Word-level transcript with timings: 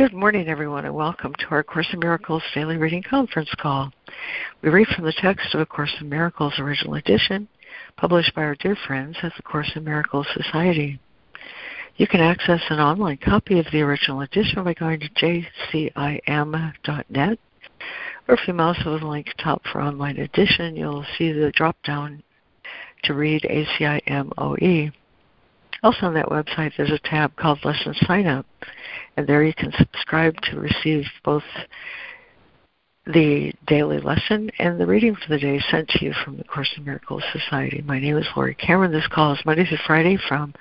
Good 0.00 0.14
morning, 0.14 0.48
everyone, 0.48 0.86
and 0.86 0.94
welcome 0.94 1.34
to 1.34 1.46
our 1.50 1.62
Course 1.62 1.88
in 1.92 1.98
Miracles 1.98 2.42
Daily 2.54 2.78
Reading 2.78 3.02
Conference 3.02 3.50
Call. 3.58 3.92
We 4.62 4.70
read 4.70 4.86
from 4.96 5.04
the 5.04 5.12
text 5.12 5.52
of 5.52 5.60
A 5.60 5.66
Course 5.66 5.94
in 6.00 6.08
Miracles 6.08 6.54
Original 6.58 6.94
Edition, 6.94 7.46
published 7.98 8.34
by 8.34 8.44
our 8.44 8.54
dear 8.54 8.74
friends 8.86 9.18
at 9.22 9.34
the 9.36 9.42
Course 9.42 9.70
in 9.76 9.84
Miracles 9.84 10.26
Society. 10.32 10.98
You 11.96 12.06
can 12.06 12.22
access 12.22 12.62
an 12.70 12.80
online 12.80 13.18
copy 13.18 13.58
of 13.58 13.66
the 13.72 13.82
original 13.82 14.22
edition 14.22 14.64
by 14.64 14.72
going 14.72 15.00
to 15.00 15.10
jcim.net, 15.92 17.38
or 18.26 18.34
if 18.34 18.48
you 18.48 18.54
mouse 18.54 18.80
over 18.86 19.00
the 19.00 19.06
link 19.06 19.26
top 19.36 19.60
for 19.70 19.82
online 19.82 20.16
edition, 20.16 20.76
you'll 20.76 21.04
see 21.18 21.30
the 21.30 21.52
drop 21.54 21.76
down 21.84 22.22
to 23.02 23.12
read 23.12 23.42
ACIMOE. 23.42 24.92
Also 25.82 26.06
on 26.06 26.14
that 26.14 26.26
website, 26.26 26.72
there's 26.76 26.90
a 26.90 26.98
tab 27.08 27.34
called 27.36 27.64
Lesson 27.64 27.94
Sign 28.06 28.26
Up, 28.26 28.46
and 29.16 29.26
there 29.26 29.42
you 29.42 29.54
can 29.54 29.72
subscribe 29.78 30.36
to 30.42 30.60
receive 30.60 31.04
both 31.24 31.42
the 33.06 33.52
daily 33.66 33.98
lesson 33.98 34.50
and 34.58 34.78
the 34.78 34.86
reading 34.86 35.14
for 35.14 35.30
the 35.30 35.38
day 35.38 35.58
sent 35.70 35.88
to 35.88 36.04
you 36.04 36.12
from 36.22 36.36
the 36.36 36.44
Course 36.44 36.70
in 36.76 36.84
Miracles 36.84 37.24
Society. 37.32 37.82
My 37.86 37.98
name 37.98 38.18
is 38.18 38.26
Laurie 38.36 38.54
Cameron. 38.54 38.92
This 38.92 39.06
call 39.08 39.32
is 39.32 39.40
Monday 39.46 39.64
through 39.64 39.78
Friday 39.86 40.18
from 40.28 40.52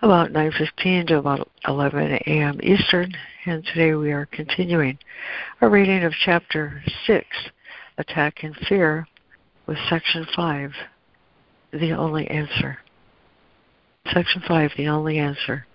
about 0.00 0.32
9.15 0.32 1.08
to 1.08 1.18
about 1.18 1.48
11 1.68 2.12
a.m. 2.26 2.58
Eastern, 2.62 3.12
and 3.44 3.62
today 3.66 3.92
we 3.92 4.10
are 4.10 4.26
continuing 4.26 4.98
our 5.60 5.68
reading 5.68 6.02
of 6.02 6.12
Chapter 6.24 6.82
6, 7.06 7.26
Attack 7.98 8.42
and 8.42 8.56
Fear, 8.68 9.06
with 9.66 9.78
Section 9.90 10.26
5, 10.34 10.72
The 11.72 11.92
Only 11.92 12.26
Answer. 12.28 12.78
Section 14.10 14.42
5, 14.46 14.72
the 14.76 14.88
only 14.88 15.18
answer. 15.18 15.66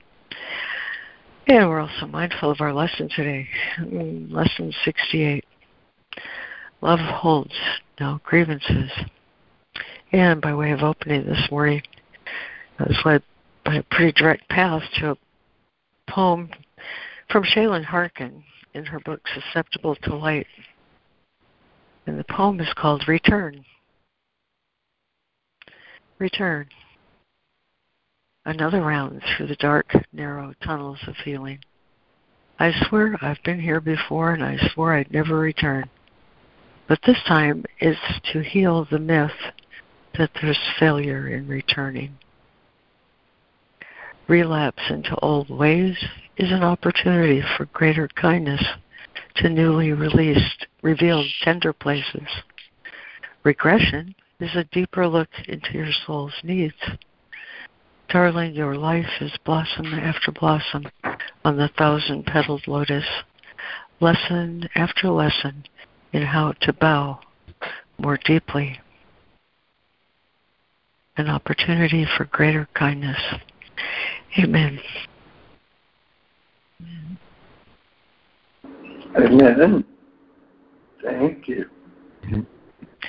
And 1.47 1.69
we're 1.69 1.79
also 1.79 2.05
mindful 2.07 2.51
of 2.51 2.59
our 2.59 2.73
lesson 2.73 3.09
today, 3.15 3.47
lesson 3.79 4.73
68. 4.83 5.45
Love 6.81 6.99
holds 6.99 7.53
no 7.99 8.19
grievances. 8.23 8.91
And 10.11 10.41
by 10.41 10.53
way 10.53 10.71
of 10.71 10.81
opening 10.81 11.25
this 11.25 11.47
morning, 11.49 11.81
I 12.79 12.83
was 12.83 12.97
led 13.05 13.23
by 13.65 13.75
a 13.75 13.83
pretty 13.83 14.11
direct 14.11 14.47
path 14.49 14.83
to 14.99 15.11
a 15.11 15.17
poem 16.11 16.49
from 17.31 17.43
Chelan 17.43 17.83
Harkin 17.83 18.43
in 18.73 18.85
her 18.85 18.99
book 18.99 19.21
Susceptible 19.33 19.95
to 20.03 20.15
Light. 20.15 20.47
And 22.05 22.19
the 22.19 22.25
poem 22.25 22.59
is 22.59 22.71
called 22.75 23.07
Return. 23.07 23.65
Return 26.19 26.67
another 28.47 28.81
round 28.81 29.21
through 29.35 29.45
the 29.45 29.57
dark, 29.57 29.93
narrow 30.13 30.53
tunnels 30.63 30.99
of 31.05 31.13
feeling. 31.23 31.59
I 32.57 32.71
swear 32.87 33.17
I've 33.21 33.43
been 33.43 33.59
here 33.59 33.81
before 33.81 34.33
and 34.33 34.43
I 34.43 34.57
swore 34.73 34.95
I'd 34.95 35.11
never 35.11 35.37
return. 35.37 35.89
But 36.87 36.99
this 37.05 37.21
time 37.27 37.65
it's 37.79 37.99
to 38.31 38.41
heal 38.41 38.87
the 38.89 38.99
myth 38.99 39.31
that 40.17 40.31
there's 40.41 40.57
failure 40.79 41.27
in 41.27 41.47
returning. 41.47 42.17
Relapse 44.29 44.83
into 44.89 45.15
old 45.17 45.49
ways 45.49 45.97
is 46.37 46.51
an 46.51 46.63
opportunity 46.63 47.43
for 47.57 47.65
greater 47.65 48.07
kindness 48.15 48.63
to 49.35 49.49
newly 49.49 49.91
released, 49.91 50.67
revealed 50.81 51.27
tender 51.43 51.73
places. 51.73 52.27
Regression 53.43 54.15
is 54.39 54.55
a 54.55 54.63
deeper 54.71 55.05
look 55.05 55.29
into 55.49 55.73
your 55.73 55.91
soul's 56.05 56.33
needs 56.43 56.75
Darling, 58.09 58.55
your 58.55 58.75
life 58.75 59.19
is 59.19 59.33
blossom 59.43 59.87
after 59.87 60.31
blossom 60.31 60.85
on 61.43 61.57
the 61.57 61.69
thousand 61.77 62.25
petaled 62.25 62.65
lotus, 62.65 63.03
lesson 63.99 64.69
after 64.75 65.09
lesson 65.09 65.65
in 66.13 66.21
how 66.21 66.53
to 66.61 66.71
bow 66.71 67.19
more 67.97 68.17
deeply. 68.23 68.79
An 71.17 71.27
opportunity 71.27 72.05
for 72.15 72.25
greater 72.25 72.69
kindness. 72.75 73.19
Amen. 74.39 74.79
Amen. 79.17 79.83
Thank 81.03 81.47
you. 81.47 81.65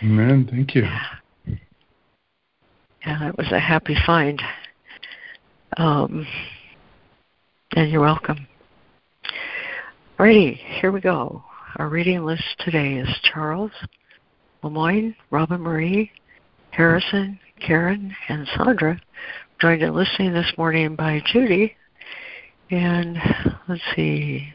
Amen. 0.02 0.48
Thank 0.50 0.74
you. 0.74 0.82
Yeah, 0.82 1.56
yeah 3.06 3.18
that 3.20 3.38
was 3.38 3.52
a 3.52 3.60
happy 3.60 3.96
find. 4.04 4.42
Um, 5.76 6.26
and 7.76 7.90
you're 7.90 8.00
welcome. 8.00 8.46
Alrighty, 10.18 10.56
here 10.80 10.90
we 10.90 11.00
go. 11.00 11.44
Our 11.76 11.88
reading 11.88 12.24
list 12.24 12.42
today 12.60 12.94
is 12.94 13.08
Charles, 13.22 13.70
Lemoyne, 14.62 15.14
Robin 15.30 15.60
Marie, 15.60 16.10
Harrison, 16.70 17.38
Karen, 17.60 18.14
and 18.28 18.48
Sandra. 18.56 19.00
Joined 19.60 19.82
in 19.82 19.94
listening 19.94 20.32
this 20.32 20.52
morning 20.56 20.96
by 20.96 21.22
Judy. 21.32 21.76
And 22.70 23.18
let's 23.68 23.82
see, 23.94 24.52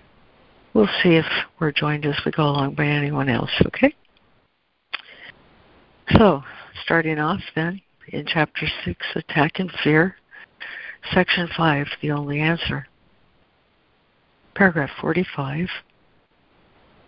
we'll 0.74 0.90
see 1.02 1.16
if 1.16 1.26
we're 1.60 1.72
joined 1.72 2.06
as 2.06 2.20
we 2.26 2.32
go 2.32 2.44
along 2.44 2.76
by 2.76 2.86
anyone 2.86 3.30
else, 3.30 3.52
okay? 3.68 3.94
So, 6.18 6.44
starting 6.84 7.20
off 7.20 7.42
then 7.56 7.82
in 8.10 8.26
chapter 8.26 8.68
6, 8.86 9.06
Attack 9.16 9.60
and 9.60 9.72
Fear. 9.84 10.18
Section 11.12 11.50
5, 11.56 11.88
the 12.02 12.12
only 12.12 12.40
answer. 12.40 12.88
Paragraph 14.56 14.92
45. 15.02 15.68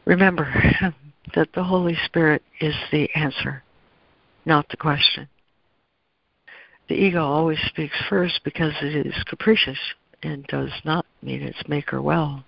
Remember 0.06 0.54
that 1.36 1.50
the 1.54 1.64
Holy 1.64 1.98
Spirit 2.06 2.44
is 2.60 2.76
the 2.92 3.10
answer, 3.16 3.64
not 4.46 4.68
the 4.70 4.78
question. 4.78 5.28
The 6.88 6.96
ego 6.96 7.24
always 7.24 7.60
speaks 7.68 7.96
first 8.10 8.42
because 8.44 8.74
it 8.82 9.08
is 9.08 9.24
capricious 9.24 9.80
and 10.22 10.46
does 10.48 10.70
not 10.84 11.06
mean 11.22 11.42
its 11.42 11.68
maker 11.68 12.02
well. 12.02 12.44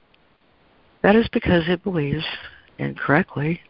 That 1.01 1.15
is 1.15 1.27
because 1.31 1.63
it 1.67 1.83
believes, 1.83 2.25
incorrectly, 2.77 3.61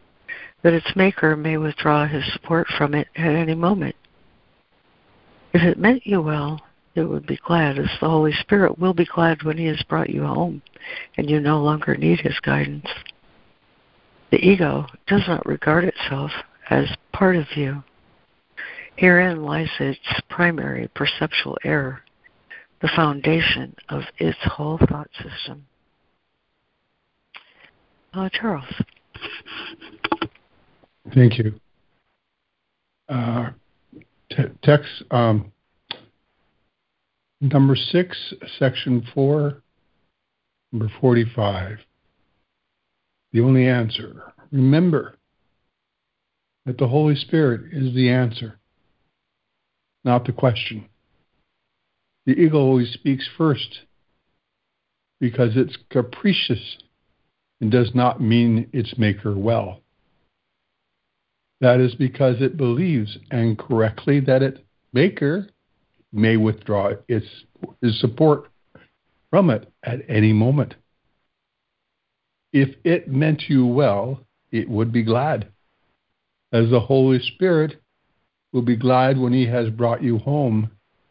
that 0.62 0.74
its 0.74 0.96
maker 0.96 1.36
may 1.36 1.56
withdraw 1.56 2.06
his 2.06 2.24
support 2.32 2.66
from 2.76 2.94
it 2.94 3.08
at 3.16 3.34
any 3.34 3.54
moment. 3.54 3.94
If 5.54 5.62
it 5.62 5.78
meant 5.78 6.06
you 6.06 6.20
well, 6.20 6.60
it 6.98 7.08
would 7.08 7.26
be 7.26 7.38
glad, 7.46 7.78
as 7.78 7.88
the 8.00 8.08
Holy 8.08 8.32
Spirit 8.32 8.78
will 8.78 8.94
be 8.94 9.06
glad 9.06 9.42
when 9.42 9.56
He 9.56 9.66
has 9.66 9.82
brought 9.88 10.10
you 10.10 10.24
home 10.24 10.62
and 11.16 11.30
you 11.30 11.40
no 11.40 11.60
longer 11.62 11.96
need 11.96 12.20
His 12.20 12.38
guidance. 12.40 12.86
The 14.30 14.38
ego 14.38 14.86
does 15.06 15.22
not 15.26 15.46
regard 15.46 15.84
itself 15.84 16.30
as 16.70 16.86
part 17.12 17.36
of 17.36 17.46
you. 17.56 17.82
Herein 18.96 19.44
lies 19.44 19.70
its 19.78 20.00
primary 20.28 20.90
perceptual 20.94 21.56
error, 21.64 22.02
the 22.82 22.90
foundation 22.94 23.74
of 23.88 24.02
its 24.18 24.38
whole 24.42 24.78
thought 24.88 25.08
system. 25.22 25.66
Uh, 28.12 28.28
Charles. 28.32 28.64
Thank 31.14 31.38
you. 31.38 31.54
Uh, 33.08 33.50
t- 34.30 34.44
text 34.62 35.04
um, 35.10 35.52
Number 37.40 37.76
six, 37.76 38.34
section 38.58 39.06
four, 39.14 39.62
number 40.72 40.92
45. 41.00 41.78
The 43.32 43.40
only 43.40 43.66
answer. 43.68 44.32
Remember 44.50 45.16
that 46.66 46.78
the 46.78 46.88
Holy 46.88 47.14
Spirit 47.14 47.72
is 47.72 47.94
the 47.94 48.10
answer, 48.10 48.58
not 50.04 50.24
the 50.26 50.32
question. 50.32 50.88
The 52.26 52.32
ego 52.32 52.58
always 52.58 52.92
speaks 52.92 53.28
first 53.38 53.80
because 55.20 55.52
it's 55.54 55.78
capricious 55.90 56.78
and 57.60 57.70
does 57.70 57.94
not 57.94 58.20
mean 58.20 58.68
its 58.72 58.98
maker 58.98 59.36
well. 59.36 59.80
That 61.60 61.80
is 61.80 61.94
because 61.94 62.36
it 62.40 62.56
believes 62.56 63.18
and 63.30 63.58
correctly, 63.58 64.20
that 64.20 64.42
its 64.42 64.58
maker 64.92 65.48
may 66.12 66.36
withdraw 66.36 66.92
its, 67.08 67.26
its 67.82 68.00
support 68.00 68.48
from 69.30 69.50
it 69.50 69.70
at 69.82 70.00
any 70.08 70.32
moment. 70.32 70.74
If 72.52 72.76
it 72.84 73.08
meant 73.08 73.48
you 73.48 73.66
well, 73.66 74.20
it 74.50 74.68
would 74.68 74.92
be 74.92 75.02
glad, 75.02 75.48
as 76.52 76.70
the 76.70 76.80
Holy 76.80 77.20
Spirit 77.20 77.82
will 78.52 78.62
be 78.62 78.76
glad 78.76 79.18
when 79.18 79.32
He 79.32 79.46
has 79.46 79.68
brought 79.68 80.02
you 80.02 80.18
home 80.18 80.70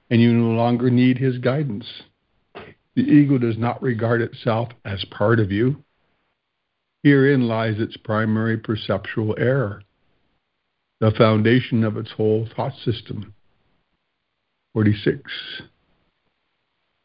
and 0.09 0.21
you 0.21 0.33
no 0.33 0.55
longer 0.55 0.89
need 0.89 1.17
His 1.17 1.37
guidance. 1.37 1.85
The 2.95 3.03
ego 3.03 3.37
does 3.37 3.57
not 3.57 3.81
regard 3.83 4.21
itself 4.21 4.69
as 4.83 5.05
part 5.05 5.39
of 5.39 5.51
you. 5.51 5.83
Herein 7.03 7.47
lies 7.47 7.79
its 7.79 7.95
primary 7.95 8.57
perceptual 8.57 9.35
error, 9.37 9.83
the 10.99 11.11
foundation 11.11 11.83
of 11.83 11.95
its 11.95 12.11
whole 12.11 12.47
thought 12.55 12.73
system. 12.83 13.35
46. 14.77 15.31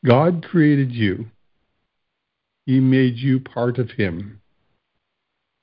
God 0.05 0.45
created 0.47 0.93
you 0.93 1.25
he 2.67 2.81
made 2.81 3.17
you 3.17 3.41
part 3.41 3.79
of 3.79 3.93
him. 3.93 4.43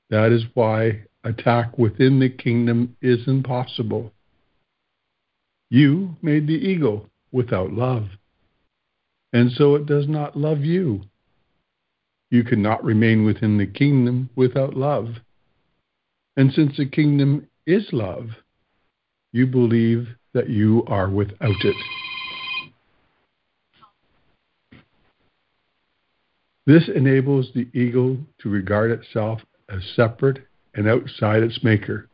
That 0.08 0.32
is 0.32 0.42
why 0.54 1.04
attack 1.22 1.78
within 1.78 2.18
the 2.18 2.28
kingdom 2.28 2.96
is 3.00 3.28
impossible. 3.28 4.12
You 5.70 6.16
made 6.20 6.48
the 6.48 6.54
ego 6.54 7.08
without 7.30 7.72
love, 7.72 8.08
and 9.32 9.52
so 9.52 9.76
it 9.76 9.86
does 9.86 10.08
not 10.08 10.36
love 10.36 10.64
you. 10.64 11.02
You 12.32 12.42
cannot 12.42 12.82
remain 12.82 13.24
within 13.24 13.56
the 13.56 13.68
kingdom 13.68 14.30
without 14.34 14.74
love. 14.76 15.10
And 16.36 16.52
since 16.52 16.76
the 16.76 16.86
kingdom 16.86 17.46
is 17.68 17.86
love, 17.92 18.30
you 19.30 19.46
believe 19.46 20.08
that 20.34 20.48
you 20.48 20.84
are 20.86 21.08
without 21.08 21.64
it. 21.64 21.76
This 26.66 26.88
enables 26.88 27.50
the 27.52 27.68
ego 27.72 28.18
to 28.38 28.48
regard 28.48 28.90
itself 28.90 29.40
as 29.68 29.82
separate 29.96 30.46
and 30.74 30.88
outside 30.88 31.42
its 31.42 31.64
maker, 31.64 32.08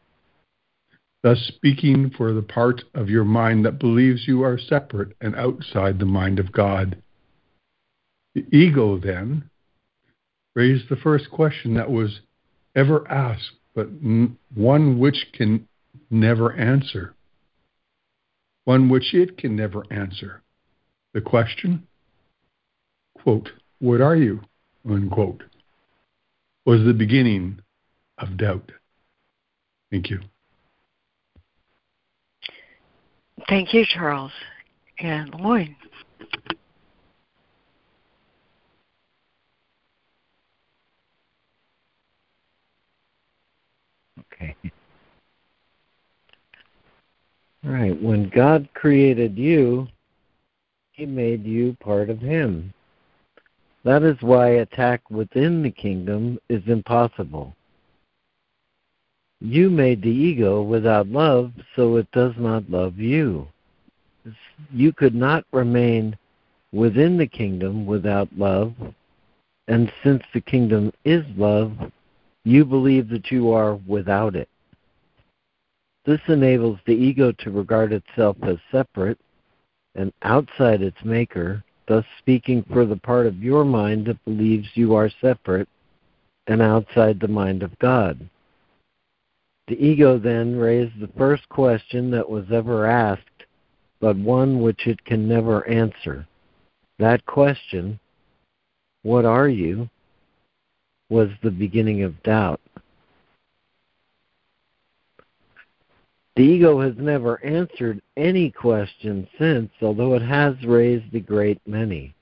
thus 1.22 1.38
speaking 1.48 2.10
for 2.16 2.32
the 2.32 2.42
part 2.42 2.84
of 2.94 3.10
your 3.10 3.24
mind 3.24 3.64
that 3.64 3.78
believes 3.78 4.26
you 4.26 4.42
are 4.42 4.58
separate 4.58 5.14
and 5.20 5.34
outside 5.36 5.98
the 5.98 6.06
mind 6.06 6.38
of 6.38 6.52
God. 6.52 7.02
The 8.34 8.46
ego, 8.50 8.98
then, 8.98 9.50
raised 10.54 10.88
the 10.88 10.96
first 10.96 11.30
question 11.30 11.74
that 11.74 11.90
was 11.90 12.20
ever 12.74 13.06
asked, 13.10 13.52
but 13.74 13.88
one 14.54 14.98
which 14.98 15.26
can 15.34 15.68
never 16.10 16.54
answer. 16.54 17.15
One 18.66 18.88
which 18.88 19.14
it 19.14 19.38
can 19.38 19.54
never 19.54 19.84
answer. 19.92 20.42
The 21.14 21.20
question, 21.20 21.86
quote, 23.16 23.48
What 23.78 24.00
are 24.00 24.16
you? 24.16 24.40
unquote, 24.84 25.44
was 26.64 26.84
the 26.84 26.92
beginning 26.92 27.60
of 28.18 28.36
doubt. 28.36 28.72
Thank 29.92 30.10
you. 30.10 30.18
Thank 33.48 33.72
you, 33.72 33.84
Charles. 33.88 34.32
And 34.98 35.32
Lemoyne. 35.32 35.76
Okay. 44.32 44.56
Right. 47.66 48.00
When 48.00 48.28
God 48.28 48.68
created 48.74 49.36
you, 49.36 49.88
He 50.92 51.04
made 51.04 51.44
you 51.44 51.76
part 51.80 52.10
of 52.10 52.20
Him. 52.20 52.72
That 53.82 54.04
is 54.04 54.16
why 54.20 54.48
attack 54.48 55.10
within 55.10 55.64
the 55.64 55.72
kingdom 55.72 56.38
is 56.48 56.62
impossible. 56.68 57.56
You 59.40 59.68
made 59.68 60.00
the 60.00 60.08
ego 60.08 60.62
without 60.62 61.08
love, 61.08 61.52
so 61.74 61.96
it 61.96 62.08
does 62.12 62.34
not 62.38 62.70
love 62.70 62.98
you. 62.98 63.48
You 64.72 64.92
could 64.92 65.14
not 65.14 65.44
remain 65.52 66.16
within 66.72 67.18
the 67.18 67.26
kingdom 67.26 67.84
without 67.84 68.28
love, 68.36 68.74
and 69.66 69.92
since 70.04 70.22
the 70.32 70.40
kingdom 70.40 70.92
is 71.04 71.24
love, 71.36 71.72
you 72.44 72.64
believe 72.64 73.08
that 73.08 73.32
you 73.32 73.50
are 73.50 73.74
without 73.74 74.36
it. 74.36 74.48
This 76.06 76.20
enables 76.28 76.78
the 76.86 76.94
ego 76.94 77.32
to 77.32 77.50
regard 77.50 77.92
itself 77.92 78.36
as 78.42 78.58
separate 78.70 79.18
and 79.96 80.12
outside 80.22 80.80
its 80.80 81.04
maker 81.04 81.64
thus 81.88 82.04
speaking 82.18 82.64
for 82.72 82.84
the 82.84 82.96
part 82.96 83.26
of 83.26 83.42
your 83.42 83.64
mind 83.64 84.06
that 84.06 84.24
believes 84.24 84.68
you 84.74 84.94
are 84.94 85.10
separate 85.20 85.68
and 86.46 86.62
outside 86.62 87.18
the 87.18 87.28
mind 87.28 87.62
of 87.62 87.78
God. 87.78 88.28
The 89.68 89.84
ego 89.84 90.18
then 90.18 90.56
raised 90.56 90.98
the 91.00 91.10
first 91.18 91.48
question 91.48 92.10
that 92.12 92.28
was 92.28 92.46
ever 92.52 92.86
asked, 92.86 93.44
but 94.00 94.16
one 94.16 94.62
which 94.62 94.86
it 94.86 95.04
can 95.04 95.26
never 95.26 95.66
answer. 95.66 96.26
That 96.98 97.26
question, 97.26 97.98
What 99.02 99.24
are 99.24 99.48
you? 99.48 99.88
was 101.08 101.30
the 101.42 101.50
beginning 101.50 102.02
of 102.02 102.20
doubt. 102.24 102.60
The 106.36 106.42
ego 106.42 106.78
has 106.82 106.92
never 106.98 107.42
answered 107.42 108.02
any 108.18 108.50
question 108.50 109.26
since, 109.38 109.70
although 109.80 110.12
it 110.12 110.22
has 110.22 110.54
raised 110.66 111.14
a 111.14 111.20
great 111.20 111.58
many. 111.66 112.14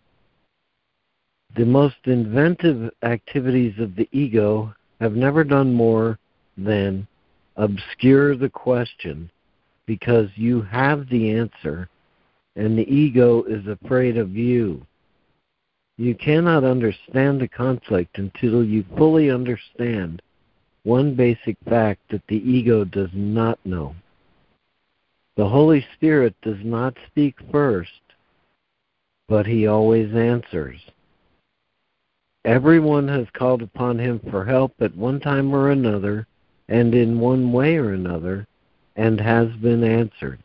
The 1.56 1.66
most 1.66 1.96
inventive 2.04 2.92
activities 3.02 3.74
of 3.80 3.96
the 3.96 4.08
ego 4.12 4.72
have 5.00 5.16
never 5.16 5.42
done 5.42 5.72
more 5.72 6.20
than 6.56 7.08
obscure 7.56 8.36
the 8.36 8.48
question 8.48 9.28
because 9.84 10.28
you 10.36 10.62
have 10.62 11.08
the 11.08 11.32
answer 11.32 11.88
and 12.54 12.78
the 12.78 12.88
ego 12.88 13.42
is 13.42 13.66
afraid 13.66 14.16
of 14.16 14.36
you. 14.36 14.86
You 15.96 16.14
cannot 16.14 16.62
understand 16.62 17.40
the 17.40 17.48
conflict 17.48 18.18
until 18.18 18.64
you 18.64 18.84
fully 18.96 19.28
understand 19.30 20.22
one 20.84 21.16
basic 21.16 21.56
fact 21.68 22.00
that 22.10 22.22
the 22.28 22.48
ego 22.48 22.84
does 22.84 23.10
not 23.12 23.58
know. 23.64 23.94
The 25.36 25.48
Holy 25.48 25.84
Spirit 25.94 26.34
does 26.42 26.62
not 26.62 26.96
speak 27.08 27.34
first, 27.50 27.90
but 29.28 29.46
he 29.46 29.66
always 29.66 30.14
answers. 30.14 30.80
Everyone 32.44 33.08
has 33.08 33.26
called 33.32 33.62
upon 33.62 33.98
him 33.98 34.20
for 34.30 34.44
help 34.44 34.74
at 34.80 34.96
one 34.96 35.18
time 35.18 35.52
or 35.52 35.70
another, 35.70 36.26
and 36.68 36.94
in 36.94 37.18
one 37.18 37.52
way 37.52 37.76
or 37.76 37.92
another, 37.92 38.46
and 38.96 39.20
has 39.20 39.48
been 39.56 39.82
answered. 39.82 40.38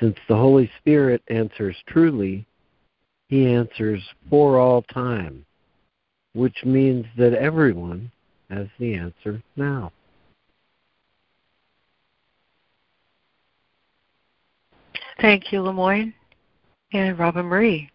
Since 0.00 0.16
the 0.28 0.36
Holy 0.36 0.70
Spirit 0.78 1.22
answers 1.28 1.76
truly, 1.88 2.46
he 3.28 3.52
answers 3.52 4.02
for 4.30 4.58
all 4.58 4.82
time, 4.82 5.44
which 6.32 6.64
means 6.64 7.04
that 7.18 7.34
everyone 7.34 8.10
has 8.48 8.68
the 8.78 8.94
answer 8.94 9.42
now. 9.56 9.92
Thank 15.20 15.52
you, 15.52 15.62
Lemoyne. 15.62 16.14
And 16.92 17.18
Robin 17.18 17.44
Marie. 17.44 17.90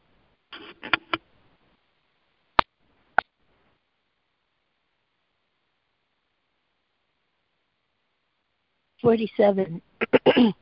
Forty-seven. 9.02 9.82
the 10.26 10.54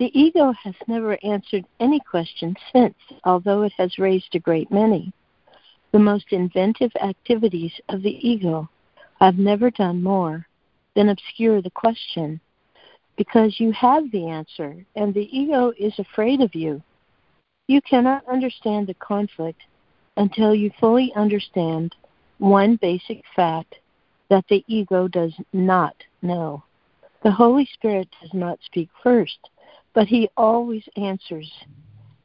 ego 0.00 0.52
has 0.62 0.74
never 0.88 1.18
answered 1.22 1.64
any 1.80 2.00
question 2.00 2.54
since, 2.72 2.94
although 3.24 3.62
it 3.62 3.72
has 3.78 3.98
raised 3.98 4.34
a 4.34 4.38
great 4.38 4.70
many. 4.70 5.12
The 5.92 5.98
most 5.98 6.26
inventive 6.32 6.92
activities 7.02 7.72
of 7.88 8.02
the 8.02 8.18
ego 8.26 8.68
have 9.20 9.38
never 9.38 9.70
done 9.70 10.02
more 10.02 10.46
than 10.94 11.10
obscure 11.10 11.62
the 11.62 11.70
question 11.70 12.40
because 13.16 13.58
you 13.58 13.72
have 13.72 14.10
the 14.12 14.28
answer 14.28 14.84
and 14.94 15.12
the 15.12 15.28
ego 15.36 15.72
is 15.78 15.98
afraid 15.98 16.40
of 16.40 16.54
you. 16.54 16.82
You 17.68 17.80
cannot 17.82 18.28
understand 18.28 18.86
the 18.86 18.94
conflict 18.94 19.60
until 20.16 20.54
you 20.54 20.70
fully 20.78 21.12
understand 21.16 21.94
one 22.38 22.76
basic 22.76 23.22
fact 23.34 23.76
that 24.28 24.44
the 24.48 24.64
ego 24.66 25.08
does 25.08 25.32
not 25.52 25.94
know. 26.22 26.62
The 27.22 27.30
Holy 27.30 27.68
Spirit 27.72 28.08
does 28.20 28.32
not 28.34 28.58
speak 28.64 28.88
first, 29.02 29.38
but 29.94 30.06
he 30.06 30.28
always 30.36 30.84
answers. 30.96 31.50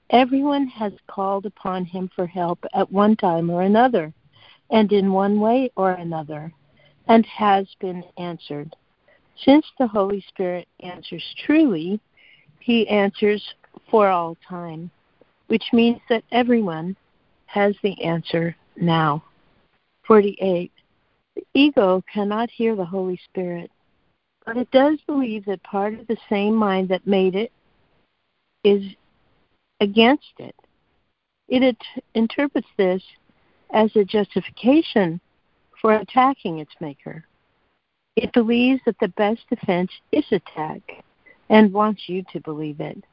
Everyone 0.09 0.67
has 0.67 0.93
called 1.07 1.45
upon 1.45 1.85
him 1.85 2.09
for 2.15 2.27
help 2.27 2.59
at 2.73 2.91
one 2.91 3.15
time 3.15 3.49
or 3.49 3.61
another, 3.61 4.13
and 4.69 4.91
in 4.91 5.11
one 5.11 5.39
way 5.39 5.71
or 5.75 5.91
another, 5.91 6.53
and 7.07 7.25
has 7.25 7.67
been 7.79 8.03
answered. 8.17 8.75
Since 9.37 9.65
the 9.79 9.87
Holy 9.87 10.23
Spirit 10.27 10.67
answers 10.81 11.23
truly, 11.45 11.99
he 12.59 12.87
answers 12.87 13.43
for 13.89 14.07
all 14.07 14.37
time, 14.47 14.91
which 15.47 15.63
means 15.73 15.99
that 16.09 16.23
everyone 16.31 16.95
has 17.47 17.75
the 17.83 18.01
answer 18.03 18.55
now. 18.75 19.23
48. 20.05 20.71
The 21.35 21.43
ego 21.53 22.03
cannot 22.13 22.49
hear 22.49 22.75
the 22.75 22.85
Holy 22.85 23.19
Spirit, 23.29 23.71
but 24.45 24.57
it 24.57 24.69
does 24.71 24.99
believe 25.07 25.45
that 25.45 25.63
part 25.63 25.93
of 25.93 26.07
the 26.07 26.17
same 26.29 26.55
mind 26.55 26.89
that 26.89 27.07
made 27.07 27.35
it 27.35 27.51
is 28.63 28.83
against 29.79 30.33
it. 30.37 30.55
It 31.47 31.63
it 31.63 31.77
interprets 32.13 32.67
this 32.77 33.01
as 33.73 33.95
a 33.95 34.03
justification 34.03 35.19
for 35.81 35.93
attacking 35.93 36.59
its 36.59 36.71
maker. 36.79 37.25
It 38.15 38.33
believes 38.33 38.81
that 38.85 38.99
the 38.99 39.07
best 39.09 39.41
defense 39.49 39.91
is 40.11 40.25
attack 40.31 40.81
and 41.49 41.73
wants 41.73 42.03
you 42.07 42.23
to 42.33 42.39
believe 42.41 42.79
it. 42.79 43.03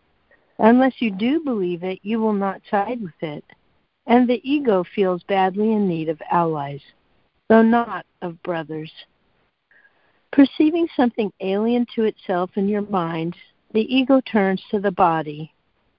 Unless 0.58 0.94
you 1.00 1.10
do 1.10 1.40
believe 1.40 1.84
it, 1.84 2.00
you 2.02 2.18
will 2.20 2.32
not 2.32 2.60
side 2.70 3.00
with 3.00 3.22
it, 3.22 3.44
and 4.06 4.28
the 4.28 4.40
ego 4.48 4.84
feels 4.94 5.22
badly 5.24 5.72
in 5.72 5.86
need 5.86 6.08
of 6.08 6.20
allies, 6.30 6.80
though 7.48 7.62
not 7.62 8.06
of 8.22 8.42
brothers. 8.42 8.90
Perceiving 10.32 10.88
something 10.96 11.32
alien 11.40 11.86
to 11.94 12.04
itself 12.04 12.50
in 12.56 12.68
your 12.68 12.82
mind, 12.82 13.36
the 13.72 13.94
ego 13.94 14.20
turns 14.20 14.62
to 14.70 14.80
the 14.80 14.90
body, 14.90 15.52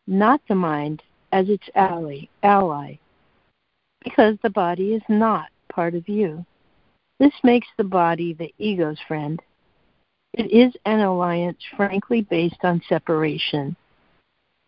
not 0.07 0.41
the 0.49 0.55
mind, 0.55 1.01
as 1.31 1.47
its 1.47 1.67
ally, 1.75 2.27
ally, 2.43 2.97
because 4.03 4.35
the 4.41 4.49
body 4.49 4.93
is 4.93 5.03
not 5.07 5.49
part 5.69 5.95
of 5.95 6.09
you. 6.09 6.45
This 7.19 7.33
makes 7.43 7.67
the 7.77 7.83
body 7.83 8.33
the 8.33 8.53
ego's 8.57 8.99
friend. 9.07 9.41
It 10.33 10.51
is 10.51 10.73
an 10.85 11.01
alliance 11.01 11.57
frankly 11.75 12.21
based 12.21 12.63
on 12.63 12.81
separation. 12.87 13.75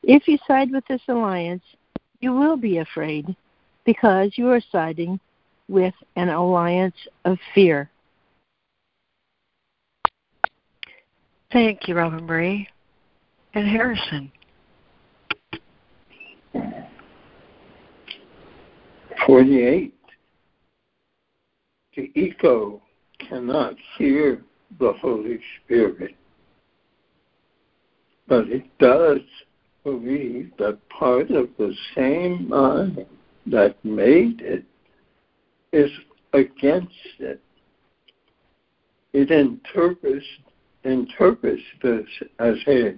If 0.04 0.28
you 0.28 0.38
side 0.48 0.72
with 0.72 0.86
this 0.88 1.02
alliance, 1.08 1.64
you 2.20 2.34
will 2.34 2.58
be 2.58 2.80
afraid 2.80 3.36
because 3.86 4.32
you 4.36 4.50
are 4.50 4.62
siding 4.72 5.20
with 5.70 5.94
an 6.16 6.30
alliance 6.30 6.96
of 7.26 7.38
fear. 7.54 7.90
Thank 11.52 11.88
you, 11.88 11.96
Robin 11.96 12.26
Marie. 12.26 12.68
And 13.54 13.68
Harrison. 13.68 14.32
48. 19.26 19.94
The 21.96 22.12
ego 22.16 22.82
cannot 23.20 23.76
hear 23.98 24.44
the 24.80 24.94
Holy 24.94 25.40
Spirit, 25.64 26.16
but 28.28 28.48
it 28.48 28.64
does 28.80 29.20
believe 29.84 30.52
that 30.58 30.78
part 30.90 31.32
of 31.32 31.50
the 31.58 31.76
same 31.96 32.48
mind 32.48 33.06
that 33.48 33.84
made 33.84 34.42
it 34.42 34.64
is 35.74 35.92
against 36.34 36.94
it. 37.20 37.42
It 39.14 39.32
interprets 39.32 40.26
interprets 40.84 41.62
this 41.84 42.08
as 42.40 42.56
a 42.68 42.96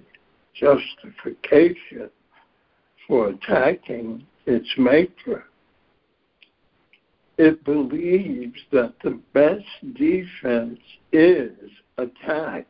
justification 0.54 2.10
for 3.06 3.28
attacking 3.30 4.24
its 4.46 4.68
maker. 4.78 5.44
It 7.36 7.64
believes 7.64 8.60
that 8.70 8.94
the 9.02 9.18
best 9.32 9.66
defense 9.94 10.78
is 11.12 11.50
attack 11.98 12.66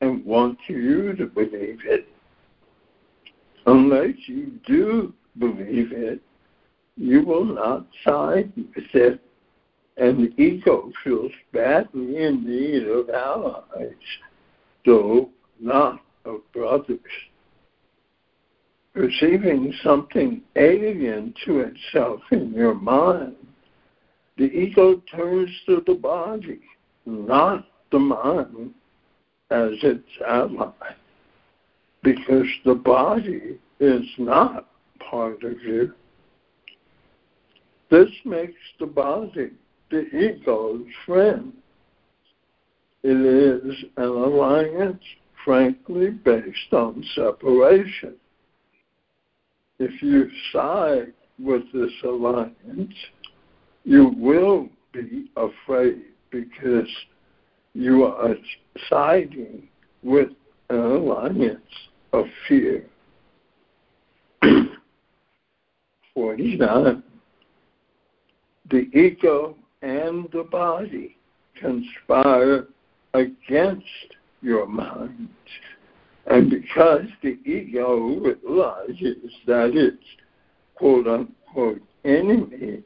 and 0.00 0.24
wants 0.24 0.60
you 0.68 1.14
to 1.14 1.26
believe 1.26 1.80
it. 1.86 2.06
Unless 3.66 4.16
you 4.26 4.52
do 4.66 5.14
believe 5.38 5.92
it, 5.92 6.20
you 6.96 7.24
will 7.24 7.44
not 7.44 7.86
side 8.04 8.52
with 8.56 8.84
it, 8.92 9.20
and 9.96 10.18
the 10.18 10.42
ego 10.42 10.92
feels 11.02 11.32
badly 11.52 12.18
in 12.18 12.44
need 12.44 12.86
of 12.86 13.08
allies, 13.08 13.94
though 14.84 15.30
not 15.58 16.00
of 16.26 16.40
brothers. 16.52 17.00
Perceiving 18.92 19.72
something 19.82 20.42
alien 20.54 21.34
to 21.46 21.60
itself 21.60 22.20
in 22.30 22.52
your 22.52 22.74
mind, 22.74 23.34
the 24.36 24.44
ego 24.44 25.02
turns 25.10 25.50
to 25.66 25.82
the 25.86 25.94
body, 25.94 26.60
not 27.06 27.66
the 27.92 27.98
mind, 27.98 28.74
as 29.50 29.72
its 29.82 30.08
ally, 30.26 30.72
because 32.02 32.46
the 32.64 32.74
body 32.74 33.58
is 33.80 34.04
not 34.18 34.68
part 35.10 35.42
of 35.44 35.62
you. 35.62 35.92
This 37.90 38.10
makes 38.24 38.60
the 38.80 38.86
body 38.86 39.50
the 39.90 40.06
ego's 40.16 40.86
friend. 41.06 41.52
It 43.02 43.20
is 43.20 43.84
an 43.96 44.04
alliance 44.04 45.02
frankly 45.44 46.10
based 46.10 46.72
on 46.72 47.04
separation. 47.14 48.14
If 49.78 50.02
you 50.02 50.30
side 50.52 51.12
with 51.38 51.62
this 51.72 51.92
alliance, 52.02 52.94
you 53.84 54.14
will 54.16 54.68
be 54.92 55.30
afraid 55.36 56.02
because 56.30 56.88
you 57.74 58.04
are 58.04 58.34
siding 58.88 59.68
with 60.02 60.28
an 60.70 60.76
alliance 60.76 61.60
of 62.12 62.24
fear. 62.48 62.84
49. 66.14 67.02
The 68.70 68.88
ego 68.96 69.56
and 69.82 70.28
the 70.32 70.44
body 70.44 71.16
conspire 71.60 72.68
against 73.12 73.84
your 74.40 74.66
mind. 74.66 75.28
And 76.26 76.48
because 76.48 77.06
the 77.22 77.38
ego 77.44 78.20
realizes 78.20 79.30
that 79.46 79.72
its 79.74 80.02
quote 80.76 81.06
unquote 81.06 81.82
enemy 82.04 82.82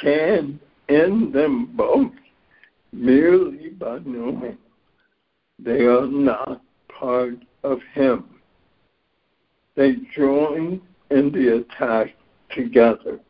can 0.00 0.60
end 0.88 1.32
them 1.32 1.66
both 1.76 2.12
merely 2.92 3.70
by 3.70 3.98
knowing 4.04 4.58
they 5.58 5.84
are 5.86 6.06
not 6.06 6.62
part 6.88 7.38
of 7.62 7.78
him. 7.94 8.24
They 9.76 9.96
join 10.14 10.80
in 11.10 11.32
the 11.32 11.58
attack 11.58 12.14
together. 12.50 13.20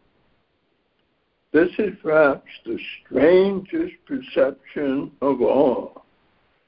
This 1.53 1.69
is 1.79 1.93
perhaps 2.03 2.49
the 2.65 2.79
strangest 3.05 3.95
perception 4.07 5.13
of 5.21 5.43
all 5.43 6.07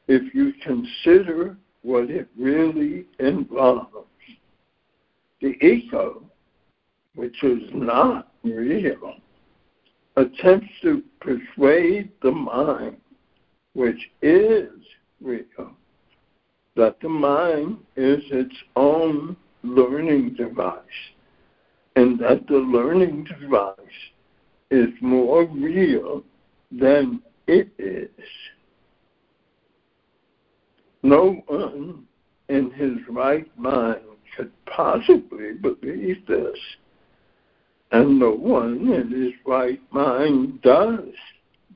if 0.08 0.34
you 0.34 0.52
consider 0.62 1.56
what 1.82 2.10
it 2.10 2.28
really 2.38 3.06
involves. 3.18 3.88
The 5.40 5.56
ego, 5.64 6.22
which 7.14 7.42
is 7.42 7.62
not 7.72 8.32
real, 8.42 9.14
attempts 10.16 10.68
to 10.82 11.02
persuade 11.20 12.10
the 12.22 12.30
mind, 12.30 12.96
which 13.74 14.10
is 14.22 14.70
real, 15.20 15.72
that 16.76 17.00
the 17.00 17.08
mind 17.08 17.78
is 17.96 18.22
its 18.30 18.54
own 18.76 19.36
learning 19.62 20.34
device, 20.34 20.82
and 21.96 22.18
that 22.18 22.46
the 22.46 22.56
learning 22.56 23.24
device 23.24 23.76
is 24.70 24.88
more 25.00 25.44
real 25.46 26.22
than 26.70 27.20
it 27.46 27.68
is. 27.78 28.08
No 31.02 31.42
one 31.46 32.04
in 32.48 32.70
his 32.70 32.96
right 33.08 33.46
mind 33.58 34.00
could 34.36 34.50
possibly 34.66 35.52
believe 35.52 36.26
this, 36.26 36.58
and 37.94 38.18
no 38.18 38.32
one 38.32 38.92
in 38.92 39.10
his 39.10 39.32
right 39.46 39.80
mind 39.92 40.60
does 40.62 41.00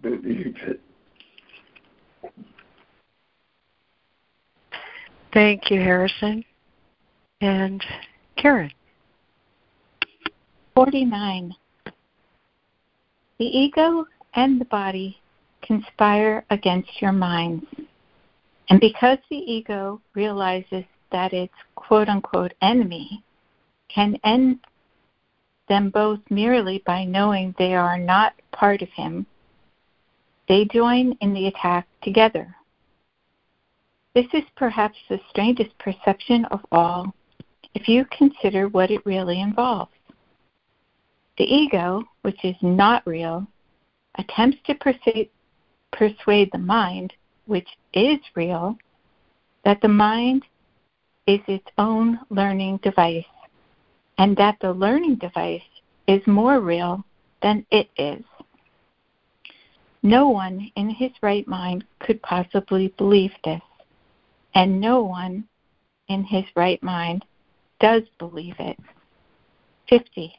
believe 0.02 0.56
it. 0.66 0.80
Thank 5.32 5.70
you, 5.70 5.80
Harrison. 5.80 6.44
And 7.40 7.84
Karen. 8.36 8.72
49. 10.74 11.54
The 13.38 13.44
ego 13.44 14.04
and 14.34 14.60
the 14.60 14.64
body 14.64 15.18
conspire 15.62 16.44
against 16.50 16.90
your 17.00 17.12
minds. 17.12 17.64
And 18.70 18.80
because 18.80 19.18
the 19.30 19.36
ego 19.36 20.00
realizes 20.14 20.84
that 21.12 21.32
its 21.32 21.54
quote 21.76 22.08
unquote 22.08 22.54
enemy 22.60 23.22
can 23.88 24.18
end 24.24 24.58
them 25.68 25.90
both 25.90 26.20
merely 26.30 26.82
by 26.86 27.04
knowing 27.04 27.54
they 27.58 27.74
are 27.74 27.98
not 27.98 28.34
part 28.52 28.82
of 28.82 28.88
him, 28.90 29.26
they 30.48 30.64
join 30.64 31.12
in 31.20 31.34
the 31.34 31.46
attack 31.46 31.86
together. 32.02 32.54
This 34.14 34.26
is 34.32 34.44
perhaps 34.56 34.96
the 35.08 35.20
strangest 35.30 35.76
perception 35.78 36.44
of 36.46 36.60
all 36.72 37.14
if 37.74 37.88
you 37.88 38.06
consider 38.06 38.68
what 38.68 38.90
it 38.90 39.04
really 39.04 39.40
involves. 39.40 39.92
The 41.36 41.44
ego, 41.44 42.02
which 42.22 42.44
is 42.44 42.56
not 42.62 43.06
real, 43.06 43.46
attempts 44.16 44.58
to 44.66 44.74
persuade, 44.74 46.50
the 46.50 46.58
mind, 46.58 47.12
which 47.46 47.68
is 47.92 48.18
real, 48.34 48.76
that 49.64 49.80
the 49.80 49.88
mind 49.88 50.44
is 51.26 51.40
its 51.46 51.66
own 51.76 52.18
learning 52.30 52.78
device, 52.82 53.24
and 54.18 54.36
that 54.36 54.56
the 54.60 54.72
learning 54.72 55.16
device 55.16 55.62
is 56.06 56.20
more 56.26 56.60
real 56.60 57.04
than 57.42 57.64
it 57.70 57.88
is. 57.96 58.22
No 60.02 60.28
one 60.28 60.70
in 60.76 60.90
his 60.90 61.10
right 61.22 61.46
mind 61.46 61.84
could 62.00 62.20
possibly 62.22 62.94
believe 62.98 63.32
this, 63.44 63.60
and 64.54 64.80
no 64.80 65.02
one 65.02 65.44
in 66.08 66.24
his 66.24 66.44
right 66.54 66.82
mind 66.82 67.24
does 67.80 68.02
believe 68.18 68.54
it. 68.58 68.78
50. 69.88 70.32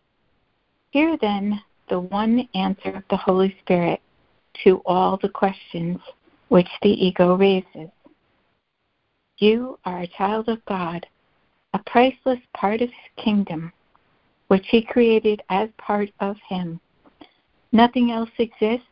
Hear 0.91 1.17
then 1.21 1.62
the 1.89 2.00
one 2.00 2.48
answer 2.53 2.91
of 2.91 3.03
the 3.09 3.17
Holy 3.17 3.55
Spirit 3.62 4.01
to 4.63 4.81
all 4.86 5.17
the 5.21 5.29
questions 5.29 6.00
which 6.50 6.67
the 6.81 6.89
ego 6.89 7.36
raises. 7.36 7.89
You 9.38 9.79
are 9.86 10.01
a 10.01 10.07
child 10.07 10.50
of 10.50 10.63
God, 10.65 11.05
a 11.73 11.79
priceless 11.85 12.39
part 12.55 12.81
of 12.81 12.89
His 12.89 13.23
kingdom, 13.23 13.71
which 14.47 14.65
He 14.69 14.81
created 14.81 15.41
as 15.49 15.69
part 15.77 16.09
of 16.19 16.38
Him. 16.47 16.79
Nothing 17.71 18.11
else 18.11 18.29
exists, 18.38 18.88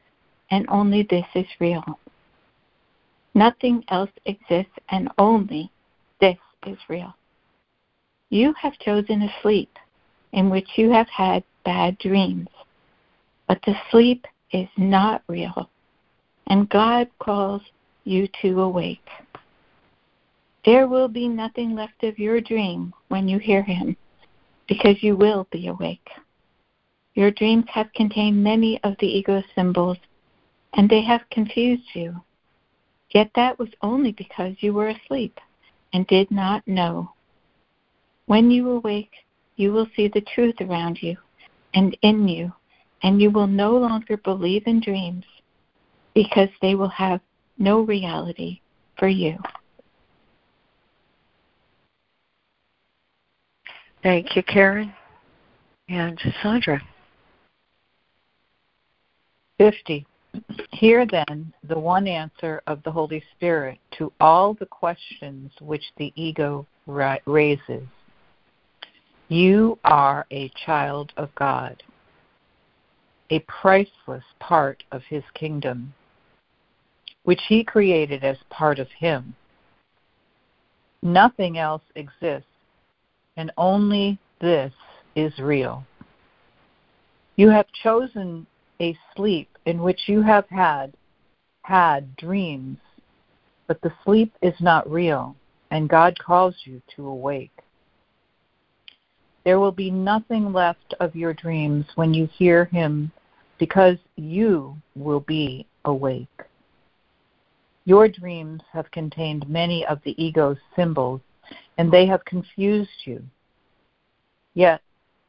and 0.52 0.66
only 0.70 1.04
this 1.04 1.26
is 1.36 1.48
real. 1.60 2.00
Nothing 3.34 3.84
else 3.90 4.12
exists, 4.26 4.74
and 4.90 5.10
only 5.18 5.72
this 6.20 6.38
is 6.66 6.78
real. 6.90 7.14
You 8.30 8.54
have 8.62 8.78
chosen 8.80 9.22
a 9.22 9.34
sleep 9.42 9.72
in 10.34 10.50
which 10.50 10.68
you 10.76 10.92
have 10.92 11.08
had 11.10 11.44
bad 11.64 11.98
dreams, 12.00 12.50
but 13.48 13.60
the 13.66 13.76
sleep 13.92 14.26
is 14.52 14.68
not 14.78 15.24
real, 15.28 15.70
and 16.48 16.70
God 16.70 17.10
calls 17.20 17.62
you 18.04 18.28
to 18.42 18.62
awake. 18.62 19.08
There 20.68 20.86
will 20.86 21.08
be 21.08 21.30
nothing 21.30 21.76
left 21.76 22.04
of 22.04 22.20
your 22.20 22.42
dream 22.42 22.94
when 23.08 23.30
you 23.30 23.38
hear 23.38 23.64
Him, 23.64 23.96
because 24.68 25.02
you 25.02 25.16
will 25.16 25.48
be 25.50 25.68
awake. 25.68 26.10
Your 27.14 27.32
dreams 27.32 27.64
have 27.70 27.94
contained 27.94 28.44
many 28.44 28.78
of 28.84 28.98
the 29.00 29.08
ego 29.08 29.42
symbols, 29.56 29.96
and 30.74 30.90
they 30.90 31.02
have 31.04 31.22
confused 31.32 31.88
you. 31.94 32.22
Yet 33.12 33.32
that 33.36 33.58
was 33.58 33.70
only 33.82 34.12
because 34.12 34.56
you 34.60 34.74
were 34.74 34.90
asleep 34.90 35.40
and 35.94 36.06
did 36.08 36.30
not 36.32 36.68
know. 36.68 37.14
When 38.26 38.52
you 38.52 38.70
awake, 38.72 39.14
you 39.56 39.72
will 39.72 39.88
see 39.96 40.10
the 40.10 40.20
truth 40.36 40.56
around 40.60 41.02
you 41.02 41.16
and 41.76 41.98
in 42.02 42.28
you, 42.28 42.52
and 43.04 43.22
you 43.22 43.32
will 43.32 43.48
no 43.48 43.78
longer 43.78 44.18
believe 44.18 44.64
in 44.68 44.82
dreams 44.82 45.24
because 46.14 46.50
they 46.62 46.76
will 46.76 46.90
have 46.90 47.22
no 47.58 47.80
reality 47.80 48.60
for 48.98 49.08
you. 49.08 49.38
Thank 54.08 54.38
you, 54.38 54.44
Karen. 54.44 54.94
And 55.90 56.18
Sandra. 56.42 56.82
50. 59.58 60.08
Hear 60.72 61.06
then 61.06 61.54
the 61.68 61.78
one 61.78 62.08
answer 62.08 62.62
of 62.68 62.82
the 62.84 62.92
Holy 62.92 63.22
Spirit 63.36 63.80
to 63.98 64.14
all 64.22 64.54
the 64.54 64.66
questions 64.66 65.52
which 65.60 65.84
the 65.98 66.14
ego 66.16 66.66
raises. 66.86 67.86
You 69.28 69.78
are 69.84 70.26
a 70.32 70.54
child 70.66 71.12
of 71.18 71.36
God, 71.36 71.84
a 73.30 73.40
priceless 73.40 74.24
part 74.40 74.86
of 74.94 75.02
His 75.10 75.24
kingdom, 75.34 75.94
which 77.24 77.42
He 77.50 77.62
created 77.62 78.24
as 78.24 78.38
part 78.50 78.80
of 78.80 78.88
Him. 78.98 79.36
Nothing 81.02 81.58
else 81.58 81.84
exists, 81.96 82.48
and 83.38 83.52
only 83.58 84.20
this 84.42 84.74
is 85.16 85.38
real. 85.40 85.86
You 87.38 87.50
have 87.50 87.68
chosen 87.84 88.46
a 88.82 88.98
sleep 89.16 89.48
in 89.66 89.82
which 89.82 90.02
you 90.08 90.22
have 90.22 90.50
had 90.50 90.94
had 91.62 92.16
dreams, 92.18 92.78
but 93.68 93.82
the 93.82 93.94
sleep 94.04 94.34
is 94.42 94.56
not 94.60 94.90
real, 94.90 95.36
and 95.72 95.90
God 95.90 96.18
calls 96.18 96.56
you 96.64 96.82
to 96.96 97.08
awake. 97.08 97.52
There 99.44 99.60
will 99.60 99.72
be 99.72 99.92
nothing 99.92 100.52
left 100.52 100.94
of 101.00 101.16
your 101.16 101.34
dreams 101.34 101.86
when 101.96 102.14
you 102.14 102.28
hear 102.38 102.66
him 102.66 103.12
because 103.60 103.98
you 104.16 104.76
will 104.96 105.22
be 105.22 105.66
awake. 105.86 106.28
Your 107.86 108.08
dreams 108.08 108.62
have 108.74 108.92
contained 108.92 109.50
many 109.50 109.86
of 109.86 110.00
the 110.04 110.22
ego's 110.22 110.58
symbols, 110.76 111.22
and 111.78 111.92
they 111.92 112.06
have 112.06 112.26
confused 112.26 112.90
you. 113.06 113.24
Yet 114.58 114.82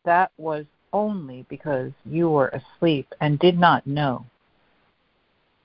that 0.06 0.32
was 0.38 0.64
only 0.94 1.44
because 1.50 1.92
you 2.06 2.30
were 2.30 2.48
asleep 2.48 3.12
and 3.20 3.38
did 3.38 3.58
not 3.58 3.86
know. 3.86 4.24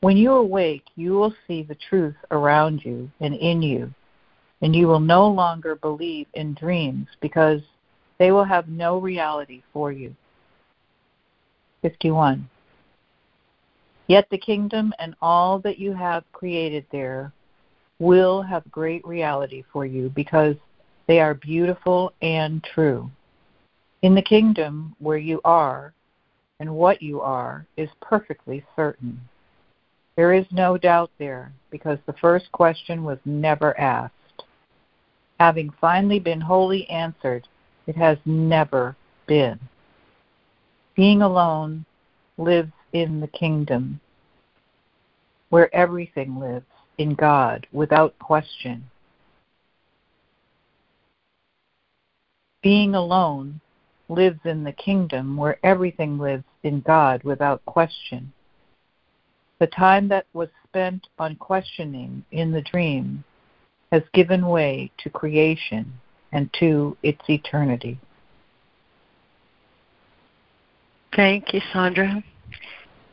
When 0.02 0.17
you 0.17 0.34
awake, 0.34 0.84
you 0.97 1.13
will 1.13 1.34
see 1.47 1.63
the 1.63 1.78
truth 1.89 2.17
around 2.30 2.84
you 2.84 3.10
and 3.21 3.34
in 3.34 3.62
you, 3.62 3.93
and 4.62 4.76
you 4.76 4.88
will 4.88 4.99
no 4.99 5.30
longer 5.30 5.76
believe 5.76 6.28
in 6.34 6.56
dreams 6.56 7.08
because 7.21 7.62
they 8.17 8.32
will 8.32 8.43
have 8.43 8.67
no 8.67 8.97
reality 8.99 9.62
for 9.71 9.93
you. 9.93 10.13
51. 11.84 12.49
Yet 14.08 14.28
the 14.30 14.38
kingdom 14.38 14.91
and 14.99 15.15
all 15.21 15.58
that 15.60 15.80
you 15.80 15.93
have 15.93 16.26
created 16.34 16.86
there 16.91 17.32
will 17.97 18.41
have 18.41 18.69
great 18.69 19.08
reality 19.08 19.63
for 19.71 19.86
you 19.86 20.10
because 20.10 20.58
they 21.08 21.21
are 21.21 21.34
beautiful 21.34 22.12
and 22.21 22.62
true. 22.62 23.10
In 24.04 24.16
the 24.16 24.22
kingdom 24.22 24.98
where 25.00 25.18
you 25.18 25.39
are 25.46 25.94
and 26.60 26.76
what 26.76 27.02
you 27.02 27.22
are 27.22 27.66
is 27.78 27.89
perfectly 28.02 28.62
certain. 28.76 29.18
There 30.18 30.34
is 30.34 30.46
no 30.52 30.78
doubt 30.78 31.10
there 31.20 31.54
because 31.72 32.00
the 32.06 32.13
first 32.22 32.52
question 32.52 33.06
was 33.06 33.18
never 33.24 33.80
asked. 33.80 34.44
Having 35.39 35.72
finally 35.80 36.20
been 36.20 36.42
wholly 36.42 36.88
answered, 36.89 37.48
it 37.88 37.96
has 37.96 38.18
never 38.26 38.98
been. 39.26 39.58
Being 40.96 41.22
alone 41.22 41.86
lives 42.38 42.74
in 42.92 43.22
the 43.22 43.28
kingdom 43.28 44.02
where 45.48 45.74
everything 45.74 46.38
lives 46.38 46.66
in 46.98 47.16
God 47.16 47.66
without 47.72 48.20
question. 48.20 48.84
Being 52.62 52.96
alone 52.96 53.62
lives 54.13 54.39
in 54.45 54.63
the 54.63 54.71
kingdom 54.71 55.38
where 55.38 55.58
everything 55.63 56.17
lives 56.17 56.43
in 56.63 56.82
God 56.82 57.23
without 57.23 57.65
question. 57.65 58.32
The 59.60 59.67
time 59.67 60.08
that 60.10 60.26
was 60.34 60.49
spent 60.67 61.08
on 61.19 61.36
questioning 61.36 62.23
in 62.32 62.52
the 62.52 62.62
dream 62.62 63.23
has 63.91 64.04
given 64.13 64.47
way 64.47 64.91
to 64.97 65.10
creation 65.10 65.93
and 66.32 66.49
to 66.60 66.97
its 67.04 67.21
eternity. 67.30 67.99
Thank 71.15 71.54
you, 71.54 71.62
Sandra. 71.71 72.23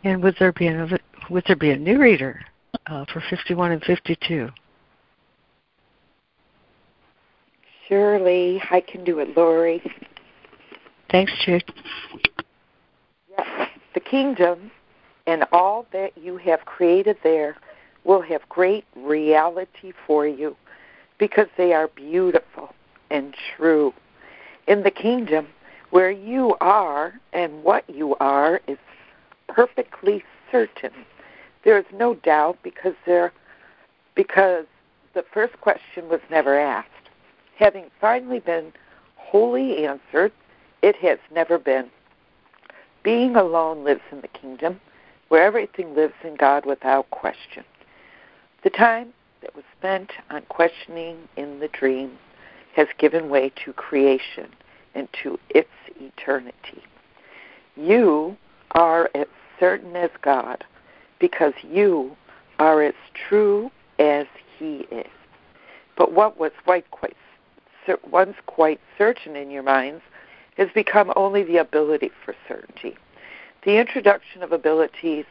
And 0.04 0.22
would 0.22 0.36
there 0.38 0.52
be 0.52 0.66
another, 0.66 0.98
would 1.28 1.44
there 1.46 1.56
be 1.56 1.70
a 1.70 1.76
new 1.76 2.00
reader 2.00 2.40
uh, 2.86 3.04
for 3.12 3.22
51 3.28 3.72
and 3.72 3.84
52? 3.84 4.48
Surely 7.88 8.62
I 8.70 8.80
can 8.80 9.04
do 9.04 9.18
it, 9.18 9.36
Laurie. 9.36 9.82
Thanks, 11.11 11.33
Jude. 11.44 11.64
Yes, 13.31 13.68
the 13.94 14.01
kingdom 14.01 14.70
and 15.27 15.44
all 15.53 15.87
that 15.92 16.16
you 16.16 16.37
have 16.38 16.64
created 16.64 17.16
there 17.23 17.57
will 18.05 18.23
have 18.23 18.49
great 18.49 18.85
reality 18.96 19.92
for 20.07 20.27
you 20.27 20.57
because 21.18 21.49
they 21.57 21.73
are 21.73 21.88
beautiful 21.88 22.73
and 23.11 23.35
true. 23.57 23.92
In 24.66 24.83
the 24.83 24.90
kingdom, 24.90 25.49
where 25.90 26.11
you 26.11 26.57
are 26.61 27.14
and 27.33 27.64
what 27.64 27.88
you 27.90 28.16
are 28.16 28.61
is 28.68 28.79
perfectly 29.49 30.23
certain. 30.51 30.92
There 31.64 31.79
is 31.79 31.85
no 31.92 32.14
doubt 32.14 32.59
because 32.62 32.94
there 33.05 33.33
because 34.14 34.66
the 35.14 35.25
first 35.33 35.61
question 35.61 36.09
was 36.09 36.20
never 36.31 36.59
asked. 36.59 36.88
Having 37.57 37.87
finally 38.01 38.38
been 38.38 38.73
wholly 39.16 39.85
answered, 39.85 40.33
it 40.82 40.96
has 40.96 41.18
never 41.32 41.58
been. 41.58 41.90
Being 43.02 43.36
alone 43.36 43.84
lives 43.84 44.02
in 44.12 44.20
the 44.20 44.28
kingdom, 44.28 44.80
where 45.28 45.44
everything 45.44 45.94
lives 45.94 46.14
in 46.24 46.36
God 46.36 46.66
without 46.66 47.10
question. 47.10 47.64
The 48.62 48.70
time 48.70 49.12
that 49.42 49.54
was 49.54 49.64
spent 49.78 50.12
on 50.30 50.42
questioning 50.48 51.16
in 51.36 51.60
the 51.60 51.68
dream 51.68 52.18
has 52.74 52.88
given 52.98 53.30
way 53.30 53.52
to 53.64 53.72
creation 53.72 54.48
and 54.94 55.08
to 55.22 55.38
its 55.48 55.70
eternity. 56.00 56.82
You 57.76 58.36
are 58.72 59.10
as 59.14 59.26
certain 59.58 59.96
as 59.96 60.10
God 60.22 60.64
because 61.18 61.54
you 61.62 62.16
are 62.58 62.82
as 62.82 62.94
true 63.28 63.70
as 63.98 64.26
He 64.58 64.86
is. 64.90 65.06
But 65.96 66.12
what 66.12 66.38
was 66.38 66.52
quite, 66.64 66.90
quite 66.90 67.16
once 68.10 68.36
quite 68.46 68.80
certain 68.98 69.36
in 69.36 69.50
your 69.50 69.62
minds 69.62 70.02
has 70.61 70.68
become 70.75 71.11
only 71.16 71.42
the 71.42 71.57
ability 71.57 72.11
for 72.23 72.35
certainty. 72.46 72.94
The 73.64 73.79
introduction 73.79 74.42
of 74.42 74.53
abilities 74.53 75.25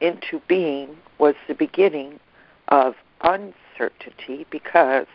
into 0.00 0.40
being 0.46 0.96
was 1.18 1.34
the 1.48 1.54
beginning 1.54 2.20
of 2.68 2.94
uncertainty 3.22 4.46
because 4.48 5.06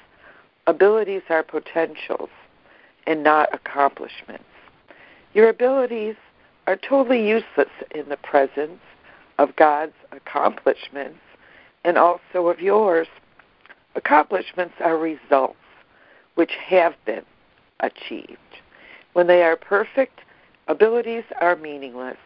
abilities 0.67 1.21
are 1.29 1.41
potentials 1.41 2.29
and 3.07 3.23
not 3.23 3.47
accomplishments. 3.53 4.43
Your 5.33 5.47
abilities 5.47 6.15
are 6.67 6.75
totally 6.75 7.25
useless 7.25 7.69
in 7.91 8.09
the 8.09 8.17
presence 8.17 8.81
of 9.37 9.55
God's 9.55 9.95
accomplishments 10.11 11.19
and 11.85 11.97
also 11.97 12.47
of 12.49 12.59
yours. 12.59 13.07
Accomplishments 13.95 14.75
are 14.81 14.97
results 14.97 15.55
which 16.33 16.51
have 16.67 16.93
been 17.05 17.23
achieved. 17.79 18.37
When 19.15 19.27
they 19.27 19.43
are 19.43 19.55
perfect, 19.55 20.19
abilities 20.67 21.23
are 21.39 21.55
meaningless. 21.55 22.17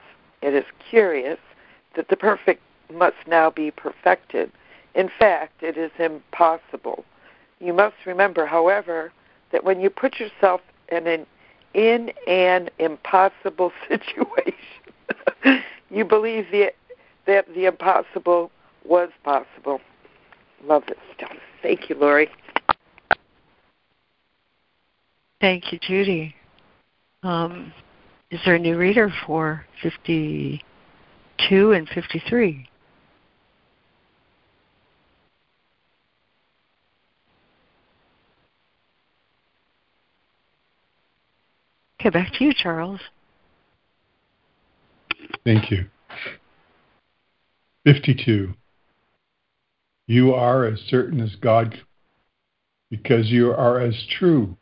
It 0.42 0.56
is 0.56 0.64
curious 0.90 1.38
that 1.96 2.08
the 2.10 2.18
perfect 2.18 2.64
must 2.92 3.28
now 3.28 3.52
be 3.52 3.70
perfected. 3.70 4.52
In 4.96 5.08
fact, 5.20 5.62
it 5.62 5.78
is 5.78 5.92
impossible. 6.00 7.06
You 7.60 7.74
must 7.74 7.94
remember, 8.08 8.48
however, 8.48 9.12
that 9.52 9.64
when 9.64 9.80
you 9.80 9.92
put 9.92 10.20
yourself 10.20 10.62
in 10.92 11.06
an, 11.06 11.28
in 11.76 12.12
an 12.26 12.72
impossible 12.80 13.72
situation, 13.88 14.56
you 15.92 16.04
believe 16.04 16.48
the, 16.52 16.74
that 17.28 17.54
the 17.54 17.66
impossible 17.66 18.50
was 18.84 19.12
possible. 19.24 19.80
Love 20.64 20.86
this 20.88 20.98
stuff. 21.16 21.38
Thank 21.62 21.88
you, 21.88 21.96
Laurie. 21.96 22.32
Thank 25.40 25.72
you, 25.72 25.78
Judy. 25.78 26.34
Um, 27.24 27.74
is 28.32 28.40
there 28.46 28.56
a 28.56 28.60
new 28.60 28.78
reader 28.78 29.12
for 29.26 29.66
52 29.82 31.72
and 31.72 31.90
53? 31.90 32.70
Okay, 42.00 42.10
back 42.10 42.32
to 42.34 42.46
you, 42.46 42.54
Charles. 42.54 43.02
Thank 45.44 45.70
you. 45.70 45.86
52. 47.84 48.54
You 50.08 50.34
are 50.34 50.66
as 50.66 50.80
certain 50.88 51.20
as 51.20 51.36
God 51.36 51.78
because 52.90 53.28
you 53.28 53.52
are 53.52 53.80
as 53.80 53.96
true 54.18 54.56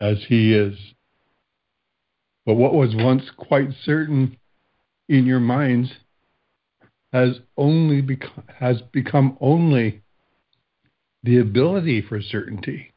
as 0.00 0.24
He 0.28 0.52
is. 0.54 0.93
But 2.46 2.54
what 2.54 2.74
was 2.74 2.94
once 2.94 3.30
quite 3.36 3.70
certain 3.84 4.36
in 5.08 5.26
your 5.26 5.40
minds 5.40 5.92
has 7.12 7.40
only 7.56 8.06
has 8.58 8.82
become 8.92 9.38
only 9.40 10.02
the 11.22 11.38
ability 11.38 12.02
for 12.02 12.20
certainty. 12.20 12.92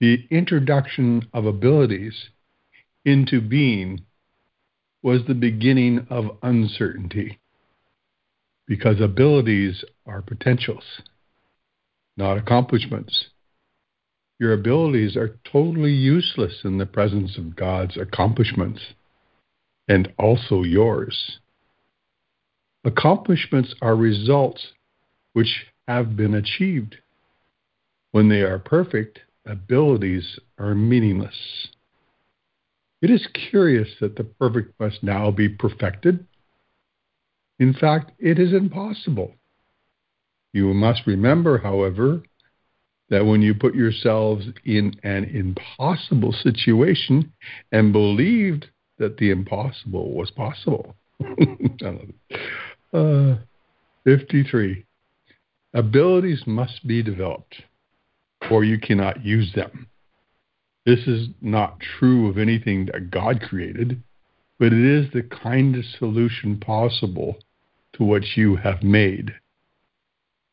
The 0.00 0.26
introduction 0.30 1.28
of 1.32 1.46
abilities 1.46 2.28
into 3.04 3.40
being 3.40 4.04
was 5.02 5.22
the 5.26 5.34
beginning 5.34 6.06
of 6.10 6.38
uncertainty 6.42 7.38
because 8.66 9.00
abilities 9.00 9.84
are 10.06 10.22
potentials, 10.22 10.84
not 12.16 12.38
accomplishments. 12.38 13.26
Your 14.40 14.52
abilities 14.52 15.16
are 15.16 15.38
totally 15.50 15.92
useless 15.92 16.60
in 16.64 16.78
the 16.78 16.86
presence 16.86 17.38
of 17.38 17.56
God's 17.56 17.96
accomplishments 17.96 18.80
and 19.88 20.12
also 20.18 20.62
yours. 20.62 21.38
Accomplishments 22.84 23.74
are 23.80 23.96
results 23.96 24.72
which 25.32 25.66
have 25.86 26.16
been 26.16 26.34
achieved. 26.34 26.96
When 28.12 28.28
they 28.28 28.42
are 28.42 28.58
perfect, 28.58 29.20
abilities 29.46 30.38
are 30.58 30.74
meaningless. 30.74 31.68
It 33.02 33.10
is 33.10 33.28
curious 33.50 33.88
that 34.00 34.16
the 34.16 34.24
perfect 34.24 34.78
must 34.80 35.02
now 35.02 35.30
be 35.30 35.48
perfected. 35.48 36.26
In 37.58 37.72
fact, 37.72 38.12
it 38.18 38.38
is 38.38 38.52
impossible. 38.52 39.34
You 40.52 40.72
must 40.72 41.06
remember, 41.06 41.58
however, 41.58 42.22
that 43.10 43.26
when 43.26 43.42
you 43.42 43.54
put 43.54 43.74
yourselves 43.74 44.46
in 44.64 44.94
an 45.02 45.24
impossible 45.24 46.32
situation 46.32 47.32
and 47.72 47.92
believed 47.92 48.66
that 48.98 49.16
the 49.18 49.30
impossible 49.30 50.12
was 50.12 50.30
possible. 50.30 50.94
uh, 52.92 53.34
53. 54.04 54.84
Abilities 55.74 56.42
must 56.46 56.86
be 56.86 57.02
developed, 57.02 57.62
or 58.50 58.62
you 58.64 58.78
cannot 58.78 59.24
use 59.24 59.52
them. 59.54 59.88
This 60.86 61.00
is 61.06 61.28
not 61.40 61.80
true 61.98 62.28
of 62.28 62.38
anything 62.38 62.86
that 62.86 63.10
God 63.10 63.40
created, 63.40 64.02
but 64.58 64.72
it 64.72 64.84
is 64.84 65.12
the 65.12 65.22
kindest 65.22 65.98
solution 65.98 66.60
possible 66.60 67.36
to 67.94 68.04
what 68.04 68.22
you 68.36 68.56
have 68.56 68.82
made. 68.82 69.32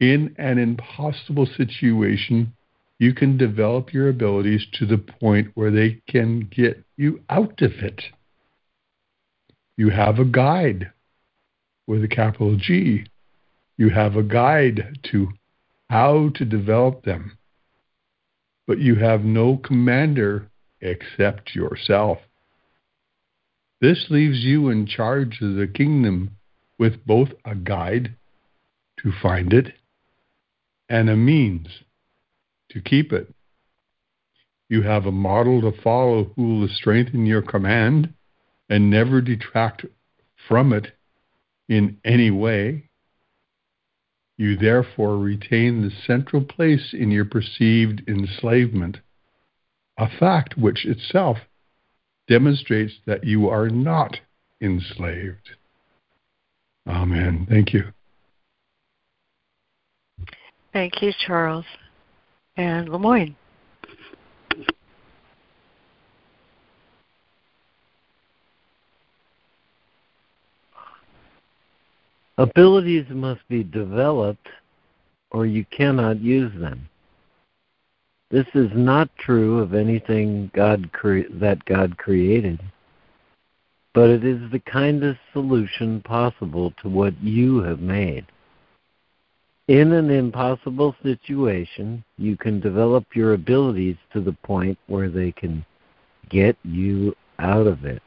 In 0.02 0.34
an 0.40 0.58
impossible 0.58 1.46
situation, 1.46 2.54
you 2.98 3.14
can 3.14 3.38
develop 3.38 3.94
your 3.94 4.10
abilities 4.10 4.66
to 4.74 4.88
the 4.88 4.98
point 4.98 5.52
where 5.54 5.70
they 5.70 6.02
can 6.10 6.40
get 6.40 6.84
you 6.98 7.22
out 7.30 7.62
of 7.62 7.74
it. 7.74 8.02
You 9.78 9.92
have 9.92 10.18
a 10.18 10.26
guide 10.26 10.92
with 11.86 12.04
a 12.04 12.08
capital 12.08 12.58
G. 12.58 13.06
You 13.78 13.90
have 13.90 14.16
a 14.16 14.24
guide 14.24 14.98
to 15.12 15.30
how 15.88 16.30
to 16.30 16.46
develop 16.46 17.04
them. 17.04 17.38
But 18.66 18.80
you 18.80 18.96
have 18.96 19.24
no 19.24 19.58
commander 19.58 20.50
except 20.80 21.54
yourself. 21.54 22.18
This 23.82 24.08
leaves 24.10 24.40
you 24.40 24.70
in 24.70 24.88
charge 24.88 25.42
of 25.42 25.56
the 25.58 25.68
kingdom 25.68 26.38
with 26.80 27.06
both 27.06 27.30
a 27.46 27.54
guide 27.54 28.16
to 29.04 29.12
find 29.22 29.54
it 29.54 29.74
and 30.92 31.10
a 31.10 31.16
means 31.16 31.68
to 32.70 32.82
keep 32.82 33.14
it. 33.14 33.34
You 34.68 34.82
have 34.82 35.06
a 35.06 35.12
model 35.12 35.62
to 35.62 35.82
follow 35.82 36.34
who 36.36 36.60
will 36.60 36.68
strengthen 36.68 37.26
your 37.26 37.42
command 37.42 38.14
and 38.70 38.90
never 38.90 39.22
detract 39.22 39.86
from 40.50 40.74
it 40.74 40.88
in 41.70 41.98
any 42.04 42.30
way. 42.30 42.90
You 44.38 44.58
therefore 44.58 45.18
retain 45.18 45.82
the 45.82 45.92
central 46.06 46.44
place 46.44 46.94
in 46.94 47.10
your 47.10 47.26
perceived 47.26 48.02
enslavement, 48.06 48.98
a 49.98 50.10
fact 50.10 50.58
which 50.58 50.86
itself 50.86 51.38
demonstrates 52.28 52.96
that 53.06 53.24
you 53.24 53.48
are 53.48 53.70
not 53.70 54.18
enslaved. 54.60 55.52
Amen. 56.86 57.48
Thank 57.50 57.74
you. 57.74 57.94
Thank 60.74 61.02
you, 61.02 61.12
Charles. 61.26 61.66
And 62.58 62.90
Lemoyne. 62.90 63.36
Abilities 72.38 73.06
must 73.10 73.48
be 73.50 73.64
developed 73.64 74.48
or 75.32 75.46
you 75.46 75.66
cannot 75.66 76.22
use 76.22 76.52
them. 76.60 76.90
This 78.30 78.48
is 78.54 78.70
not 78.74 79.10
true 79.18 79.60
of 79.60 79.74
anything 79.74 80.50
God 80.54 80.92
cre- 80.94 81.30
that 81.34 81.64
God 81.66 81.98
created, 81.98 82.62
but 83.94 84.10
it 84.10 84.24
is 84.24 84.40
the 84.52 84.60
kindest 84.60 85.20
solution 85.34 86.02
possible 86.02 86.74
to 86.82 86.90
what 86.90 87.22
you 87.22 87.62
have 87.64 87.80
made. 87.80 88.26
In 89.72 89.94
an 89.94 90.10
impossible 90.10 90.94
situation, 91.02 92.04
you 92.18 92.36
can 92.36 92.60
develop 92.60 93.06
your 93.16 93.36
abilities 93.36 93.96
to 94.12 94.20
the 94.20 94.34
point 94.44 94.78
where 94.88 95.10
they 95.10 95.32
can 95.32 95.66
get 96.28 96.58
you 96.66 97.16
out 97.40 97.68
of 97.68 97.86
it. 97.86 98.04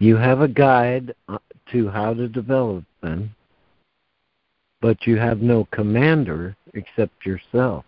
You 0.00 0.18
have 0.18 0.42
a 0.42 0.48
guide 0.48 1.14
uh, 1.30 1.38
to 1.72 1.88
how 1.88 2.12
to 2.12 2.28
develop 2.28 2.84
them, 3.00 3.34
but 4.82 5.06
you 5.06 5.16
have 5.16 5.40
no 5.40 5.66
commander 5.70 6.54
except 6.74 7.24
yourself. 7.24 7.86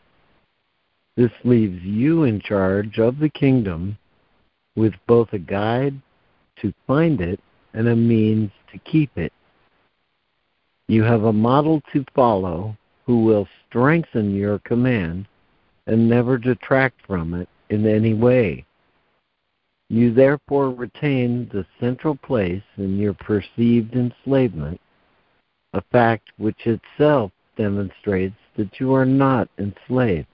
This 1.19 1.33
leaves 1.45 1.83
you 1.83 2.23
in 2.25 2.41
charge 2.41 2.99
of 2.99 3.19
the 3.19 3.29
kingdom 3.29 3.99
with 4.77 4.95
both 5.07 5.35
a 5.35 5.39
guide 5.39 6.01
to 6.63 6.73
find 6.87 7.21
it 7.21 7.39
and 7.75 7.87
a 7.87 7.95
means 7.95 8.51
to 8.73 8.79
keep 8.79 9.11
it. 9.19 9.35
You 10.91 11.05
have 11.05 11.23
a 11.23 11.33
model 11.33 11.81
to 11.93 12.05
follow 12.17 12.77
who 13.07 13.23
will 13.23 13.47
strengthen 13.69 14.35
your 14.35 14.59
command 14.59 15.29
and 15.87 16.09
never 16.09 16.37
detract 16.37 17.07
from 17.07 17.33
it 17.33 17.49
in 17.69 17.87
any 17.87 18.13
way. 18.13 18.67
You 19.89 20.13
therefore 20.13 20.71
retain 20.71 21.49
the 21.53 21.65
central 21.79 22.17
place 22.17 22.65
in 22.77 22.99
your 22.99 23.15
perceived 23.15 23.95
enslavement, 23.95 24.81
a 25.75 25.83
fact 25.93 26.33
which 26.39 26.67
itself 26.67 27.31
demonstrates 27.57 28.35
that 28.57 28.81
you 28.81 28.93
are 28.93 29.07
not 29.07 29.49
enslaved. 29.59 30.27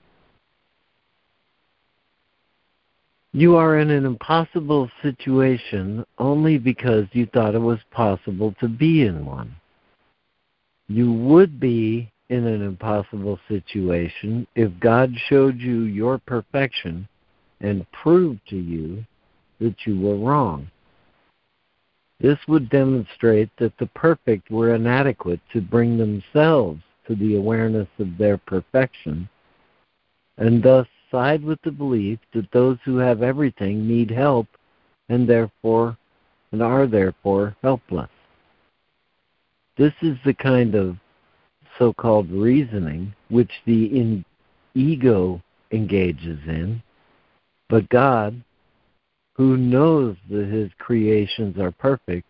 You 3.32 3.56
are 3.56 3.78
in 3.78 3.90
an 3.90 4.06
impossible 4.06 4.90
situation 5.02 6.06
only 6.16 6.56
because 6.56 7.04
you 7.12 7.26
thought 7.26 7.54
it 7.54 7.58
was 7.58 7.80
possible 7.90 8.54
to 8.58 8.68
be 8.68 9.02
in 9.02 9.26
one. 9.26 9.54
You 10.88 11.12
would 11.12 11.58
be 11.58 12.10
in 12.28 12.46
an 12.46 12.62
impossible 12.62 13.38
situation 13.48 14.46
if 14.54 14.78
God 14.80 15.12
showed 15.28 15.58
you 15.58 15.82
your 15.82 16.18
perfection 16.18 17.08
and 17.60 17.90
proved 17.92 18.40
to 18.48 18.56
you 18.56 19.04
that 19.60 19.86
you 19.86 19.98
were 19.98 20.16
wrong. 20.16 20.70
This 22.20 22.38
would 22.48 22.70
demonstrate 22.70 23.50
that 23.58 23.76
the 23.78 23.86
perfect 23.86 24.50
were 24.50 24.74
inadequate 24.74 25.40
to 25.52 25.60
bring 25.60 25.98
themselves 25.98 26.80
to 27.06 27.14
the 27.14 27.36
awareness 27.36 27.88
of 27.98 28.16
their 28.16 28.38
perfection, 28.38 29.28
and 30.38 30.62
thus 30.62 30.86
side 31.10 31.42
with 31.42 31.60
the 31.62 31.70
belief 31.70 32.18
that 32.32 32.50
those 32.52 32.78
who 32.84 32.96
have 32.96 33.22
everything 33.22 33.86
need 33.86 34.10
help 34.10 34.46
and 35.08 35.28
therefore 35.28 35.96
and 36.52 36.62
are 36.62 36.86
therefore 36.86 37.56
helpless. 37.62 38.10
This 39.76 39.92
is 40.00 40.16
the 40.24 40.34
kind 40.34 40.74
of 40.74 40.96
so 41.78 41.92
called 41.92 42.30
reasoning 42.30 43.14
which 43.28 43.50
the 43.66 43.86
in 43.86 44.24
ego 44.74 45.42
engages 45.70 46.38
in, 46.46 46.82
but 47.68 47.88
God, 47.90 48.42
who 49.34 49.56
knows 49.56 50.16
that 50.30 50.46
his 50.46 50.70
creations 50.78 51.58
are 51.58 51.72
perfect, 51.72 52.26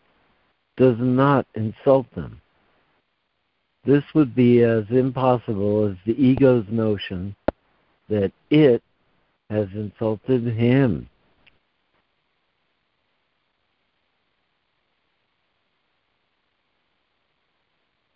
does 0.77 0.97
not 0.99 1.47
insult 1.55 2.13
them. 2.15 2.41
This 3.85 4.03
would 4.15 4.35
be 4.35 4.63
as 4.63 4.85
impossible 4.91 5.87
as 5.87 5.97
the 6.05 6.21
ego's 6.21 6.67
notion 6.69 7.37
that 8.09 8.33
it 8.51 8.83
has 9.51 9.69
insulted 9.75 10.45
him. 10.45 11.09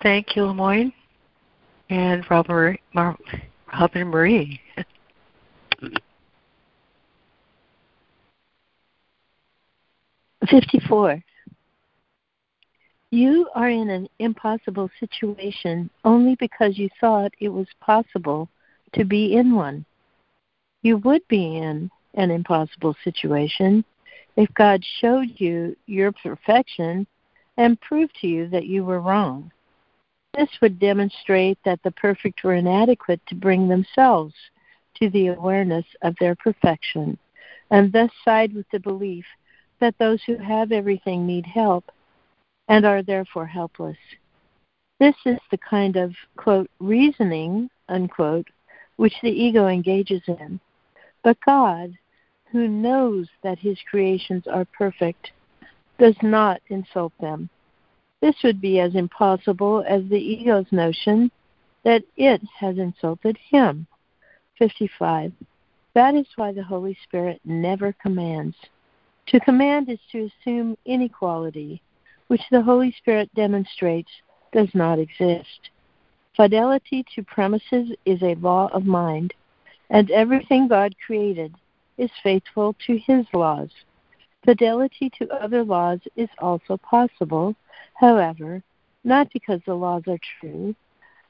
Thank 0.03 0.35
you, 0.35 0.47
Lemoyne 0.47 0.93
and 1.91 2.25
Robert, 2.31 2.81
Marie. 2.95 3.15
Robin 3.73 4.09
Marie. 4.09 4.61
Fifty-four. 10.49 11.23
You 13.11 13.49
are 13.55 13.69
in 13.69 13.91
an 13.91 14.09
impossible 14.21 14.89
situation 14.99 15.91
only 16.05 16.37
because 16.37 16.79
you 16.79 16.89
thought 17.01 17.33
it 17.39 17.49
was 17.49 17.67
possible 17.81 18.49
to 18.95 19.05
be 19.05 19.35
in 19.35 19.55
one. 19.55 19.85
You 20.83 20.97
would 20.99 21.27
be 21.29 21.59
in 21.59 21.91
an 22.15 22.31
impossible 22.31 22.97
situation 23.05 23.85
if 24.37 24.53
God 24.55 24.83
showed 25.01 25.29
you 25.37 25.77
your 25.87 26.13
perfection 26.13 27.07
and 27.57 27.81
proved 27.81 28.15
to 28.21 28.27
you 28.27 28.49
that 28.49 28.67
you 28.67 28.85
were 28.85 29.01
wrong. 29.01 29.51
This 30.35 30.49
would 30.61 30.79
demonstrate 30.79 31.59
that 31.65 31.83
the 31.83 31.91
perfect 31.91 32.45
were 32.45 32.55
inadequate 32.55 33.21
to 33.27 33.35
bring 33.35 33.69
themselves 33.69 34.35
to 34.97 35.11
the 35.11 35.29
awareness 35.29 35.87
of 36.03 36.15
their 36.21 36.35
perfection, 36.37 37.19
and 37.71 37.93
thus 37.93 38.11
side 38.25 38.55
with 38.55 38.67
the 38.71 38.79
belief 38.79 39.25
that 39.81 39.97
those 39.99 40.23
who 40.25 40.37
have 40.37 40.73
everything 40.73 41.27
need 41.27 41.47
help 41.47 41.91
and 42.69 42.87
are 42.87 43.03
therefore 43.03 43.47
helpless. 43.47 43.97
This 45.01 45.17
is 45.25 45.39
the 45.51 45.59
kind 45.59 45.97
of, 45.97 46.15
quote, 46.37 46.71
reasoning, 46.79 47.71
unquote, 47.89 48.47
which 48.97 49.15
the 49.23 49.31
ego 49.31 49.67
engages 49.67 50.23
in. 50.29 50.61
But 51.25 51.39
God, 51.45 51.95
who 52.53 52.69
knows 52.69 53.29
that 53.43 53.59
his 53.59 53.79
creations 53.91 54.47
are 54.47 54.67
perfect, 54.67 55.33
does 55.99 56.17
not 56.23 56.61
insult 56.69 57.13
them. 57.21 57.49
This 58.21 58.37
would 58.45 58.61
be 58.61 58.81
as 58.81 58.95
impossible 58.95 59.85
as 59.89 60.03
the 60.09 60.19
ego's 60.19 60.71
notion 60.71 61.31
that 61.85 62.03
it 62.17 62.43
has 62.59 62.79
insulted 62.79 63.39
him. 63.39 63.87
55. 64.59 65.33
That 65.95 66.15
is 66.15 66.27
why 66.37 66.53
the 66.53 66.63
Holy 66.63 66.97
Spirit 67.05 67.41
never 67.45 67.93
commands. 67.95 68.57
To 69.29 69.41
command 69.41 69.89
is 69.89 69.99
to 70.13 70.29
assume 70.29 70.77
inequality, 70.85 71.81
which 72.27 72.43
the 72.51 72.63
Holy 72.63 72.93
Spirit 72.93 73.35
demonstrates 73.35 74.11
does 74.53 74.69
not 74.75 74.99
exist. 74.99 75.71
Fidelity 76.37 77.05
to 77.15 77.23
premises 77.23 77.93
is 78.05 78.23
a 78.23 78.35
law 78.37 78.69
of 78.73 78.85
mind, 78.85 79.35
and 79.89 80.11
everything 80.11 80.69
God 80.69 80.95
created 81.05 81.55
is 81.99 82.11
faithful 82.23 82.75
to 82.87 82.99
his 82.99 83.27
laws. 83.33 83.71
Fidelity 84.45 85.11
to 85.19 85.29
other 85.31 85.65
laws 85.65 86.01
is 86.17 86.29
also 86.39 86.77
possible, 86.77 87.55
however, 88.01 88.63
not 89.05 89.31
because 89.33 89.61
the 89.67 89.75
laws 89.75 90.03
are 90.09 90.19
true, 90.41 90.75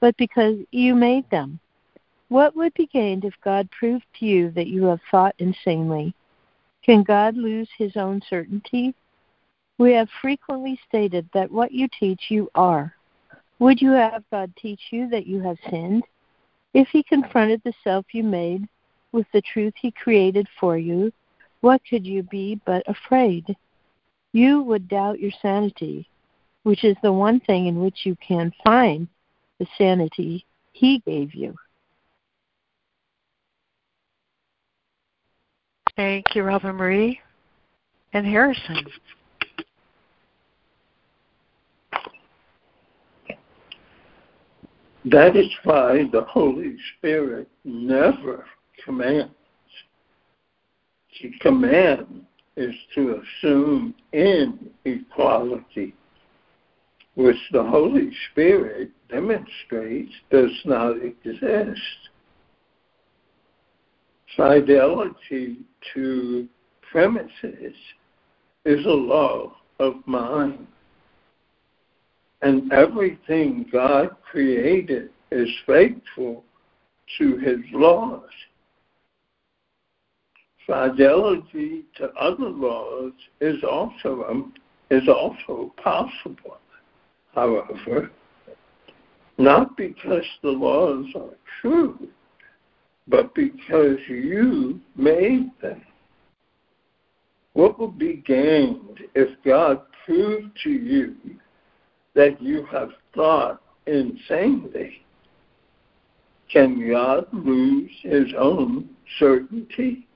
but 0.01 0.17
because 0.17 0.57
you 0.71 0.95
made 0.95 1.29
them. 1.31 1.59
What 2.29 2.55
would 2.55 2.73
be 2.75 2.87
gained 2.87 3.25
if 3.25 3.35
God 3.43 3.69
proved 3.73 4.05
to 4.21 4.27
you 4.27 4.53
that 4.53 4.69
you 4.69 4.85
have 4.85 5.01
thought 5.11 5.35
insanely? 5.39 6.15
Can 6.85 7.03
God 7.03 7.37
lose 7.37 7.69
his 7.77 7.97
own 7.97 8.23
certainty? 8.31 8.95
We 9.79 9.93
have 9.95 10.09
frequently 10.23 10.79
stated 10.89 11.29
that 11.35 11.51
what 11.51 11.73
you 11.73 11.89
teach, 11.99 12.27
you 12.29 12.49
are. 12.55 12.95
Would 13.59 13.83
you 13.83 13.91
have 13.91 14.23
God 14.31 14.53
teach 14.57 14.81
you 14.91 15.09
that 15.09 15.27
you 15.27 15.41
have 15.41 15.57
sinned? 15.69 16.05
If 16.73 16.89
he 16.89 17.03
confronted 17.03 17.63
the 17.65 17.75
self 17.83 18.07
you 18.13 18.23
made 18.23 18.69
with 19.11 19.27
the 19.33 19.43
truth 19.43 19.75
he 19.77 19.91
created 19.91 20.47
for 20.61 20.79
you, 20.79 21.13
what 21.63 21.83
could 21.89 22.07
you 22.07 22.23
be 22.23 22.61
but 22.65 22.89
afraid? 22.89 23.57
You 24.33 24.63
would 24.63 24.89
doubt 24.89 25.19
your 25.19 25.33
sanity, 25.43 26.09
which 26.71 26.85
is 26.85 26.97
the 27.03 27.13
one 27.13 27.41
thing 27.41 27.67
in 27.67 27.81
which 27.81 28.07
you 28.07 28.17
can 28.25 28.53
find 28.63 29.09
the 29.59 29.67
sanity 29.77 30.47
he 30.71 31.01
gave 31.01 31.35
you. 31.35 31.53
Thank 35.97 36.27
you, 36.33 36.45
Robin 36.45 36.77
Marie 36.77 37.19
and 38.13 38.25
Harrison. 38.25 38.87
That 45.07 45.35
is 45.35 45.51
why 45.65 46.05
the 46.13 46.23
Holy 46.23 46.77
Spirit 46.97 47.49
never 47.65 48.45
commands. 48.85 49.35
To 51.21 51.31
command 51.41 52.27
is 52.57 52.77
to 52.95 53.21
assume 53.43 53.93
inequality, 54.13 55.95
which 57.15 57.37
the 57.53 57.63
Holy 57.63 58.11
Spirit 58.31 58.91
demonstrates 59.09 60.13
does 60.31 60.53
not 60.65 60.97
exist. 61.03 61.81
Fidelity 64.37 65.59
to 65.95 66.49
premises 66.91 67.75
is 68.65 68.85
a 68.87 68.89
law 68.89 69.57
of 69.79 69.95
mind 70.07 70.67
and 72.43 72.73
everything 72.73 73.67
God 73.71 74.17
created 74.31 75.11
is 75.31 75.49
faithful 75.67 76.45
to 77.19 77.37
his 77.39 77.59
laws. 77.73 78.23
Fidelity 80.67 81.85
to 81.97 82.11
other 82.13 82.49
laws 82.49 83.13
is 83.41 83.63
also 83.65 84.25
um, 84.29 84.55
is 84.91 85.09
also 85.09 85.73
possible. 85.83 86.59
However, 87.35 88.11
not 89.39 89.77
because 89.77 90.25
the 90.43 90.51
laws 90.51 91.07
are 91.15 91.37
true, 91.61 92.09
but 93.09 93.35
because 93.35 93.99
you 94.09 94.81
made 94.97 95.51
them. 95.63 95.83
What 97.55 97.79
would 97.81 97.99
be 97.99 98.23
gained 98.27 99.01
if 99.15 99.29
God 99.45 99.83
proved 100.05 100.57
to 100.65 100.71
you 100.71 101.17
that 102.15 102.41
you 102.41 102.67
have 102.67 102.91
thought 103.15 103.61
insanely, 103.87 105.05
can 106.53 106.91
God 106.91 107.27
lose 107.33 107.91
his 108.03 108.33
own 108.39 108.89
certainty? 109.19 110.07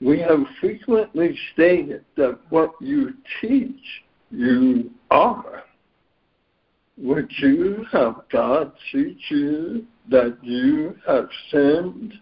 We 0.00 0.18
have 0.20 0.44
frequently 0.60 1.38
stated 1.52 2.04
that 2.16 2.38
what 2.48 2.72
you 2.80 3.14
teach, 3.40 3.80
you 4.30 4.90
are. 5.10 5.64
Would 7.02 7.32
you 7.38 7.86
have 7.92 8.24
God 8.30 8.72
teach 8.92 9.30
you 9.30 9.86
that 10.10 10.36
you 10.42 10.96
have 11.06 11.30
sinned? 11.50 12.12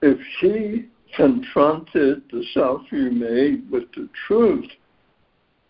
If 0.00 0.18
he 0.40 0.86
confronted 1.14 2.22
the 2.32 2.42
self 2.54 2.80
you 2.90 3.10
made 3.10 3.70
with 3.70 3.92
the 3.94 4.08
truth, 4.26 4.70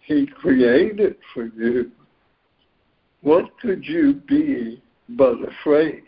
he 0.02 0.26
created 0.26 1.16
for 1.34 1.46
you, 1.46 1.90
what 3.22 3.58
could 3.58 3.84
you 3.84 4.22
be 4.28 4.80
but 5.08 5.36
afraid? 5.48 6.04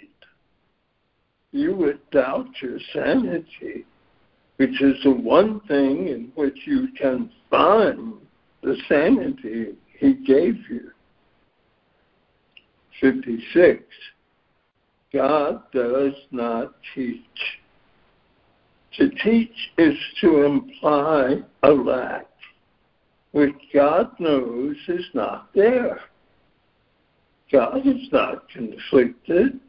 You 1.51 1.75
would 1.75 1.99
doubt 2.13 2.47
your 2.63 2.79
sanity, 2.93 3.85
which 4.59 4.81
is 4.81 5.03
the 5.03 5.11
one 5.11 5.59
thing 5.67 6.07
in 6.07 6.31
which 6.37 6.59
you 6.65 6.89
can 6.97 7.33
find 7.51 8.15
the 8.63 8.77
sanity 8.89 9.75
he 9.99 10.15
gave 10.15 10.55
you. 10.71 10.93
56. 13.01 13.83
God 15.13 15.63
does 15.73 16.15
not 16.31 16.75
teach. 16.95 17.23
To 18.99 19.11
teach 19.23 19.71
is 19.79 19.97
to 20.21 20.43
imply 20.43 21.39
a 21.63 21.71
lack, 21.71 22.27
which 23.33 23.55
God 23.73 24.11
knows 24.19 24.77
is 24.89 25.05
not 25.15 25.49
there. 25.55 26.01
God 27.53 27.87
is 27.87 28.09
not 28.13 28.49
conflicted. 28.51 29.61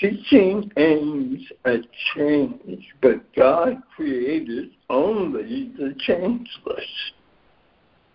Teaching 0.00 0.70
aims 0.76 1.42
at 1.64 1.80
change, 2.14 2.84
but 3.00 3.34
God 3.34 3.82
created 3.94 4.70
only 4.88 5.72
the 5.76 5.94
changeless. 5.98 7.12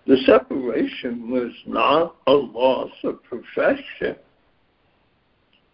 The 0.06 0.18
separation 0.26 1.32
was 1.32 1.52
not 1.66 2.16
a 2.28 2.34
loss 2.34 2.92
of 3.04 3.24
profession, 3.24 4.16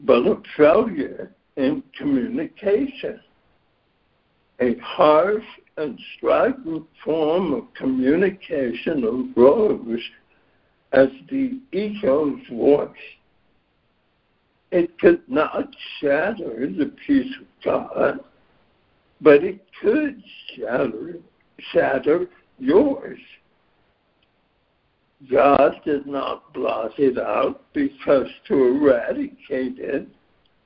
but 0.01 0.27
a 0.27 0.41
failure 0.55 1.31
in 1.57 1.83
communication. 1.97 3.19
A 4.61 4.75
harsh 4.79 5.43
and 5.77 5.99
strident 6.17 6.85
form 7.03 7.53
of 7.53 7.73
communication 7.73 9.33
arose 9.35 10.01
as 10.91 11.09
the 11.29 11.59
ego's 11.71 12.41
voice 12.51 12.89
it 14.71 14.99
could 14.99 15.21
not 15.27 15.75
shatter 15.99 16.67
the 16.67 16.93
peace 17.07 17.33
of 17.39 17.47
God, 17.63 18.19
but 19.19 19.43
it 19.43 19.59
could 19.81 20.21
shatter, 20.55 21.15
shatter 21.71 22.27
yours. 22.59 23.19
God 25.27 25.81
did 25.83 26.05
not 26.05 26.53
blot 26.53 26.97
it 26.97 27.17
out 27.17 27.61
because 27.73 28.27
to 28.47 28.53
eradicate 28.53 29.77
it 29.77 30.07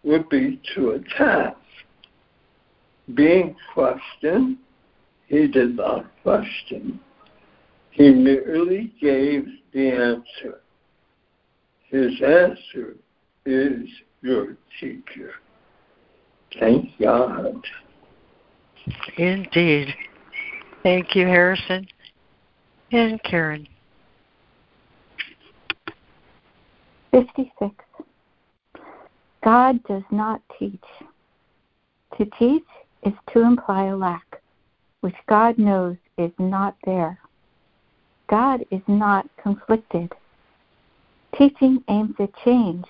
would 0.03 0.29
be 0.29 0.61
to 0.75 0.91
attack. 0.91 1.55
Being 3.15 3.55
questioned, 3.73 4.57
he 5.27 5.47
did 5.47 5.75
not 5.75 6.05
question. 6.21 6.99
He 7.91 8.09
merely 8.11 8.93
gave 9.01 9.45
the 9.73 9.89
answer. 9.89 10.61
His 11.89 12.13
answer 12.21 12.95
is 13.45 13.87
your 14.21 14.57
teacher. 14.79 15.33
Thank 16.59 16.89
God. 16.99 17.63
Indeed. 19.17 19.93
Thank 20.83 21.15
you, 21.15 21.25
Harrison. 21.25 21.87
And 22.91 23.21
Karen. 23.23 23.67
56. 27.13 27.75
God 29.43 29.83
does 29.83 30.01
not 30.09 30.41
teach. 30.57 30.83
To 32.17 32.25
teach 32.39 32.65
is 33.03 33.13
to 33.31 33.41
imply 33.41 33.85
a 33.85 33.95
lack, 33.95 34.41
which 35.01 35.15
God 35.27 35.59
knows 35.59 35.95
is 36.17 36.31
not 36.39 36.75
there. 36.85 37.19
God 38.27 38.65
is 38.71 38.81
not 38.87 39.27
conflicted. 39.37 40.11
Teaching 41.37 41.83
aims 41.87 42.15
at 42.17 42.31
change, 42.43 42.85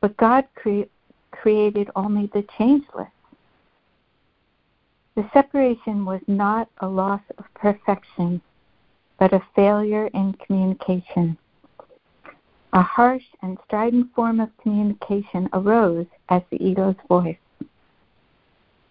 but 0.00 0.16
God 0.16 0.44
cre- 0.56 0.90
created 1.30 1.88
only 1.94 2.28
the 2.34 2.44
changeless. 2.58 3.06
The 5.14 5.28
separation 5.32 6.04
was 6.04 6.20
not 6.26 6.68
a 6.80 6.88
loss 6.88 7.22
of 7.38 7.44
perfection, 7.54 8.40
but 9.20 9.32
a 9.32 9.42
failure 9.54 10.08
in 10.14 10.32
communication. 10.44 11.38
A 12.72 12.82
harsh 12.82 13.24
and 13.42 13.58
strident 13.64 14.14
form 14.14 14.40
of 14.40 14.50
communication 14.62 15.48
arose 15.52 16.06
as 16.28 16.42
the 16.50 16.62
ego's 16.62 16.96
voice. 17.08 17.38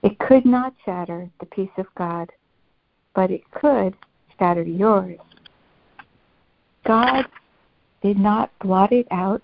It 0.02 0.18
could 0.20 0.46
not 0.46 0.74
shatter 0.84 1.30
the 1.40 1.46
peace 1.48 1.76
of 1.78 1.88
God, 1.96 2.32
but 3.14 3.32
it 3.32 3.50
could 3.52 3.96
shatter 4.38 4.64
yours. 4.64 5.20
God 6.86 7.26
did 8.02 8.20
not 8.20 8.52
blot 8.60 8.92
it 8.92 9.08
out 9.10 9.42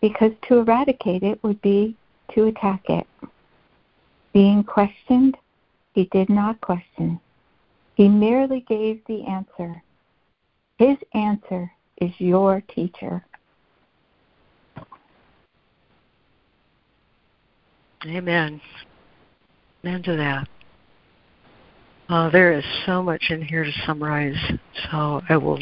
because 0.00 0.32
to 0.48 0.58
eradicate 0.58 1.22
it 1.22 1.42
would 1.42 1.60
be 1.60 1.96
to 2.34 2.46
attack 2.46 2.88
it. 2.88 3.06
Being 4.32 4.62
questioned, 4.62 5.36
he 5.94 6.04
did 6.12 6.28
not 6.28 6.60
question. 6.60 7.18
He 7.94 8.08
merely 8.08 8.60
gave 8.68 9.00
the 9.06 9.24
answer. 9.24 9.82
His 10.78 10.98
answer 11.14 11.70
is 12.00 12.12
your 12.18 12.60
teacher. 12.60 13.24
Amen. 18.06 18.60
Amen 19.84 20.02
to 20.04 20.16
that. 20.16 20.48
Uh, 22.08 22.30
there 22.30 22.52
is 22.52 22.64
so 22.84 23.02
much 23.02 23.26
in 23.30 23.42
here 23.42 23.64
to 23.64 23.72
summarize, 23.84 24.36
so 24.90 25.20
I 25.28 25.36
will 25.36 25.60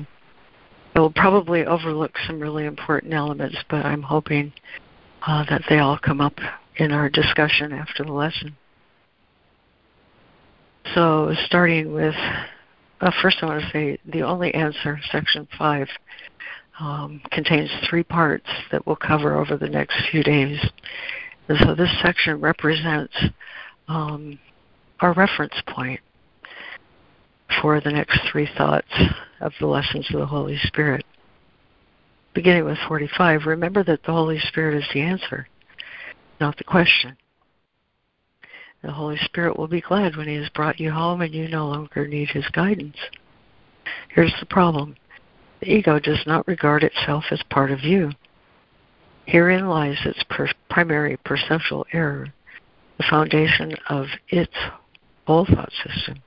I 0.95 1.01
will 1.01 1.11
probably 1.11 1.65
overlook 1.65 2.13
some 2.27 2.39
really 2.39 2.67
important 2.67 3.15
elements, 3.15 3.57
but 3.69 3.85
I'm 3.85 4.03
hoping 4.03 4.53
uh, 5.27 5.45
that 5.49 5.63
they 5.69 5.79
all 5.79 5.99
come 5.99 6.21
up 6.21 6.35
in 6.77 6.93
our 6.93 7.09
discussion 7.09 7.73
after 7.73 8.05
the 8.05 8.13
lesson. 8.13 8.57
So, 10.95 11.35
starting 11.47 11.93
with, 11.93 12.15
uh, 13.01 13.11
first 13.23 13.39
I 13.43 13.47
want 13.47 13.63
to 13.63 13.71
say 13.71 13.99
the 14.07 14.23
only 14.23 14.55
answer, 14.55 15.01
section 15.11 15.49
5, 15.59 15.89
um, 16.79 17.21
contains 17.33 17.71
three 17.89 18.03
parts 18.05 18.49
that 18.71 18.87
we'll 18.87 18.97
cover 18.97 19.37
over 19.37 19.57
the 19.57 19.69
next 19.69 19.97
few 20.11 20.23
days. 20.23 20.61
And 21.49 21.59
so, 21.59 21.75
this 21.75 21.91
section 22.03 22.41
represents 22.41 23.15
um, 23.89 24.39
our 25.01 25.13
reference 25.13 25.55
point 25.69 26.01
for 27.61 27.81
the 27.81 27.91
next 27.91 28.21
three 28.31 28.49
thoughts 28.57 28.93
of 29.41 29.53
the 29.61 29.67
lessons 29.67 30.07
of 30.13 30.21
the 30.21 30.27
Holy 30.27 30.59
Spirit. 30.65 31.05
Beginning 32.35 32.65
with 32.65 32.79
45, 32.89 33.47
remember 33.47 33.85
that 33.85 34.03
the 34.03 34.13
Holy 34.13 34.39
Spirit 34.41 34.77
is 34.77 34.89
the 34.93 35.01
answer, 35.01 35.47
not 36.41 36.57
the 36.57 36.65
question. 36.65 37.17
The 38.83 38.93
Holy 38.93 39.19
Spirit 39.25 39.59
will 39.59 39.69
be 39.69 39.81
glad 39.81 40.17
when 40.17 40.29
He 40.29 40.35
has 40.35 40.49
brought 40.51 40.81
you 40.81 40.91
home 40.91 41.21
and 41.21 41.35
you 41.35 41.49
no 41.49 41.69
longer 41.69 42.09
need 42.09 42.29
His 42.29 42.47
guidance. 42.49 42.97
Here's 44.09 44.35
the 44.41 44.47
problem 44.47 44.97
the 45.61 45.71
ego 45.71 45.99
does 45.99 46.23
not 46.27 46.47
regard 46.47 46.83
itself 46.83 47.25
as 47.31 47.43
part 47.51 47.71
of 47.71 47.81
you. 47.81 48.13
Herein 49.27 49.69
lies 49.69 49.99
its 50.05 50.23
per- 50.29 50.51
primary 50.69 51.17
perceptual 51.25 51.87
error, 51.93 52.33
the 52.99 53.05
foundation 53.09 53.75
of 53.89 54.07
its 54.29 54.53
whole 55.27 55.47
thought 55.47 55.73
system. 55.85 56.23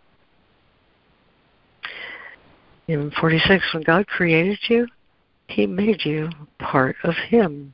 In 2.87 3.11
46, 3.11 3.73
when 3.73 3.83
God 3.83 4.07
created 4.07 4.59
you, 4.69 4.87
He 5.47 5.67
made 5.67 6.05
you 6.05 6.29
part 6.59 6.95
of 7.03 7.13
Him. 7.15 7.73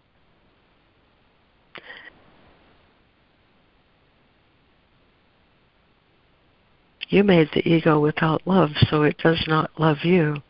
You 7.09 7.23
made 7.23 7.49
the 7.53 7.67
ego 7.67 7.99
without 7.99 8.41
love, 8.47 8.71
so 8.89 9.03
it 9.03 9.19
does 9.19 9.43
not 9.47 9.69
love 9.79 9.97
you. 10.03 10.41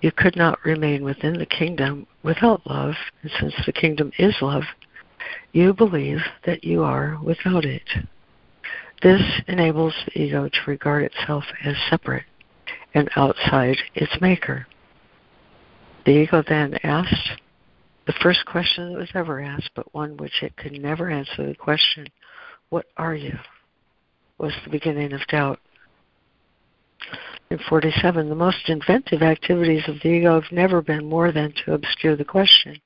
You 0.00 0.10
could 0.10 0.36
not 0.36 0.64
remain 0.64 1.04
within 1.04 1.36
the 1.36 1.44
kingdom 1.44 2.06
without 2.22 2.66
love, 2.66 2.94
and 3.22 3.30
since 3.40 3.54
the 3.64 3.72
kingdom 3.72 4.12
is 4.18 4.34
love, 4.40 4.64
you 5.52 5.72
believe 5.72 6.18
that 6.46 6.64
you 6.64 6.82
are 6.82 7.18
without 7.22 7.64
it. 7.64 7.88
This 9.02 9.22
enables 9.46 9.94
the 10.06 10.22
ego 10.22 10.48
to 10.48 10.58
regard 10.66 11.04
itself 11.04 11.44
as 11.64 11.76
separate 11.88 12.24
and 12.94 13.08
outside 13.16 13.76
its 13.94 14.20
maker. 14.20 14.66
The 16.04 16.12
ego 16.12 16.42
then 16.46 16.78
asked 16.82 17.40
the 18.06 18.14
first 18.22 18.44
question 18.46 18.92
that 18.92 18.98
was 18.98 19.10
ever 19.14 19.40
asked, 19.40 19.70
but 19.74 19.94
one 19.94 20.16
which 20.16 20.42
it 20.42 20.56
could 20.56 20.72
never 20.72 21.10
answer 21.10 21.46
the 21.46 21.54
question, 21.54 22.08
What 22.70 22.86
are 22.96 23.14
you? 23.14 23.38
was 24.38 24.54
the 24.64 24.70
beginning 24.70 25.12
of 25.12 25.20
doubt. 25.28 25.60
In 27.50 27.58
47, 27.58 28.28
the 28.28 28.34
most 28.34 28.68
inventive 28.68 29.22
activities 29.22 29.88
of 29.88 30.00
the 30.02 30.08
ego 30.08 30.38
have 30.38 30.52
never 30.52 30.82
been 30.82 31.08
more 31.08 31.32
than 31.32 31.52
to 31.64 31.72
obscure 31.72 32.14
the 32.14 32.24
question, 32.24 32.78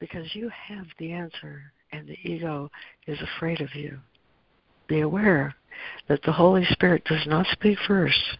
because 0.00 0.34
you 0.34 0.48
have 0.48 0.86
the 0.98 1.12
answer 1.12 1.72
and 1.92 2.08
the 2.08 2.18
ego 2.22 2.70
is 3.06 3.20
afraid 3.20 3.60
of 3.60 3.74
you. 3.74 3.98
Be 4.86 5.00
aware 5.00 5.54
that 6.08 6.22
the 6.22 6.32
Holy 6.32 6.64
Spirit 6.64 7.04
does 7.04 7.26
not 7.26 7.46
speak 7.48 7.78
first, 7.86 8.38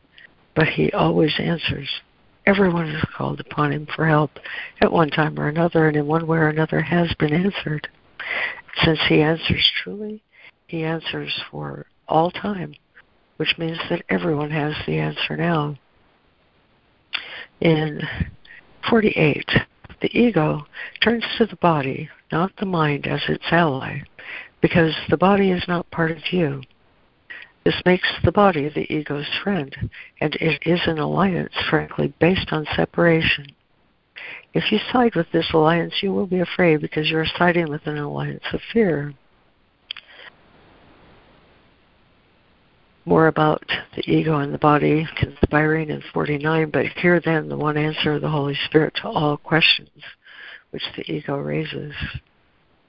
but 0.54 0.68
he 0.68 0.90
always 0.92 1.34
answers. 1.38 1.88
Everyone 2.46 2.88
is 2.88 3.04
called 3.14 3.40
upon 3.40 3.72
him 3.72 3.86
for 3.94 4.06
help 4.06 4.30
at 4.80 4.90
one 4.90 5.10
time 5.10 5.38
or 5.38 5.48
another, 5.48 5.86
and 5.86 5.96
in 5.98 6.06
one 6.06 6.26
way 6.26 6.38
or 6.38 6.48
another 6.48 6.80
has 6.80 7.12
been 7.18 7.34
answered. 7.34 7.88
Since 8.82 9.00
he 9.06 9.20
answers 9.20 9.70
truly, 9.82 10.22
he 10.66 10.82
answers 10.82 11.42
for 11.50 11.86
all 12.08 12.30
time 12.30 12.74
which 13.42 13.58
means 13.58 13.80
that 13.90 14.04
everyone 14.08 14.52
has 14.52 14.72
the 14.86 15.00
answer 15.00 15.36
now. 15.36 15.76
In 17.60 18.00
48, 18.88 19.44
the 20.00 20.16
ego 20.16 20.64
turns 21.02 21.24
to 21.38 21.46
the 21.46 21.56
body, 21.56 22.08
not 22.30 22.52
the 22.60 22.66
mind, 22.66 23.08
as 23.08 23.22
its 23.28 23.42
ally, 23.50 24.02
because 24.60 24.94
the 25.10 25.16
body 25.16 25.50
is 25.50 25.64
not 25.66 25.90
part 25.90 26.12
of 26.12 26.18
you. 26.30 26.62
This 27.64 27.82
makes 27.84 28.06
the 28.22 28.30
body 28.30 28.68
the 28.68 28.86
ego's 28.94 29.26
friend, 29.42 29.90
and 30.20 30.36
it 30.36 30.62
is 30.64 30.82
an 30.86 31.00
alliance, 31.00 31.54
frankly, 31.68 32.14
based 32.20 32.52
on 32.52 32.64
separation. 32.76 33.46
If 34.54 34.70
you 34.70 34.78
side 34.92 35.16
with 35.16 35.32
this 35.32 35.50
alliance, 35.52 35.94
you 36.00 36.12
will 36.12 36.28
be 36.28 36.38
afraid 36.38 36.80
because 36.80 37.10
you 37.10 37.18
are 37.18 37.26
siding 37.36 37.68
with 37.68 37.88
an 37.88 37.98
alliance 37.98 38.44
of 38.52 38.60
fear. 38.72 39.14
More 43.04 43.26
about 43.26 43.64
the 43.96 44.08
ego 44.08 44.38
and 44.38 44.54
the 44.54 44.58
body 44.58 45.08
conspiring 45.16 45.90
in 45.90 46.02
49, 46.14 46.70
but 46.70 46.86
here 46.86 47.20
then 47.20 47.48
the 47.48 47.56
one 47.56 47.76
answer 47.76 48.12
of 48.12 48.22
the 48.22 48.28
Holy 48.28 48.56
Spirit 48.66 48.94
to 48.96 49.08
all 49.08 49.36
questions 49.36 49.90
which 50.70 50.84
the 50.96 51.10
ego 51.10 51.36
raises. 51.36 51.94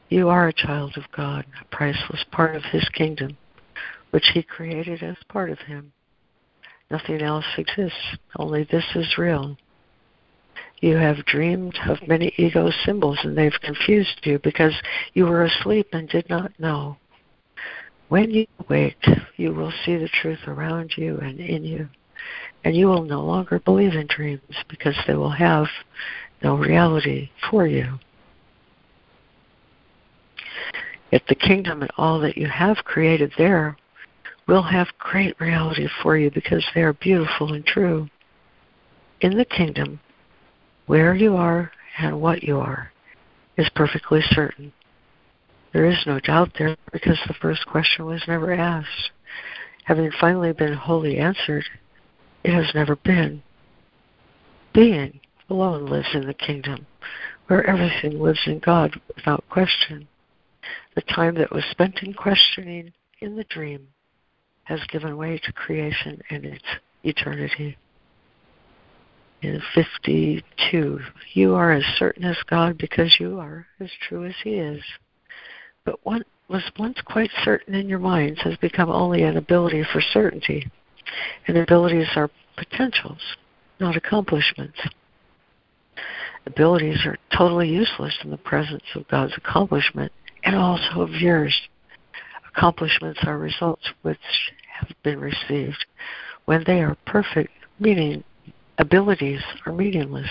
You 0.10 0.30
are 0.30 0.48
a 0.48 0.54
child 0.54 0.94
of 0.98 1.12
God, 1.12 1.46
a 1.60 1.76
priceless 1.76 2.24
part 2.32 2.56
of 2.56 2.64
His 2.64 2.88
kingdom, 2.90 3.38
which 4.12 4.30
He 4.34 4.44
created 4.44 5.02
as 5.02 5.18
part 5.28 5.50
of 5.50 5.60
Him. 5.60 5.92
Nothing 6.92 7.22
else 7.22 7.46
exists, 7.58 8.18
only 8.38 8.64
this 8.66 8.86
is 8.96 9.18
real. 9.18 9.58
You 10.80 10.98
have 10.98 11.26
dreamed 11.26 11.80
of 11.88 12.08
many 12.08 12.34
ego 12.38 12.70
symbols 12.86 13.18
and 13.24 13.38
they've 13.38 13.60
confused 13.62 14.20
you 14.24 14.38
because 14.44 14.74
you 15.14 15.26
were 15.26 15.44
asleep 15.44 15.88
and 15.94 16.08
did 16.08 16.30
not 16.30 16.52
know. 16.60 16.98
When 18.14 18.30
you 18.30 18.46
wake, 18.70 19.04
you 19.38 19.56
will 19.56 19.74
see 19.84 19.96
the 19.96 20.08
truth 20.08 20.42
around 20.46 20.94
you 20.96 21.18
and 21.18 21.40
in 21.40 21.64
you, 21.64 21.90
and 22.64 22.76
you 22.76 22.86
will 22.86 23.02
no 23.02 23.24
longer 23.24 23.58
believe 23.58 23.96
in 23.96 24.06
dreams 24.06 24.56
because 24.70 24.96
they 25.08 25.16
will 25.16 25.32
have 25.32 25.66
no 26.44 26.56
reality 26.56 27.32
for 27.50 27.66
you. 27.66 27.98
Yet 31.12 31.24
the 31.28 31.34
kingdom 31.34 31.82
and 31.82 31.90
all 31.98 32.20
that 32.20 32.38
you 32.38 32.46
have 32.46 32.78
created 32.86 33.34
there 33.36 33.78
will 34.48 34.62
have 34.62 34.90
great 35.00 35.36
reality 35.42 35.88
for 36.04 36.16
you 36.16 36.30
because 36.30 36.64
they 36.76 36.84
are 36.84 36.94
beautiful 36.94 37.54
and 37.54 37.66
true. 37.66 38.08
In 39.22 39.36
the 39.36 39.46
kingdom, 39.46 40.00
where 40.86 41.16
you 41.16 41.36
are 41.36 41.72
and 41.98 42.22
what 42.22 42.44
you 42.44 42.60
are 42.60 42.92
is 43.58 43.68
perfectly 43.74 44.22
certain. 44.30 44.72
There 45.74 45.86
is 45.86 46.06
no 46.06 46.20
doubt 46.20 46.52
there 46.58 46.78
because 46.92 47.20
the 47.28 47.34
first 47.34 47.66
question 47.66 48.06
was 48.06 48.22
never 48.28 48.54
asked. 48.54 49.12
Having 49.86 50.12
finally 50.20 50.54
been 50.54 50.74
wholly 50.74 51.18
answered, 51.18 51.66
it 52.44 52.54
has 52.54 52.74
never 52.76 52.96
been. 52.96 53.42
Being 54.74 55.20
alone 55.50 55.88
lives 55.88 56.10
in 56.14 56.28
the 56.28 56.34
kingdom, 56.34 56.86
where 57.48 57.66
everything 57.66 58.22
lives 58.22 58.42
in 58.46 58.60
God 58.60 59.00
without 59.16 59.44
question. 59.50 60.08
The 60.96 61.02
time 61.02 61.36
that 61.36 61.52
was 61.52 61.64
spent 61.72 62.04
in 62.04 62.14
questioning 62.14 62.94
in 63.20 63.36
the 63.36 63.44
dream 63.46 63.88
has 64.64 64.80
given 64.90 65.18
way 65.18 65.40
to 65.40 65.52
creation 65.54 66.22
and 66.30 66.46
its 66.46 66.64
eternity 67.04 67.78
in 69.42 69.62
52. 69.76 71.00
You 71.34 71.56
are 71.56 71.72
as 71.72 71.84
certain 71.98 72.24
as 72.24 72.38
God 72.48 72.78
because 72.78 73.20
you 73.20 73.40
are 73.40 73.68
as 73.80 73.90
true 74.08 74.26
as 74.26 74.36
He 74.44 74.52
is. 74.52 74.82
But 75.86 76.00
what 76.04 76.24
was 76.48 76.64
once 76.78 77.00
quite 77.06 77.32
certain 77.44 77.76
in 77.76 77.90
your 77.90 78.00
minds 78.00 78.42
has 78.44 78.56
become 78.58 78.90
only 78.90 79.24
an 79.24 79.38
ability 79.38 79.84
for 79.92 80.02
certainty. 80.02 80.70
And 81.48 81.58
abilities 81.58 82.08
are 82.16 82.30
potentials, 82.56 83.22
not 83.80 83.98
accomplishments. 83.98 84.80
Abilities 86.46 87.06
are 87.06 87.18
totally 87.36 87.70
useless 87.70 88.18
in 88.24 88.30
the 88.30 88.38
presence 88.38 88.84
of 88.96 89.08
God's 89.08 89.34
accomplishment 89.38 90.12
and 90.44 90.56
also 90.56 91.02
of 91.02 91.12
yours. 91.12 91.54
Accomplishments 92.56 93.20
are 93.24 93.38
results 93.38 93.90
which 94.02 94.52
have 94.80 94.90
been 95.04 95.20
received. 95.20 95.86
When 96.46 96.64
they 96.66 96.82
are 96.82 96.98
perfect, 97.06 97.52
meaning 97.80 98.24
abilities 98.78 99.42
are 99.66 99.74
meaningless. 99.74 100.30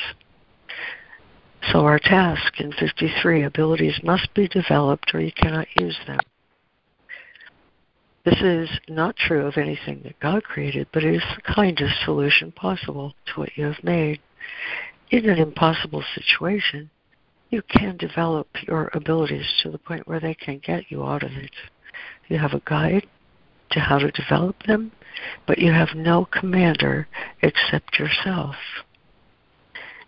So 1.70 1.80
our 1.80 1.98
task 1.98 2.60
in 2.60 2.72
53, 2.72 3.44
abilities 3.44 4.00
must 4.02 4.34
be 4.34 4.48
developed 4.48 5.14
or 5.14 5.20
you 5.20 5.32
cannot 5.32 5.68
use 5.78 5.98
them. 6.06 6.18
This 8.24 8.40
is 8.40 8.68
not 8.88 9.16
true 9.16 9.46
of 9.46 9.56
anything 9.56 10.00
that 10.04 10.18
God 10.20 10.44
created, 10.44 10.88
but 10.92 11.04
it 11.04 11.14
is 11.14 11.22
the 11.36 11.52
kindest 11.54 12.04
solution 12.04 12.52
possible 12.52 13.14
to 13.26 13.40
what 13.40 13.56
you 13.56 13.64
have 13.64 13.82
made. 13.82 14.20
In 15.10 15.28
an 15.28 15.38
impossible 15.38 16.04
situation, 16.14 16.90
you 17.50 17.62
can 17.62 17.96
develop 17.96 18.48
your 18.66 18.90
abilities 18.94 19.46
to 19.62 19.70
the 19.70 19.78
point 19.78 20.06
where 20.06 20.20
they 20.20 20.34
can 20.34 20.58
get 20.64 20.90
you 20.90 21.04
out 21.04 21.22
of 21.22 21.32
it. 21.32 21.50
You 22.28 22.38
have 22.38 22.54
a 22.54 22.62
guide 22.64 23.06
to 23.72 23.80
how 23.80 23.98
to 23.98 24.10
develop 24.10 24.62
them, 24.64 24.92
but 25.46 25.58
you 25.58 25.72
have 25.72 25.94
no 25.94 26.24
commander 26.24 27.08
except 27.42 27.98
yourself. 27.98 28.56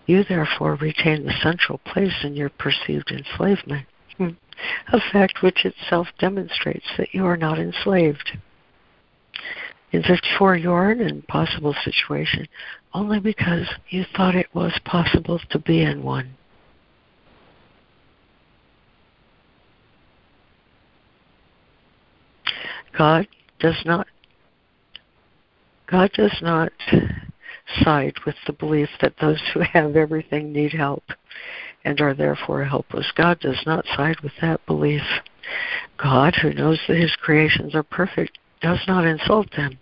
You 0.07 0.25
therefore 0.25 0.75
retain 0.77 1.25
the 1.25 1.33
central 1.43 1.79
place 1.79 2.25
in 2.25 2.37
your 2.37 2.51
perceived 2.51 3.11
enslavement, 3.11 3.87
a 4.19 5.01
fact 5.13 5.43
which 5.43 5.65
itself 5.65 6.09
demonstrates 6.19 6.87
that 6.99 7.15
you 7.15 7.25
are 7.25 7.37
not 7.37 7.59
enslaved. 7.59 8.39
In 9.93 10.03
54, 10.03 10.57
you 10.57 10.73
are 10.73 10.91
in 10.91 11.01
an 11.01 11.09
impossible 11.09 11.75
situation 11.85 12.49
only 12.93 13.21
because 13.21 13.69
you 13.89 14.05
thought 14.17 14.35
it 14.35 14.49
was 14.55 14.79
possible 14.85 15.41
to 15.51 15.59
be 15.59 15.83
in 15.83 16.03
one. 16.03 16.37
God 22.97 23.27
does 23.59 23.81
not 23.85 24.07
God 25.87 26.11
does 26.15 26.37
not 26.41 26.73
side 27.83 28.15
with 28.27 28.37
the 28.47 28.53
belief 28.53 28.89
that 29.01 29.15
those 29.21 29.41
who 29.53 29.61
have 29.61 29.97
everything 29.97 30.53
need 30.53 30.73
help 30.73 31.05
and 31.85 32.01
are 32.01 32.15
therefore 32.15 32.65
helpless. 32.65 33.11
God 33.15 33.41
does 33.41 33.61
not 33.67 33.87
side 33.97 34.21
with 34.21 34.33
that 34.41 34.65
belief. 34.67 35.03
God, 35.99 36.35
who 36.41 36.53
knows 36.53 36.81
that 36.89 36.97
his 36.97 37.15
creations 37.17 37.75
are 37.75 37.83
perfect, 37.83 38.39
does 38.61 38.81
not 38.87 39.05
insult 39.05 39.49
them. 39.57 39.79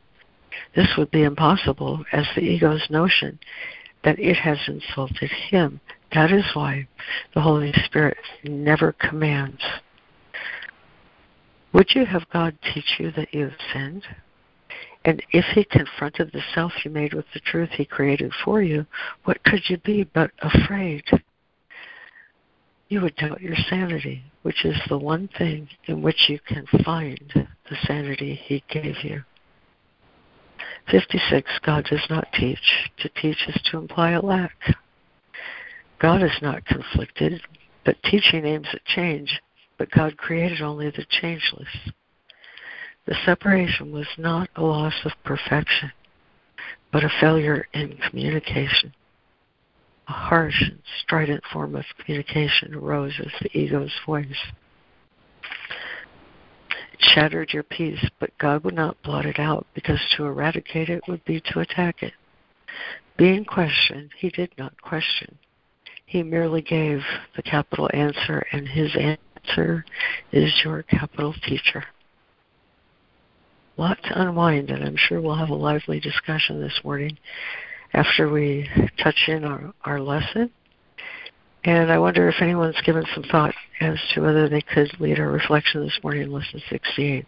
This 0.75 0.89
would 0.97 1.11
be 1.11 1.23
impossible 1.23 2.05
as 2.13 2.27
the 2.35 2.43
ego's 2.43 2.87
notion 2.91 3.39
that 4.05 4.19
it 4.19 4.37
has 4.37 4.59
insulted 4.67 5.31
him. 5.31 5.81
That 6.13 6.33
is 6.33 6.45
why 6.55 6.89
the 7.35 7.41
Holy 7.41 7.73
Spirit 7.85 8.19
never 8.45 8.93
commands. 8.93 9.63
Would 11.73 11.95
you 11.95 12.05
have 12.05 12.29
God 12.33 12.57
teach 12.75 12.97
you 12.99 13.13
that 13.13 13.33
you 13.33 13.45
have 13.45 13.59
sinned? 13.73 14.05
And 15.05 15.23
if 15.33 15.45
he 15.55 15.65
confronted 15.65 16.31
the 16.33 16.43
self 16.55 16.73
you 16.85 16.91
made 16.91 17.15
with 17.15 17.27
the 17.35 17.41
truth 17.41 17.71
he 17.71 17.85
created 17.85 18.33
for 18.45 18.63
you, 18.63 18.87
what 19.25 19.43
could 19.45 19.69
you 19.69 19.79
be 19.79 20.05
but 20.05 20.31
afraid? 20.41 21.05
You 22.89 23.01
would 23.01 23.17
doubt 23.17 23.41
your 23.41 23.57
sanity, 23.69 24.23
which 24.43 24.65
is 24.65 24.77
the 24.89 24.99
one 24.99 25.29
thing 25.39 25.69
in 25.87 26.03
which 26.03 26.29
you 26.29 26.39
can 26.47 26.67
find 26.85 27.33
the 27.35 27.77
sanity 27.87 28.35
he 28.35 28.63
gave 28.69 29.03
you. 29.03 29.25
56. 30.91 31.51
God 31.65 31.85
does 31.85 32.07
not 32.11 32.29
teach. 32.35 32.91
To 32.99 33.09
teach 33.09 33.49
is 33.49 33.61
to 33.71 33.79
imply 33.79 34.11
a 34.11 34.21
lack. 34.21 34.57
God 36.01 36.23
is 36.23 36.37
not 36.43 36.65
conflicted, 36.67 37.41
but 37.85 38.03
teaching 38.05 38.45
aims 38.45 38.69
at 38.73 38.85
change. 38.85 39.41
But 39.79 39.91
God 39.91 40.17
created 40.17 40.61
only 40.61 40.91
the 40.91 41.07
changeless. 41.09 41.69
The 43.05 43.17
separation 43.25 43.91
was 43.91 44.07
not 44.17 44.49
a 44.55 44.63
loss 44.63 44.95
of 45.05 45.13
perfection, 45.25 45.91
but 46.93 47.03
a 47.03 47.11
failure 47.21 47.67
in 47.75 47.97
communication. 47.97 48.95
A 50.07 50.13
harsh 50.13 50.61
and 50.63 50.79
strident 51.01 51.43
form 51.53 51.75
of 51.75 51.85
communication 51.99 52.75
arose 52.75 53.15
as 53.19 53.33
the 53.41 53.59
ego's 53.59 53.93
voice. 54.07 54.53
It 56.93 57.01
shattered 57.01 57.53
your 57.53 57.65
peace, 57.65 58.09
but 58.21 58.39
God 58.39 58.63
would 58.63 58.75
not 58.75 59.03
blot 59.03 59.27
it 59.27 59.41
out 59.41 59.67
because 59.75 60.01
to 60.17 60.27
eradicate 60.27 60.89
it 60.89 61.03
would 61.09 61.25
be 61.25 61.41
to 61.41 61.59
attack 61.59 62.05
it. 62.05 62.13
Being 63.17 63.45
questioned, 63.45 64.11
he 64.17 64.31
did 64.31 64.53
not 64.57 64.81
question. 64.81 65.39
He 66.07 66.23
merely 66.23 66.63
gave 66.63 67.03
the 67.35 67.43
capital 67.43 67.91
answer, 67.93 68.47
and 68.53 68.69
his 68.69 68.95
answer 68.95 69.85
is 70.31 70.63
your 70.65 70.85
capital 70.85 71.35
teacher 71.45 71.85
lot 73.77 73.99
to 74.05 74.21
unwind, 74.21 74.71
and 74.71 74.85
I'm 74.85 74.97
sure 74.97 75.21
we'll 75.21 75.37
have 75.37 75.51
a 75.51 75.55
lively 75.55 76.01
discussion 76.01 76.61
this 76.61 76.81
morning 76.85 77.19
after 77.95 78.29
we 78.29 78.69
touch 79.03 79.29
in 79.29 79.45
our, 79.45 79.73
our 79.85 80.01
lesson. 80.01 80.51
And 81.65 81.93
I 81.93 81.99
wonder 81.99 82.29
if 82.29 82.37
anyone's 82.41 82.81
given 82.85 83.05
some 83.15 83.23
thought 83.25 83.55
as 83.81 83.99
to 84.15 84.21
whether 84.21 84.49
they 84.49 84.63
could 84.63 84.99
lead 85.01 85.21
our 85.21 85.31
reflection 85.31 85.85
this 85.85 85.99
morning 86.03 86.23
in 86.23 86.33
Lesson 86.33 86.61
68. 86.69 87.27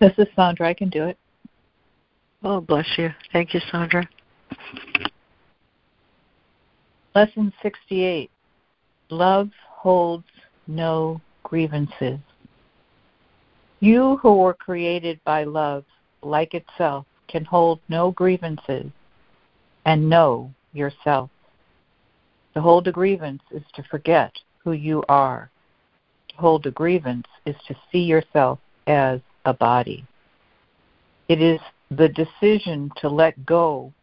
This 0.00 0.12
is 0.18 0.28
Sandra. 0.36 0.68
I 0.68 0.74
can 0.74 0.90
do 0.90 1.04
it. 1.06 1.18
Oh, 2.44 2.60
bless 2.60 2.86
you. 2.96 3.10
Thank 3.32 3.52
you, 3.54 3.60
Sandra. 3.70 4.08
Lesson 7.14 7.52
68 7.62 8.30
Love 9.08 9.48
holds 9.66 10.26
no 10.66 11.20
grievances. 11.42 12.18
You 13.80 14.18
who 14.18 14.36
were 14.36 14.54
created 14.54 15.18
by 15.24 15.44
love, 15.44 15.84
like 16.22 16.52
itself, 16.52 17.06
can 17.26 17.44
hold 17.46 17.80
no 17.88 18.10
grievances 18.10 18.90
and 19.86 20.10
know 20.10 20.52
yourself. 20.74 21.30
To 22.52 22.60
hold 22.60 22.86
a 22.88 22.92
grievance 22.92 23.42
is 23.50 23.62
to 23.74 23.82
forget 23.84 24.32
who 24.62 24.72
you 24.72 25.02
are. 25.08 25.50
To 26.28 26.36
hold 26.36 26.66
a 26.66 26.70
grievance 26.70 27.26
is 27.46 27.56
to 27.68 27.74
see 27.90 28.02
yourself 28.02 28.58
as 28.86 29.20
a 29.46 29.54
body. 29.54 30.04
It 31.28 31.40
is 31.40 31.60
the 31.90 32.08
decision 32.08 32.90
to 32.98 33.08
let 33.08 33.46
go 33.46 33.94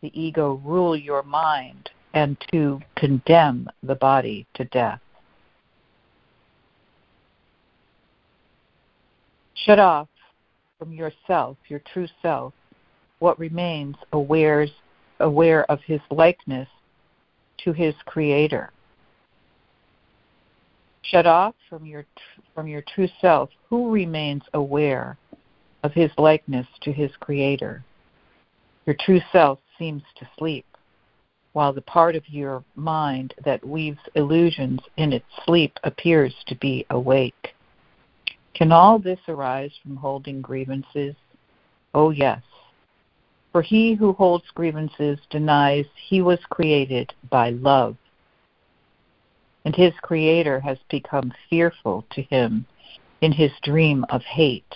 the 0.00 0.10
ego 0.20 0.60
rule 0.64 0.96
your 0.96 1.22
mind 1.22 1.90
and 2.14 2.36
to 2.52 2.80
condemn 2.96 3.68
the 3.82 3.94
body 3.94 4.46
to 4.54 4.64
death. 4.66 5.00
Shut 9.54 9.78
off 9.78 10.08
from 10.78 10.92
yourself, 10.92 11.56
your 11.68 11.80
true 11.92 12.08
self, 12.20 12.52
what 13.20 13.38
remains 13.38 13.96
awares, 14.12 14.70
aware 15.20 15.70
of 15.70 15.80
his 15.82 16.00
likeness 16.10 16.68
to 17.58 17.72
his 17.72 17.94
creator. 18.06 18.72
Shut 21.02 21.26
off 21.26 21.54
from 21.68 21.84
your 21.86 22.04
from 22.54 22.66
your 22.66 22.82
true 22.94 23.08
self, 23.20 23.50
who 23.68 23.90
remains 23.90 24.42
aware 24.54 25.16
of 25.82 25.92
his 25.92 26.10
likeness 26.18 26.66
to 26.82 26.92
his 26.92 27.10
creator. 27.20 27.84
Your 28.86 28.96
true 28.98 29.20
self 29.30 29.58
seems 29.78 30.02
to 30.16 30.28
sleep, 30.38 30.66
while 31.52 31.72
the 31.72 31.82
part 31.82 32.16
of 32.16 32.28
your 32.28 32.64
mind 32.76 33.34
that 33.44 33.66
weaves 33.66 33.98
illusions 34.14 34.80
in 34.96 35.12
its 35.12 35.26
sleep 35.44 35.78
appears 35.84 36.34
to 36.46 36.54
be 36.56 36.86
awake. 36.90 37.54
Can 38.54 38.72
all 38.72 38.98
this 38.98 39.20
arise 39.28 39.72
from 39.82 39.96
holding 39.96 40.40
grievances? 40.40 41.14
Oh, 41.94 42.10
yes. 42.10 42.42
For 43.52 43.60
he 43.60 43.94
who 43.94 44.14
holds 44.14 44.44
grievances 44.54 45.18
denies 45.28 45.86
he 46.08 46.22
was 46.22 46.38
created 46.48 47.12
by 47.28 47.50
love, 47.50 47.96
and 49.64 49.76
his 49.76 49.92
creator 50.02 50.58
has 50.60 50.78
become 50.90 51.32
fearful 51.50 52.04
to 52.12 52.22
him 52.22 52.64
in 53.20 53.30
his 53.30 53.52
dream 53.62 54.04
of 54.08 54.22
hate. 54.22 54.74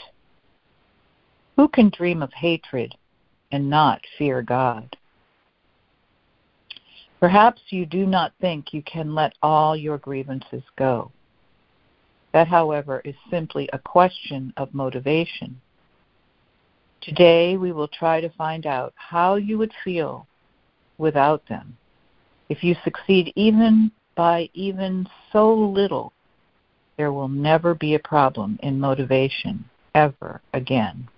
Who 1.57 1.69
can 1.69 1.89
dream 1.89 2.23
of 2.23 2.33
hatred 2.35 2.95
and 3.51 3.71
not 3.71 4.03
fear 4.19 4.43
God? 4.43 4.95
Perhaps 7.21 7.63
you 7.71 7.87
do 7.87 8.07
not 8.07 8.33
think 8.41 8.75
you 8.75 8.83
can 8.83 9.15
let 9.15 9.33
all 9.43 9.77
your 9.77 9.99
grievances 9.99 10.63
go. 10.77 11.11
That, 12.33 12.49
however, 12.49 13.01
is 13.05 13.15
simply 13.31 13.69
a 13.73 13.79
question 13.79 14.53
of 14.57 14.75
motivation. 14.75 15.61
Today 17.01 17.57
we 17.57 17.73
will 17.73 17.89
try 17.89 18.21
to 18.21 18.29
find 18.31 18.67
out 18.67 18.93
how 18.97 19.37
you 19.37 19.57
would 19.59 19.73
feel 19.83 20.27
without 20.99 21.47
them. 21.49 21.77
If 22.49 22.63
you 22.63 22.75
succeed 22.85 23.33
even 23.37 23.91
by 24.15 24.51
even 24.55 25.09
so 25.33 25.55
little, 25.55 26.13
there 26.97 27.13
will 27.13 27.29
never 27.29 27.75
be 27.75 27.95
a 27.95 27.99
problem 27.99 28.59
in 28.63 28.81
motivation 28.81 29.65
ever 29.95 30.41
again. 30.53 31.09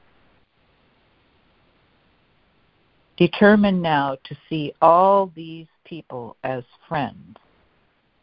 Determine 3.17 3.83
now 3.83 4.17
to 4.25 4.37
see 4.49 4.73
all 4.81 5.33
these 5.35 5.67
people 5.89 6.37
as 6.45 6.63
friends. 6.89 7.37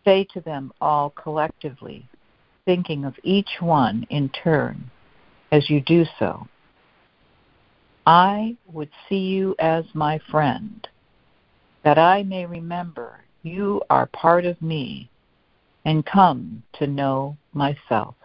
Say 0.03 0.27
to 0.33 0.41
them 0.41 0.71
all 0.79 1.09
collectively, 1.09 2.07
thinking 2.65 3.05
of 3.05 3.15
each 3.23 3.49
one 3.59 4.05
in 4.09 4.29
turn 4.29 4.91
as 5.51 5.69
you 5.69 5.81
do 5.81 6.05
so. 6.19 6.47
I 8.05 8.55
would 8.71 8.89
see 9.09 9.17
you 9.17 9.55
as 9.57 9.85
my 9.93 10.19
friend, 10.29 10.87
that 11.83 11.97
I 11.97 12.23
may 12.23 12.45
remember 12.45 13.21
you 13.41 13.81
are 13.89 14.07
part 14.07 14.45
of 14.45 14.61
me 14.61 15.09
and 15.85 16.05
come 16.05 16.63
to 16.73 16.87
know 16.87 17.37
myself. 17.53 18.15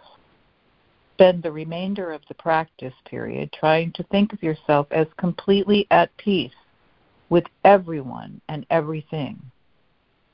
Spend 1.13 1.43
the 1.43 1.51
remainder 1.51 2.11
of 2.11 2.21
the 2.27 2.33
practice 2.35 2.93
period 3.05 3.51
trying 3.53 3.91
to 3.93 4.03
think 4.03 4.33
of 4.33 4.43
yourself 4.43 4.87
as 4.91 5.07
completely 5.17 5.87
at 5.91 6.15
peace 6.17 6.51
with 7.31 7.45
everyone 7.63 8.41
and 8.49 8.65
everything, 8.69 9.41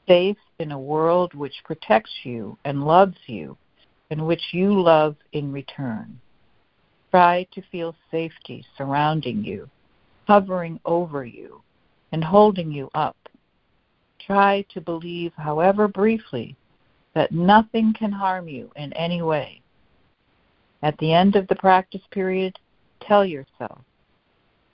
safe 0.08 0.38
in 0.58 0.72
a 0.72 0.80
world 0.80 1.32
which 1.36 1.64
protects 1.64 2.12
you 2.24 2.58
and 2.66 2.84
loves 2.84 3.18
you, 3.28 3.56
and 4.10 4.26
which 4.26 4.42
you 4.52 4.82
love 4.82 5.16
in 5.32 5.54
return. 5.54 6.20
Try 7.12 7.46
to 7.54 7.62
feel 7.72 7.96
safety 8.10 8.66
surrounding 8.76 9.44
you, 9.44 9.70
hovering 10.28 10.80
over 10.86 11.24
you, 11.24 11.62
and 12.12 12.24
holding 12.24 12.72
you 12.72 12.90
up. 12.96 13.16
Try 14.18 14.66
to 14.74 14.82
believe, 14.82 15.34
however 15.38 15.88
briefly, 15.88 16.56
that 17.14 17.32
nothing 17.32 17.94
can 17.94 18.12
harm 18.12 18.48
you 18.48 18.72
in 18.76 18.92
any 18.94 19.22
way. 19.22 19.62
At 20.82 20.98
the 20.98 21.14
end 21.14 21.36
of 21.36 21.48
the 21.48 21.56
practice 21.56 22.02
period, 22.10 22.58
tell 23.02 23.24
yourself, 23.24 23.82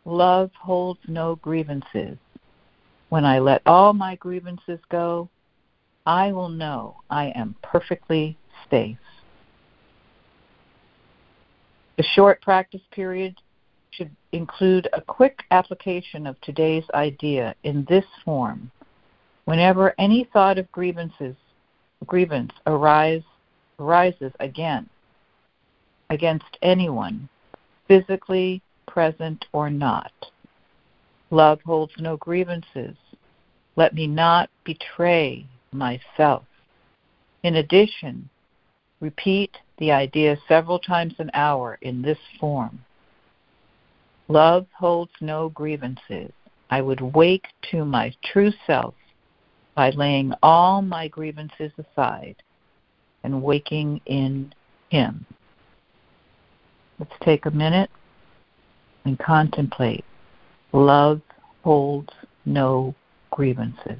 Love 0.05 0.51
holds 0.59 0.99
no 1.07 1.35
grievances. 1.37 2.17
When 3.09 3.25
I 3.25 3.39
let 3.39 3.61
all 3.65 3.93
my 3.93 4.15
grievances 4.15 4.79
go, 4.89 5.29
I 6.05 6.31
will 6.31 6.49
know 6.49 6.97
I 7.09 7.27
am 7.35 7.55
perfectly 7.61 8.37
safe. 8.69 8.97
The 11.97 12.03
short 12.03 12.41
practice 12.41 12.81
period 12.91 13.35
should 13.91 14.09
include 14.31 14.89
a 14.93 15.01
quick 15.01 15.43
application 15.51 16.25
of 16.25 16.41
today's 16.41 16.85
idea 16.93 17.55
in 17.63 17.85
this 17.87 18.05
form. 18.25 18.71
Whenever 19.45 19.93
any 19.99 20.27
thought 20.33 20.57
of 20.57 20.71
grievances 20.71 21.35
grievance 22.05 22.51
arise, 22.67 23.23
arises 23.79 24.31
again 24.39 24.89
against 26.09 26.57
anyone, 26.61 27.29
physically, 27.87 28.61
present 28.93 29.43
or 29.53 29.71
not. 29.71 30.11
Love 31.31 31.59
holds 31.65 31.93
no 31.97 32.15
grievances. 32.17 32.95
Let 33.75 33.95
me 33.95 34.05
not 34.05 34.51
betray 34.63 35.47
myself. 35.71 36.43
In 37.41 37.55
addition, 37.55 38.29
repeat 38.99 39.57
the 39.79 39.91
idea 39.91 40.37
several 40.47 40.77
times 40.77 41.15
an 41.17 41.31
hour 41.33 41.79
in 41.81 42.03
this 42.03 42.19
form. 42.39 42.85
Love 44.27 44.67
holds 44.77 45.11
no 45.19 45.49
grievances. 45.49 46.31
I 46.69 46.81
would 46.81 47.01
wake 47.01 47.47
to 47.71 47.85
my 47.85 48.13
true 48.23 48.51
self 48.67 48.93
by 49.73 49.89
laying 49.89 50.33
all 50.43 50.83
my 50.83 51.07
grievances 51.07 51.71
aside 51.79 52.35
and 53.23 53.41
waking 53.41 54.01
in 54.05 54.53
Him. 54.91 55.25
Let's 56.99 57.15
take 57.23 57.47
a 57.47 57.51
minute 57.51 57.89
and 59.05 59.17
contemplate. 59.19 60.05
Love 60.71 61.21
holds 61.63 62.13
no 62.45 62.95
grievances. 63.31 63.99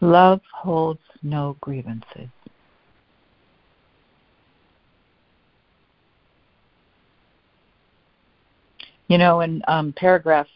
Love 0.00 0.40
holds 0.52 1.00
no 1.22 1.56
grievances. 1.60 2.28
You 9.08 9.18
know, 9.18 9.40
in 9.40 9.62
um, 9.66 9.92
paragraph 9.96 10.46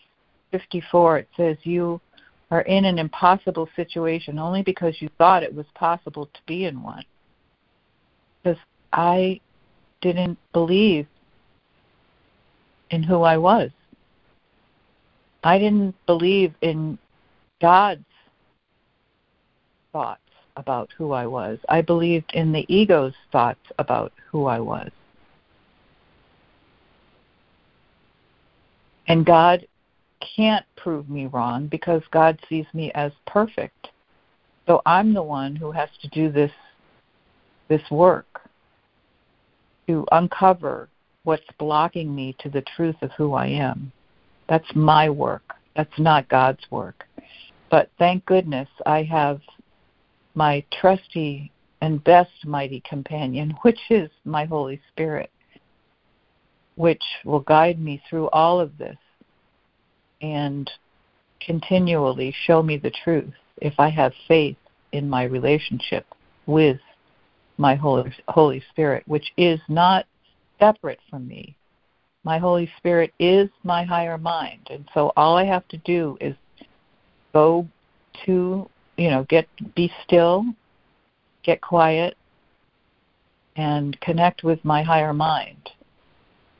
54, 0.53 1.19
it 1.19 1.29
says, 1.37 1.57
You 1.65 2.01
are 2.51 2.63
in 2.63 2.85
an 2.85 2.99
impossible 2.99 3.69
situation 3.75 4.39
only 4.39 4.63
because 4.63 4.95
you 5.01 5.11
thought 5.19 5.43
it 5.43 5.55
was 5.55 5.67
possible 5.75 6.27
to 6.27 6.41
be 6.47 6.67
in 6.67 6.81
one. 6.81 7.05
Because 8.43 8.59
I 8.93 9.41
didn't 10.01 10.39
believe 10.53 11.07
in 12.91 13.03
who 13.03 13.23
I 13.23 13.37
was. 13.37 13.71
I 15.43 15.59
didn't 15.59 15.97
believe 16.07 16.55
in 16.63 16.97
God's 17.61 18.05
thoughts 19.95 20.21
about 20.57 20.91
who 20.99 21.13
I 21.13 21.25
was. 21.27 21.59
I 21.69 21.81
believed 21.81 22.33
in 22.35 22.53
the 22.53 22.67
ego's 22.69 23.15
thoughts 23.33 23.61
about 23.79 24.13
who 24.31 24.47
I 24.47 24.59
was. 24.59 24.91
And 29.07 29.25
God 29.25 29.67
can't 30.37 30.67
prove 30.77 31.09
me 31.09 31.27
wrong 31.27 31.69
because 31.69 32.03
God 32.11 32.39
sees 32.49 32.67
me 32.75 32.91
as 32.95 33.13
perfect. 33.27 33.89
So 34.67 34.83
I'm 34.85 35.15
the 35.15 35.23
one 35.23 35.55
who 35.55 35.71
has 35.71 35.89
to 36.03 36.09
do 36.09 36.31
this 36.31 36.53
this 37.69 37.83
work 37.91 38.43
to 39.87 40.05
uncover 40.13 40.89
what's 41.23 41.45
blocking 41.59 42.15
me 42.15 42.37
to 42.41 42.51
the 42.51 42.63
truth 42.77 42.97
of 43.01 43.11
who 43.13 43.33
I 43.33 43.47
am. 43.47 43.91
That's 44.49 44.69
my 44.75 45.09
work. 45.09 45.55
That's 45.77 45.99
not 45.99 46.29
God's 46.29 46.65
work. 46.71 47.05
But 47.71 47.91
thank 47.99 48.27
goodness 48.27 48.69
I 48.85 49.03
have 49.05 49.41
my 50.35 50.65
trusty 50.81 51.51
and 51.81 52.03
best 52.05 52.31
mighty 52.45 52.81
companion, 52.89 53.55
which 53.63 53.79
is 53.91 54.11
my 54.25 54.45
Holy 54.45 54.81
Spirit, 54.93 55.31
which 56.77 57.03
will 57.25 57.41
guide 57.41 57.79
me 57.79 58.03
through 58.09 58.29
all 58.31 58.61
of 58.61 58.77
this 58.79 58.97
and 60.23 60.71
continually 61.41 62.35
show 62.47 62.63
me 62.63 62.77
the 62.77 62.93
truth 63.05 63.35
if 63.61 63.75
I 63.79 63.89
have 63.91 64.13
faith 64.27 64.57
in 64.93 65.09
my 65.09 65.25
relationship 65.25 66.07
with 66.47 66.79
my 67.59 67.75
Holy, 67.75 68.13
Holy 68.29 68.63
Spirit, 68.71 69.05
which 69.07 69.33
is 69.37 69.61
not 69.69 70.07
separate 70.59 71.01
from 71.11 71.27
me. 71.29 71.57
My 72.25 72.39
Holy 72.39 72.71
Spirit 72.79 73.13
is 73.19 73.49
my 73.63 73.85
higher 73.85 74.19
mind. 74.19 74.69
And 74.71 74.89
so 74.95 75.13
all 75.17 75.37
I 75.37 75.45
have 75.45 75.69
to 75.69 75.77
do 75.79 76.17
is 76.21 76.35
go 77.33 77.67
to, 78.25 78.69
you 78.97 79.11
know, 79.11 79.25
get 79.29 79.49
be 79.75 79.93
still, 80.05 80.45
get 81.43 81.61
quiet, 81.61 82.17
and 83.57 83.99
connect 84.01 84.45
with 84.45 84.65
my 84.65 84.83
higher 84.83 85.13
mind 85.13 85.71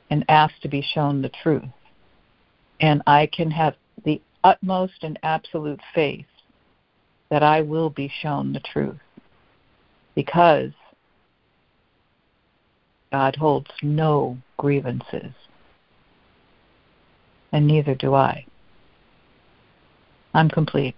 and 0.09 0.25
ask 0.29 0.53
to 0.61 0.67
be 0.67 0.81
shown 0.81 1.21
the 1.21 1.31
truth. 1.43 1.63
And 2.79 3.01
I 3.07 3.27
can 3.27 3.51
have 3.51 3.75
the 4.03 4.21
utmost 4.43 5.03
and 5.03 5.17
absolute 5.23 5.79
faith 5.93 6.25
that 7.29 7.43
I 7.43 7.61
will 7.61 7.89
be 7.89 8.11
shown 8.21 8.53
the 8.53 8.59
truth 8.59 8.99
because 10.13 10.71
God 13.11 13.35
holds 13.35 13.71
no 13.81 14.37
grievances, 14.57 15.33
and 17.51 17.65
neither 17.65 17.95
do 17.95 18.13
I. 18.13 18.45
I'm 20.33 20.49
complete. 20.49 20.95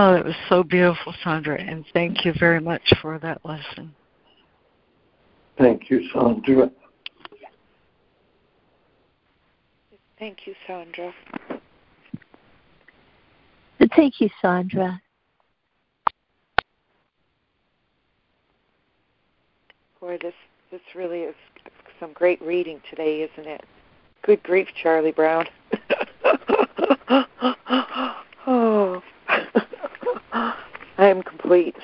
Oh, 0.00 0.14
it 0.14 0.24
was 0.24 0.36
so 0.48 0.62
beautiful, 0.62 1.12
Sandra, 1.24 1.60
and 1.60 1.84
thank 1.92 2.24
you 2.24 2.32
very 2.38 2.60
much 2.60 2.92
for 3.02 3.18
that 3.18 3.44
lesson. 3.44 3.92
Thank 5.58 5.90
you, 5.90 6.08
Sandra. 6.12 6.70
Thank 10.16 10.46
you, 10.46 10.54
Sandra. 10.68 11.12
Thank 13.96 14.20
you, 14.20 14.30
Sandra. 14.40 15.02
Boy, 19.98 20.16
this 20.22 20.34
this 20.70 20.80
really 20.94 21.22
is 21.22 21.34
some 21.98 22.12
great 22.12 22.40
reading 22.40 22.80
today, 22.88 23.22
isn't 23.22 23.48
it? 23.48 23.64
Good 24.22 24.44
grief, 24.44 24.68
Charlie 24.80 25.10
Brown. 25.10 25.46
oh, 28.46 29.02
I 29.06 29.17
am 31.08 31.22
complete. 31.22 31.76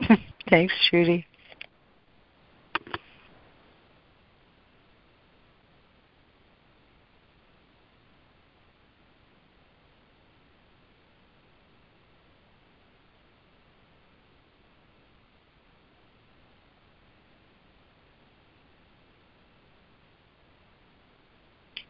Thanks, 0.48 0.74
Judy. 0.90 1.26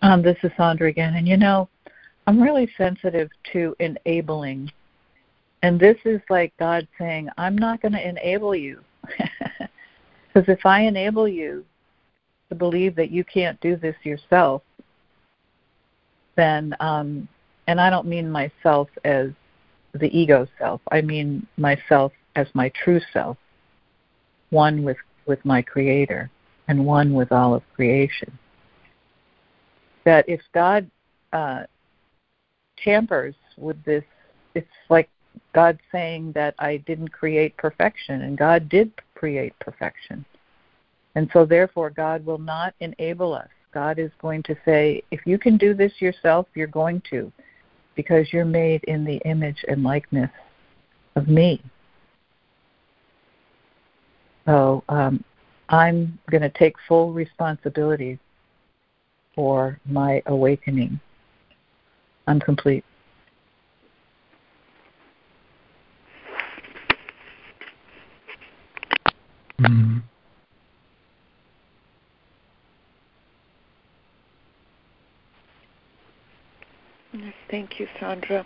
Um, 0.02 0.22
this 0.22 0.36
is 0.44 0.52
Sandra 0.56 0.88
again. 0.88 1.14
And 1.14 1.26
you 1.26 1.36
know, 1.36 1.68
I'm 2.26 2.40
really 2.40 2.68
sensitive 2.76 3.30
to 3.52 3.74
enabling. 3.78 4.70
And 5.62 5.78
this 5.78 5.96
is 6.04 6.20
like 6.28 6.52
God 6.58 6.86
saying, 6.98 7.28
I'm 7.38 7.56
not 7.56 7.80
going 7.80 7.92
to 7.92 8.08
enable 8.08 8.54
you. 8.54 8.80
Because 10.34 10.52
if 10.52 10.66
I 10.66 10.82
enable 10.82 11.26
you 11.26 11.64
to 12.50 12.54
believe 12.54 12.94
that 12.96 13.10
you 13.10 13.24
can't 13.24 13.58
do 13.62 13.74
this 13.74 13.96
yourself, 14.02 14.60
then, 16.36 16.76
um, 16.78 17.26
and 17.68 17.80
I 17.80 17.88
don't 17.88 18.06
mean 18.06 18.30
myself 18.30 18.90
as 19.06 19.30
the 19.94 20.14
ego 20.14 20.46
self, 20.58 20.82
I 20.92 21.00
mean 21.00 21.46
myself 21.56 22.12
as 22.34 22.48
my 22.52 22.70
true 22.84 23.00
self, 23.14 23.38
one 24.50 24.84
with, 24.84 24.98
with 25.24 25.42
my 25.46 25.62
Creator 25.62 26.30
and 26.68 26.84
one 26.84 27.14
with 27.14 27.32
all 27.32 27.54
of 27.54 27.62
creation 27.74 28.38
that 30.06 30.26
if 30.28 30.40
God 30.54 30.88
uh, 31.34 31.64
tampers 32.82 33.34
with 33.56 33.82
this, 33.84 34.04
it's 34.54 34.66
like 34.88 35.08
God 35.54 35.78
saying 35.92 36.32
that 36.32 36.54
I 36.58 36.78
didn't 36.78 37.08
create 37.08 37.56
perfection, 37.56 38.22
and 38.22 38.38
God 38.38 38.68
did 38.68 38.92
create 39.14 39.58
perfection. 39.60 40.24
And 41.14 41.30
so, 41.32 41.46
therefore, 41.46 41.90
God 41.90 42.24
will 42.26 42.38
not 42.38 42.74
enable 42.80 43.32
us. 43.34 43.48
God 43.72 43.98
is 43.98 44.10
going 44.20 44.42
to 44.44 44.56
say, 44.64 45.02
if 45.10 45.26
you 45.26 45.38
can 45.38 45.56
do 45.56 45.74
this 45.74 45.92
yourself, 45.98 46.46
you're 46.54 46.66
going 46.66 47.02
to, 47.10 47.32
because 47.94 48.32
you're 48.32 48.44
made 48.44 48.84
in 48.84 49.04
the 49.04 49.16
image 49.26 49.64
and 49.68 49.82
likeness 49.82 50.30
of 51.14 51.28
me. 51.28 51.62
So 54.46 54.84
um, 54.88 55.24
I'm 55.68 56.18
going 56.30 56.42
to 56.42 56.50
take 56.50 56.76
full 56.86 57.12
responsibility 57.12 58.18
for 59.34 59.78
my 59.84 60.22
awakening. 60.26 61.00
I'm 62.26 62.40
complete. 62.40 62.84
Mm-hmm. 69.60 69.98
Thank 77.50 77.80
you, 77.80 77.86
Sandra. 77.98 78.44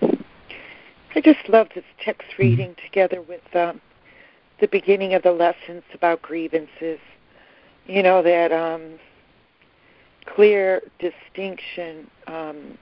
I 1.14 1.20
just 1.20 1.48
love 1.48 1.68
this 1.74 1.84
text 2.04 2.28
mm-hmm. 2.32 2.42
reading 2.42 2.76
together 2.84 3.22
with 3.22 3.40
um, 3.54 3.80
the 4.60 4.68
beginning 4.68 5.14
of 5.14 5.22
the 5.22 5.32
lessons 5.32 5.82
about 5.94 6.22
grievances. 6.22 7.00
You 7.86 8.02
know 8.02 8.22
that 8.22 8.52
um, 8.52 8.98
clear 10.26 10.82
distinction 10.98 12.08
um, 12.26 12.78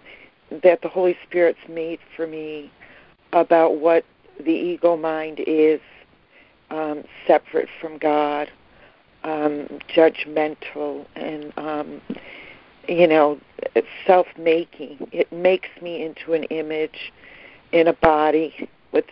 that 0.62 0.82
the 0.82 0.88
Holy 0.88 1.16
Spirit's 1.26 1.59
made 1.68 1.99
for 2.16 2.26
me 2.26 2.70
about 3.32 3.78
what 3.78 4.05
the 4.38 4.53
ego 4.53 4.96
mind 4.96 5.40
is 5.46 5.80
um, 6.70 7.05
separate 7.26 7.68
from 7.80 7.99
God, 7.99 8.51
um, 9.24 9.68
judgmental, 9.94 11.07
and 11.16 11.53
um, 11.59 12.01
you 12.88 13.07
know, 13.07 13.38
self-making. 14.07 15.09
It 15.12 15.30
makes 15.32 15.68
me 15.82 16.03
into 16.03 16.32
an 16.32 16.44
image 16.44 17.12
in 17.72 17.88
a 17.88 17.92
body 17.92 18.68
with, 18.92 19.05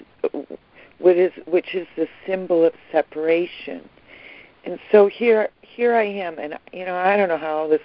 with 0.99 1.19
is, 1.19 1.33
which 1.47 1.75
is 1.75 1.87
the 1.97 2.09
symbol 2.27 2.65
of 2.65 2.73
separation. 2.91 3.89
And 4.65 4.79
so 4.91 5.07
here, 5.07 5.51
here 5.61 5.95
I 5.95 6.05
am, 6.05 6.39
and 6.39 6.59
you 6.73 6.85
know, 6.85 6.97
I 6.97 7.17
don't 7.17 7.29
know 7.29 7.39
how 7.39 7.69
this 7.69 7.83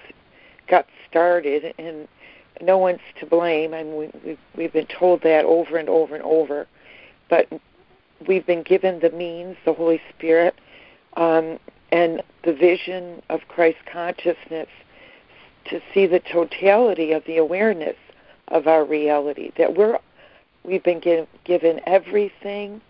got 0.67 0.87
started, 1.09 1.73
and 1.77 2.07
no 2.61 2.77
one's 2.77 2.99
to 3.19 3.25
blame. 3.25 3.73
I 3.73 3.83
mean, 3.83 4.11
we, 4.23 4.37
we've, 4.55 4.73
been 4.73 4.87
told 4.87 5.21
that 5.23 5.45
over 5.45 5.77
and 5.77 5.89
over 5.89 6.15
and 6.15 6.23
over, 6.23 6.67
but 7.29 7.47
we've 8.27 8.45
been 8.45 8.63
given 8.63 8.99
the 8.99 9.11
means, 9.11 9.57
the 9.65 9.73
Holy 9.73 10.01
Spirit, 10.15 10.55
um, 11.17 11.59
and 11.91 12.21
the 12.43 12.53
vision 12.53 13.21
of 13.29 13.41
Christ 13.47 13.77
consciousness 13.91 14.67
to 15.65 15.81
see 15.93 16.07
the 16.07 16.19
totality 16.19 17.11
of 17.11 17.23
the 17.25 17.37
awareness 17.37 17.97
of 18.47 18.67
our 18.67 18.83
reality 18.83 19.51
that 19.57 19.75
we're 19.75 19.97
we've 20.63 20.83
been 20.83 20.99
give, 20.99 21.27
given 21.45 21.79
everything 21.85 22.81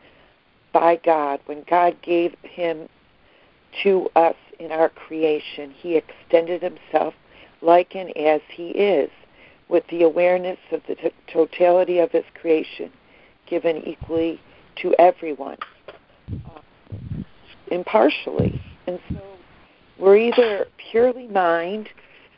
by 0.74 0.96
God 0.96 1.40
when 1.46 1.64
God 1.70 1.96
gave 2.02 2.36
him 2.44 2.88
to 3.84 4.10
us 4.16 4.36
in 4.60 4.72
our 4.72 4.90
creation 4.90 5.72
he 5.72 5.96
extended 5.96 6.62
himself 6.62 7.14
like 7.62 7.96
and 7.96 8.16
as 8.18 8.42
he 8.50 8.70
is 8.70 9.10
with 9.72 9.84
the 9.90 10.04
awareness 10.04 10.60
of 10.72 10.82
the 10.88 10.96
t- 10.96 11.12
totality 11.32 11.98
of 11.98 12.12
his 12.12 12.26
creation 12.40 12.92
given 13.48 13.78
equally 13.88 14.40
to 14.76 14.94
everyone 15.00 15.58
uh, 16.46 16.60
impartially. 17.72 18.62
And 18.86 19.00
so 19.10 19.22
we're 19.98 20.18
either 20.18 20.68
purely 20.92 21.28
mind 21.28 21.90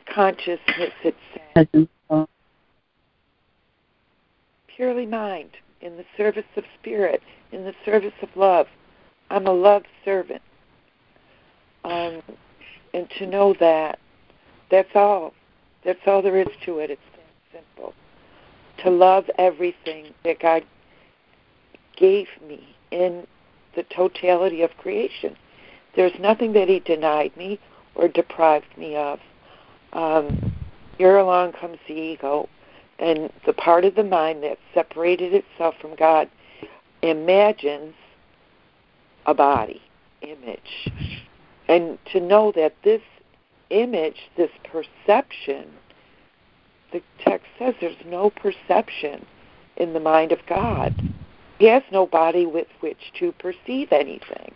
consciousness 0.06 0.92
itself 1.02 2.28
purely 4.76 5.06
mind 5.06 5.50
in 5.80 5.96
the 5.96 6.04
service 6.16 6.44
of 6.56 6.64
spirit 6.80 7.22
in 7.52 7.64
the 7.64 7.74
service 7.84 8.14
of 8.22 8.28
love. 8.34 8.66
I'm 9.30 9.46
a 9.46 9.52
love 9.52 9.82
servant. 10.04 10.42
Um, 11.84 12.22
and 12.92 13.08
to 13.18 13.26
know 13.26 13.54
that 13.60 13.98
that's 14.70 14.90
all. 14.94 15.32
That's 15.84 16.00
all 16.06 16.22
there 16.22 16.38
is 16.38 16.48
to 16.64 16.78
it. 16.78 16.90
It's 16.90 17.00
simple. 17.54 17.94
To 18.78 18.90
love 18.90 19.30
everything 19.38 20.12
that 20.24 20.40
god 20.40 20.64
gave 21.96 22.26
me 22.46 22.76
in 22.90 23.26
the 23.76 23.84
totality 23.84 24.62
of 24.62 24.76
creation. 24.78 25.36
There's 25.96 26.18
nothing 26.18 26.52
that 26.54 26.68
he 26.68 26.80
denied 26.80 27.36
me 27.36 27.60
or 27.94 28.08
deprived 28.08 28.76
me 28.76 28.96
of. 28.96 29.20
Um, 29.92 30.52
here 30.98 31.18
along 31.18 31.52
comes 31.52 31.78
the 31.86 31.94
ego 31.94 32.48
and 32.98 33.32
the 33.46 33.52
part 33.52 33.84
of 33.84 33.94
the 33.94 34.04
mind 34.04 34.42
that 34.42 34.58
separated 34.72 35.32
itself 35.34 35.74
from 35.80 35.94
god 35.96 36.28
imagines 37.02 37.94
a 39.26 39.34
body 39.34 39.82
image. 40.22 40.90
And 41.68 41.98
to 42.12 42.20
know 42.20 42.52
that 42.56 42.74
this 42.82 43.02
image, 43.70 44.16
this 44.36 44.50
perception, 44.64 45.66
the 46.94 47.02
text 47.18 47.48
says 47.58 47.74
there's 47.80 47.96
no 48.06 48.30
perception 48.30 49.26
in 49.76 49.92
the 49.92 50.00
mind 50.00 50.30
of 50.30 50.38
God. 50.48 50.94
He 51.58 51.66
has 51.66 51.82
no 51.90 52.06
body 52.06 52.46
with 52.46 52.68
which 52.78 53.12
to 53.18 53.32
perceive 53.32 53.90
anything. 53.90 54.54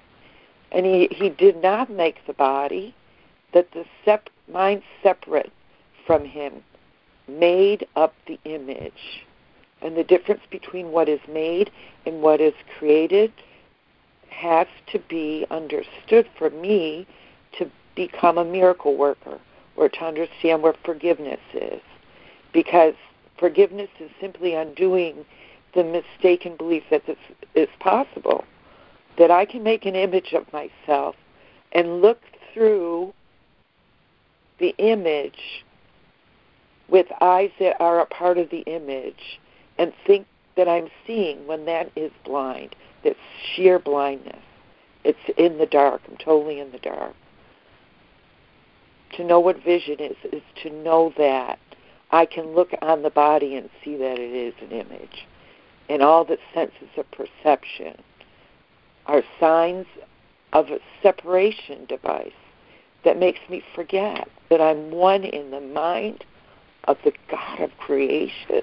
And 0.71 0.87
he, 0.87 1.09
he 1.11 1.31
did 1.31 1.61
not 1.61 1.91
make 1.91 2.25
the 2.27 2.33
body 2.33 2.95
that 3.53 3.73
the 3.73 3.85
sep- 4.05 4.31
mind 4.51 4.83
separate 5.03 5.53
from 6.07 6.25
him 6.25 6.63
made 7.27 7.87
up 7.97 8.15
the 8.29 8.39
image. 8.45 9.27
And 9.83 9.97
the 9.97 10.05
difference 10.05 10.43
between 10.49 10.93
what 10.93 11.09
is 11.09 11.21
made 11.29 11.73
and 12.07 12.23
what 12.23 12.41
is 12.41 12.55
created 12.79 13.33
has 14.31 14.69
to 14.93 15.01
be 15.01 15.45
understood 15.51 16.29
for 16.39 16.51
me 16.51 17.05
to 17.59 17.69
become 17.97 18.39
a 18.39 18.45
miracle 18.45 18.97
worker 18.97 19.41
or 19.75 19.89
to 19.89 20.05
understand 20.05 20.63
what 20.63 20.77
forgiveness 20.85 21.41
is. 21.53 21.81
Because 22.53 22.95
forgiveness 23.39 23.91
is 24.01 24.11
simply 24.21 24.55
undoing 24.55 25.25
the 25.75 25.85
mistaken 25.85 26.57
belief 26.57 26.83
that 26.91 27.07
this 27.07 27.19
is 27.55 27.69
possible, 27.81 28.45
that 29.19 29.31
I 29.31 29.45
can 29.45 29.63
make 29.63 29.85
an 29.85 29.95
image 29.95 30.33
of 30.33 30.51
myself 30.53 31.15
and 31.73 32.01
look 32.01 32.21
through 32.53 33.13
the 34.59 34.75
image 34.79 35.65
with 36.89 37.07
eyes 37.21 37.51
that 37.61 37.81
are 37.81 38.01
a 38.01 38.07
part 38.07 38.39
of 38.39 38.51
the 38.51 38.61
image 38.61 39.39
and 39.79 39.93
think 40.07 40.27
that 40.57 40.69
I'm 40.69 40.89
seeing 41.07 41.47
when 41.47 41.67
that 41.67 41.91
is 41.95 42.11
blind. 42.25 42.75
That's 43.05 43.19
sheer 43.55 43.79
blindness. 43.79 44.43
It's 45.05 45.19
in 45.37 45.59
the 45.59 45.67
dark. 45.67 46.01
I'm 46.09 46.17
totally 46.17 46.59
in 46.59 46.73
the 46.73 46.79
dark. 46.79 47.15
To 49.17 49.25
know 49.25 49.39
what 49.39 49.63
vision 49.63 50.01
is, 50.01 50.17
is 50.33 50.43
to 50.63 50.71
know 50.71 51.13
that 51.17 51.59
I 52.11 52.27
can 52.27 52.55
look 52.55 52.71
on 52.81 53.03
the 53.03 53.11
body 53.11 53.57
and 53.57 53.69
see 53.85 53.97
that 53.97 54.19
it 54.19 54.33
is 54.33 54.55
an 54.63 54.73
image. 54.73 55.27
And 55.89 56.03
all 56.03 56.25
the 56.25 56.39
senses 56.55 56.89
of 56.97 57.11
perception 57.11 58.01
are 59.07 59.23
signs 59.41 59.87
of 60.53 60.71
a 60.71 60.79
separation 61.03 61.85
device 61.87 62.33
that 63.05 63.19
makes 63.19 63.41
me 63.49 63.63
forget 63.75 64.29
that 64.51 64.61
I'm 64.61 64.91
one 64.91 65.25
in 65.25 65.51
the 65.51 65.61
mind 65.61 66.25
of 66.85 66.97
the 67.05 67.13
God 67.31 67.61
of 67.61 67.71
creation. 67.79 68.63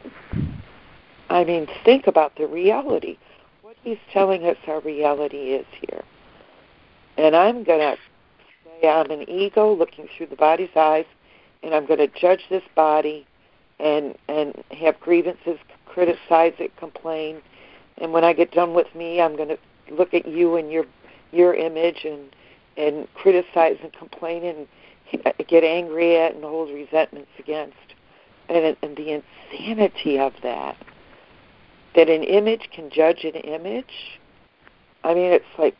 I 1.29 1.43
mean, 1.43 1.67
think 1.83 2.07
about 2.07 2.35
the 2.35 2.47
reality. 2.47 3.17
What 3.61 3.75
he's 3.83 3.97
telling 4.11 4.45
us 4.45 4.57
our 4.67 4.81
reality 4.81 5.53
is 5.53 5.65
here. 5.87 6.03
And 7.17 7.35
I'm 7.35 7.63
going 7.63 7.79
to 7.79 7.97
say 8.81 8.89
I'm 8.89 9.09
an 9.11 9.29
ego 9.29 9.73
looking 9.73 10.07
through 10.15 10.27
the 10.27 10.35
body's 10.35 10.75
eyes, 10.75 11.05
and 11.63 11.73
I'm 11.73 11.85
going 11.85 11.99
to 11.99 12.07
judge 12.07 12.41
this 12.49 12.63
body 12.75 13.25
and 13.79 14.15
and 14.27 14.63
have 14.71 14.99
grievances, 14.99 15.57
criticize 15.85 16.53
it, 16.59 16.75
complain. 16.77 17.41
And 17.97 18.11
when 18.11 18.23
I 18.23 18.33
get 18.33 18.51
done 18.51 18.73
with 18.73 18.93
me, 18.95 19.21
I'm 19.21 19.35
going 19.35 19.49
to 19.49 19.57
look 19.91 20.13
at 20.13 20.27
you 20.27 20.55
and 20.55 20.71
your 20.71 20.85
your 21.31 21.53
image 21.53 22.05
and 22.05 22.35
and 22.77 23.07
criticize 23.13 23.77
and 23.81 23.93
complain 23.93 24.43
and 24.43 24.67
get 25.47 25.63
angry 25.63 26.17
at 26.17 26.35
and 26.35 26.43
hold 26.43 26.69
resentments 26.69 27.31
against. 27.39 27.75
And, 28.47 28.77
and 28.83 28.95
the 28.95 29.21
insanity 29.51 30.19
of 30.19 30.33
that 30.43 30.77
that 31.95 32.09
an 32.09 32.23
image 32.23 32.69
can 32.73 32.89
judge 32.89 33.23
an 33.23 33.35
image. 33.35 34.19
I 35.03 35.13
mean, 35.13 35.31
it's 35.31 35.45
like 35.57 35.75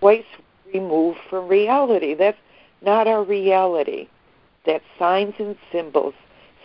twice 0.00 0.24
removed 0.72 1.18
from 1.30 1.48
reality. 1.48 2.14
That's 2.14 2.38
not 2.82 3.06
our 3.06 3.22
reality. 3.22 4.08
That's 4.66 4.84
signs 4.98 5.34
and 5.38 5.56
symbols, 5.70 6.14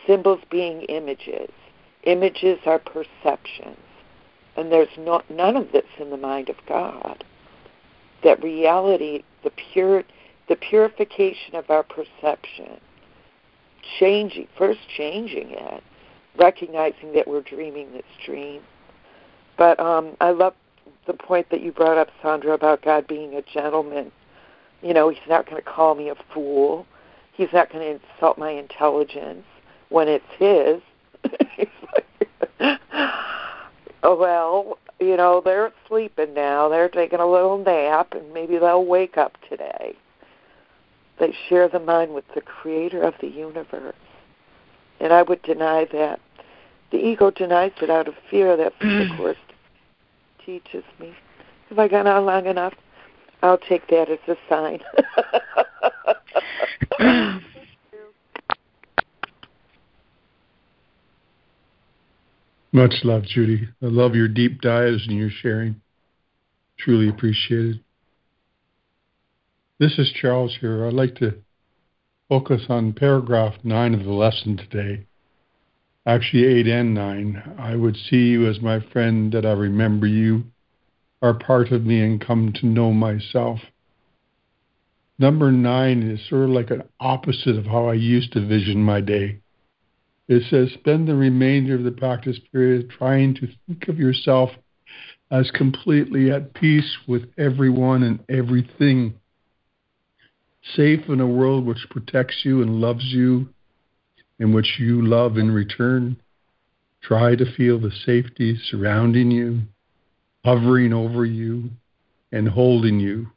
symbols 0.09 0.41
being 0.49 0.81
images. 0.83 1.51
Images 2.03 2.59
are 2.65 2.79
perceptions. 2.79 3.77
And 4.57 4.71
there's 4.71 4.89
no, 4.97 5.21
none 5.29 5.55
of 5.55 5.71
this 5.71 5.85
in 5.99 6.09
the 6.09 6.17
mind 6.17 6.49
of 6.49 6.55
God. 6.67 7.23
That 8.23 8.43
reality, 8.43 9.23
the 9.43 9.51
pure, 9.51 10.03
the 10.49 10.55
purification 10.55 11.55
of 11.55 11.69
our 11.69 11.83
perception, 11.83 12.79
changing, 13.99 14.47
first 14.57 14.79
changing 14.97 15.51
it, 15.51 15.83
recognizing 16.37 17.13
that 17.13 17.27
we're 17.27 17.41
dreaming 17.41 17.91
this 17.91 18.03
dream. 18.25 18.61
But 19.57 19.79
um, 19.79 20.17
I 20.19 20.31
love 20.31 20.55
the 21.05 21.13
point 21.13 21.49
that 21.51 21.61
you 21.61 21.71
brought 21.71 21.97
up, 21.97 22.09
Sandra, 22.21 22.53
about 22.53 22.81
God 22.81 23.07
being 23.07 23.35
a 23.35 23.41
gentleman. 23.41 24.11
You 24.81 24.93
know, 24.93 25.09
He's 25.09 25.19
not 25.29 25.45
going 25.45 25.61
to 25.61 25.69
call 25.69 25.95
me 25.95 26.09
a 26.09 26.15
fool. 26.33 26.85
He's 27.33 27.53
not 27.53 27.71
going 27.71 27.85
to 27.85 28.03
insult 28.03 28.37
my 28.37 28.51
intelligence 28.51 29.45
when 29.89 30.07
it's 30.07 30.25
His. 30.37 30.81
oh 34.03 34.15
well, 34.19 34.77
you 34.99 35.17
know, 35.17 35.41
they're 35.43 35.71
sleeping 35.87 36.33
now. 36.33 36.69
They're 36.69 36.89
taking 36.89 37.19
a 37.19 37.29
little 37.29 37.57
nap, 37.57 38.13
and 38.13 38.33
maybe 38.33 38.57
they'll 38.57 38.85
wake 38.85 39.17
up 39.17 39.37
today. 39.49 39.95
They 41.19 41.35
share 41.47 41.67
the 41.67 41.79
mind 41.79 42.13
with 42.13 42.25
the 42.33 42.41
Creator 42.41 43.03
of 43.03 43.13
the 43.19 43.27
universe. 43.27 43.95
And 44.99 45.13
I 45.13 45.21
would 45.21 45.41
deny 45.41 45.85
that. 45.91 46.19
The 46.91 46.97
ego 46.97 47.29
denies 47.29 47.71
it 47.81 47.89
out 47.89 48.07
of 48.07 48.15
fear. 48.29 48.57
That's 48.57 48.73
what 48.79 48.89
the 48.89 49.05
mm. 49.05 49.17
Course 49.17 49.37
teaches 50.45 50.83
me. 50.99 51.13
Have 51.69 51.77
I 51.77 51.87
gone 51.87 52.07
on 52.07 52.25
long 52.25 52.47
enough? 52.47 52.73
I'll 53.41 53.57
take 53.57 53.87
that 53.87 54.09
as 54.09 54.19
a 54.27 54.35
sign. 54.49 54.81
Much 62.71 63.03
love, 63.03 63.23
Judy. 63.23 63.67
I 63.81 63.87
love 63.87 64.13
your 64.13 64.27
deep 64.27 64.61
dives 64.61 65.07
and 65.07 65.17
your 65.17 65.31
sharing. 65.31 65.81
Truly 66.77 67.09
appreciated. 67.09 67.83
This 69.79 69.97
is 69.97 70.11
Charles 70.11 70.55
here. 70.61 70.85
I'd 70.85 70.93
like 70.93 71.15
to 71.15 71.33
focus 72.27 72.65
on 72.69 72.93
paragraph 72.93 73.55
9 73.63 73.95
of 73.95 74.03
the 74.03 74.11
lesson 74.11 74.55
today. 74.55 75.07
Actually, 76.05 76.45
8 76.45 76.67
and 76.67 76.93
9. 76.93 77.55
I 77.57 77.75
would 77.75 77.95
see 77.95 78.27
you 78.27 78.47
as 78.47 78.61
my 78.61 78.79
friend, 78.79 79.31
that 79.31 79.47
I 79.47 79.53
remember 79.53 80.05
you, 80.05 80.43
are 81.23 81.33
part 81.33 81.71
of 81.71 81.85
me, 81.85 82.03
and 82.03 82.21
come 82.21 82.53
to 82.53 82.67
know 82.67 82.93
myself. 82.93 83.61
Number 85.17 85.51
9 85.51 86.03
is 86.03 86.29
sort 86.29 86.43
of 86.43 86.49
like 86.51 86.69
an 86.69 86.83
opposite 86.99 87.57
of 87.57 87.65
how 87.65 87.87
I 87.87 87.93
used 87.93 88.33
to 88.33 88.45
vision 88.45 88.83
my 88.83 89.01
day. 89.01 89.39
It 90.29 90.43
says, 90.51 90.71
spend 90.75 91.07
the 91.07 91.15
remainder 91.15 91.73
of 91.73 91.83
the 91.83 91.91
practice 91.91 92.37
period 92.51 92.91
trying 92.91 93.33
to 93.35 93.47
think 93.65 93.87
of 93.87 93.97
yourself 93.97 94.51
as 95.31 95.49
completely 95.49 96.29
at 96.29 96.53
peace 96.53 96.97
with 97.07 97.23
everyone 97.35 98.03
and 98.03 98.19
everything, 98.29 99.15
safe 100.75 101.09
in 101.09 101.19
a 101.19 101.27
world 101.27 101.65
which 101.65 101.89
protects 101.89 102.45
you 102.45 102.61
and 102.61 102.79
loves 102.79 103.05
you, 103.05 103.49
and 104.39 104.53
which 104.53 104.77
you 104.79 105.03
love 105.03 105.37
in 105.37 105.49
return. 105.49 106.15
Try 107.01 107.35
to 107.35 107.51
feel 107.55 107.79
the 107.79 107.91
safety 108.05 108.55
surrounding 108.69 109.31
you, 109.31 109.61
hovering 110.45 110.93
over 110.93 111.25
you, 111.25 111.71
and 112.31 112.47
holding 112.47 112.99
you. 112.99 113.31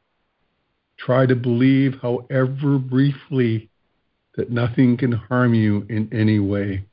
Try 0.99 1.25
to 1.25 1.37
believe, 1.37 1.95
however 2.03 2.79
briefly, 2.79 3.71
that 4.37 4.51
nothing 4.51 4.97
can 4.97 5.13
harm 5.13 5.55
you 5.55 5.87
in 5.89 6.09
any 6.13 6.39
way. 6.39 6.85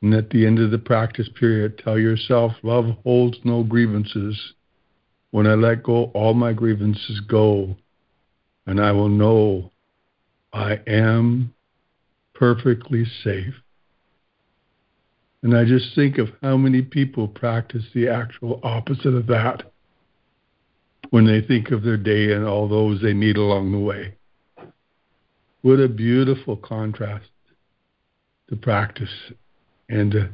And 0.00 0.14
at 0.14 0.30
the 0.30 0.46
end 0.46 0.60
of 0.60 0.70
the 0.70 0.78
practice 0.78 1.28
period, 1.28 1.78
tell 1.78 1.98
yourself, 1.98 2.52
love 2.62 2.96
holds 3.02 3.38
no 3.44 3.64
grievances. 3.64 4.54
When 5.30 5.46
I 5.46 5.54
let 5.54 5.82
go, 5.82 6.04
all 6.14 6.34
my 6.34 6.52
grievances 6.52 7.20
go, 7.20 7.76
and 8.66 8.80
I 8.80 8.92
will 8.92 9.08
know 9.08 9.72
I 10.52 10.80
am 10.86 11.52
perfectly 12.34 13.04
safe. 13.24 13.54
And 15.42 15.56
I 15.56 15.64
just 15.64 15.94
think 15.94 16.18
of 16.18 16.30
how 16.42 16.56
many 16.56 16.82
people 16.82 17.28
practice 17.28 17.84
the 17.94 18.08
actual 18.08 18.60
opposite 18.62 19.14
of 19.14 19.26
that 19.26 19.72
when 21.10 21.26
they 21.26 21.40
think 21.40 21.70
of 21.70 21.82
their 21.82 21.96
day 21.96 22.32
and 22.32 22.44
all 22.44 22.68
those 22.68 23.00
they 23.00 23.14
meet 23.14 23.36
along 23.36 23.72
the 23.72 23.78
way. 23.78 24.17
What 25.62 25.80
a 25.80 25.88
beautiful 25.88 26.56
contrast 26.56 27.26
to 28.48 28.56
practice 28.56 29.32
and 29.88 30.12
to 30.12 30.30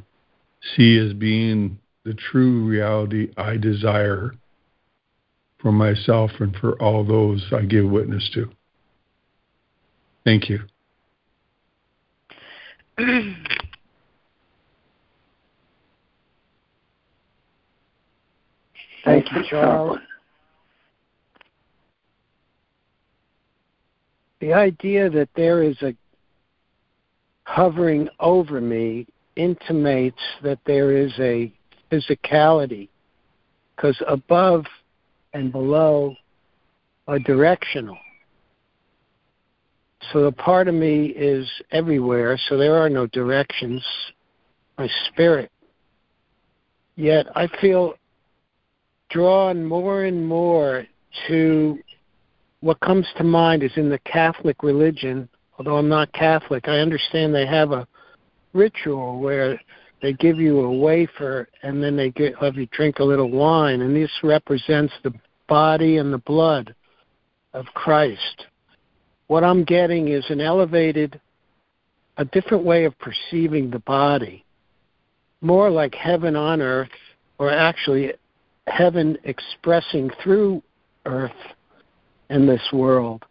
see 0.75 0.97
as 0.97 1.13
being 1.13 1.79
the 2.03 2.13
true 2.13 2.65
reality 2.65 3.31
I 3.35 3.57
desire 3.57 4.35
for 5.59 5.71
myself 5.71 6.31
and 6.39 6.55
for 6.57 6.79
all 6.81 7.03
those 7.03 7.43
I 7.51 7.61
give 7.63 7.89
witness 7.89 8.29
to. 8.35 8.51
Thank 10.23 10.49
you. 10.49 10.59
Thank 19.03 19.31
you, 19.31 19.43
Charles. 19.49 19.99
The 24.45 24.53
idea 24.53 25.09
that 25.09 25.29
there 25.35 25.63
is 25.63 25.75
a 25.81 25.95
hovering 27.45 28.07
over 28.19 28.61
me 28.61 29.07
intimates 29.35 30.21
that 30.43 30.59
there 30.67 30.95
is 30.95 31.11
a 31.17 31.51
physicality, 31.91 32.89
because 33.75 33.99
above 34.07 34.65
and 35.33 35.51
below 35.51 36.15
are 37.07 37.17
directional. 37.17 37.97
So 40.13 40.21
the 40.25 40.31
part 40.31 40.67
of 40.67 40.75
me 40.75 41.07
is 41.07 41.49
everywhere, 41.71 42.39
so 42.47 42.55
there 42.55 42.77
are 42.77 42.87
no 42.87 43.07
directions. 43.07 43.83
My 44.77 44.87
spirit. 45.07 45.51
Yet 46.95 47.25
I 47.35 47.47
feel 47.59 47.95
drawn 49.09 49.65
more 49.65 50.03
and 50.03 50.27
more 50.27 50.85
to 51.29 51.79
what 52.65 52.79
comes 52.79 53.05
to 53.15 53.23
mind 53.23 53.61
is 53.61 53.73
in 53.75 53.89
the 53.89 53.99
Catholic 53.99 54.63
religion, 54.63 55.29
although 55.59 55.77
I'm 55.77 55.87
not 55.87 56.11
Catholic, 56.13 56.67
I 56.67 56.79
understand 56.79 57.31
they 57.31 57.45
have 57.45 57.71
a 57.71 57.87
ritual 58.53 59.19
where 59.19 59.61
they 60.01 60.13
give 60.13 60.39
you 60.39 60.61
a 60.61 60.75
wafer 60.75 61.47
and 61.61 61.81
then 61.83 61.95
they 61.95 62.09
get, 62.09 62.35
have 62.39 62.55
you 62.55 62.65
drink 62.71 62.97
a 62.97 63.03
little 63.03 63.29
wine, 63.29 63.81
and 63.81 63.95
this 63.95 64.09
represents 64.23 64.91
the 65.03 65.13
body 65.47 65.97
and 65.97 66.11
the 66.11 66.17
blood 66.17 66.73
of 67.53 67.67
Christ. 67.75 68.47
What 69.27 69.43
I'm 69.43 69.63
getting 69.63 70.07
is 70.07 70.25
an 70.29 70.41
elevated, 70.41 71.21
a 72.17 72.25
different 72.25 72.63
way 72.63 72.85
of 72.85 72.97
perceiving 72.97 73.69
the 73.69 73.79
body, 73.81 74.43
more 75.39 75.69
like 75.69 75.93
heaven 75.93 76.35
on 76.35 76.63
earth, 76.63 76.89
or 77.37 77.51
actually 77.51 78.13
heaven 78.65 79.19
expressing 79.23 80.09
through 80.23 80.63
earth 81.05 81.31
and 82.29 82.47
this 82.47 82.71
world. 82.71 83.23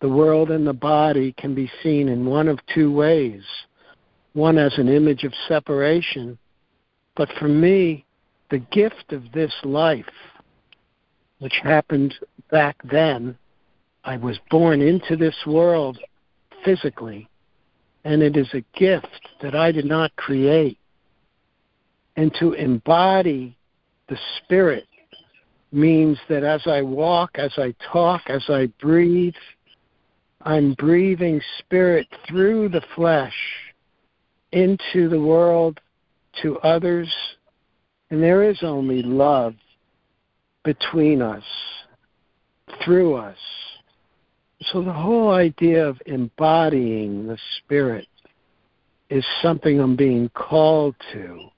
The 0.00 0.08
world 0.08 0.50
and 0.50 0.66
the 0.66 0.72
body 0.72 1.32
can 1.38 1.54
be 1.54 1.70
seen 1.82 2.08
in 2.08 2.26
one 2.26 2.48
of 2.48 2.58
two 2.74 2.92
ways 2.92 3.42
one 4.34 4.58
as 4.58 4.76
an 4.78 4.88
image 4.88 5.24
of 5.24 5.32
separation, 5.46 6.38
but 7.16 7.28
for 7.38 7.48
me, 7.48 8.04
the 8.50 8.58
gift 8.58 9.12
of 9.12 9.30
this 9.32 9.52
life, 9.62 10.04
which 11.38 11.60
happened 11.62 12.14
back 12.50 12.76
then, 12.90 13.36
I 14.04 14.16
was 14.16 14.38
born 14.50 14.80
into 14.80 15.16
this 15.16 15.36
world 15.46 15.98
physically, 16.64 17.28
and 18.04 18.22
it 18.22 18.36
is 18.36 18.48
a 18.52 18.64
gift 18.78 19.28
that 19.42 19.54
I 19.54 19.70
did 19.70 19.84
not 19.84 20.14
create. 20.16 20.78
And 22.16 22.34
to 22.40 22.52
embody 22.52 23.56
the 24.08 24.18
Spirit 24.38 24.86
means 25.72 26.18
that 26.28 26.44
as 26.44 26.62
I 26.66 26.82
walk, 26.82 27.30
as 27.34 27.52
I 27.56 27.74
talk, 27.92 28.22
as 28.26 28.44
I 28.48 28.66
breathe, 28.80 29.34
I'm 30.42 30.74
breathing 30.74 31.40
Spirit 31.58 32.06
through 32.28 32.68
the 32.68 32.82
flesh 32.94 33.34
into 34.52 35.08
the 35.08 35.20
world 35.20 35.80
to 36.42 36.58
others, 36.58 37.12
and 38.10 38.22
there 38.22 38.42
is 38.42 38.58
only 38.62 39.02
love 39.02 39.54
between 40.64 41.22
us, 41.22 41.44
through 42.84 43.14
us. 43.14 43.38
So 44.70 44.82
the 44.82 44.92
whole 44.92 45.30
idea 45.30 45.86
of 45.86 46.00
embodying 46.06 47.26
the 47.26 47.38
Spirit 47.58 48.06
is 49.10 49.24
something 49.42 49.80
I'm 49.80 49.96
being 49.96 50.28
called 50.30 50.94
to. 51.12 51.48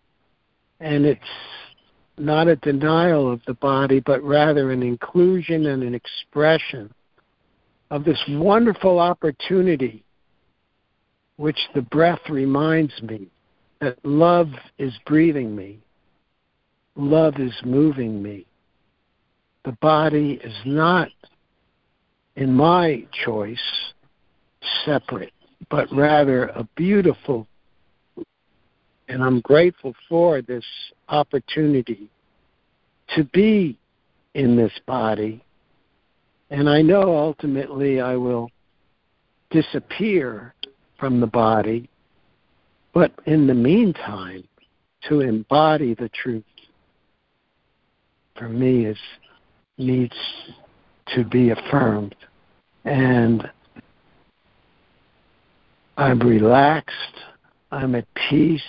And 0.80 1.04
it's 1.04 1.20
not 2.16 2.48
a 2.48 2.56
denial 2.56 3.30
of 3.30 3.40
the 3.46 3.54
body, 3.54 4.00
but 4.00 4.22
rather 4.22 4.70
an 4.70 4.82
inclusion 4.82 5.66
and 5.66 5.82
an 5.82 5.94
expression 5.94 6.92
of 7.90 8.04
this 8.04 8.22
wonderful 8.28 8.98
opportunity, 8.98 10.04
which 11.36 11.58
the 11.74 11.82
breath 11.82 12.20
reminds 12.28 13.00
me 13.02 13.28
that 13.80 13.98
love 14.04 14.48
is 14.78 14.92
breathing 15.06 15.54
me, 15.54 15.78
love 16.96 17.34
is 17.38 17.54
moving 17.64 18.22
me. 18.22 18.46
The 19.64 19.76
body 19.80 20.40
is 20.44 20.54
not, 20.64 21.08
in 22.36 22.52
my 22.52 23.06
choice, 23.24 23.58
separate, 24.84 25.32
but 25.70 25.88
rather 25.92 26.46
a 26.48 26.68
beautiful 26.76 27.46
and 29.08 29.22
I'm 29.22 29.40
grateful 29.40 29.94
for 30.08 30.42
this 30.42 30.64
opportunity 31.08 32.08
to 33.14 33.24
be 33.24 33.78
in 34.34 34.56
this 34.56 34.72
body. 34.86 35.44
And 36.50 36.68
I 36.68 36.82
know 36.82 37.16
ultimately 37.16 38.00
I 38.00 38.16
will 38.16 38.50
disappear 39.50 40.54
from 40.98 41.20
the 41.20 41.26
body, 41.26 41.88
but 42.92 43.12
in 43.26 43.46
the 43.46 43.54
meantime, 43.54 44.44
to 45.08 45.20
embody 45.20 45.94
the 45.94 46.08
truth 46.08 46.44
for 48.36 48.48
me 48.48 48.86
is 48.86 48.98
needs 49.76 50.16
to 51.14 51.24
be 51.24 51.50
affirmed. 51.50 52.14
And 52.84 53.50
I'm 55.96 56.18
relaxed, 56.20 56.94
I'm 57.70 57.94
at 57.94 58.06
peace, 58.30 58.62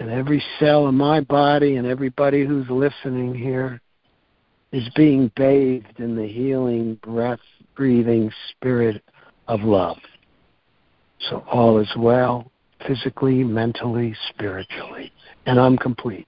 and 0.00 0.10
every 0.10 0.42
cell 0.58 0.88
in 0.88 0.94
my 0.94 1.20
body 1.20 1.76
and 1.76 1.86
everybody 1.86 2.44
who's 2.44 2.68
listening 2.68 3.34
here 3.34 3.80
is 4.72 4.88
being 4.94 5.30
bathed 5.36 6.00
in 6.00 6.16
the 6.16 6.26
healing, 6.26 6.98
breath 7.02 7.40
breathing 7.74 8.30
spirit 8.50 9.02
of 9.48 9.60
love. 9.60 9.98
So 11.28 11.44
all 11.50 11.78
is 11.78 11.90
well, 11.96 12.50
physically, 12.86 13.44
mentally, 13.44 14.14
spiritually. 14.30 15.12
And 15.46 15.60
I'm 15.60 15.76
complete. 15.76 16.26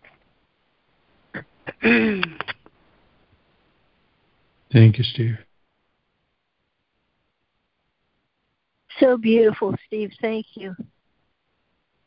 Thank 1.83 2.25
you, 4.73 5.05
Steve. 5.05 5.39
So 9.01 9.17
beautiful, 9.17 9.75
Steve. 9.87 10.13
Thank 10.21 10.47
you. 10.55 10.75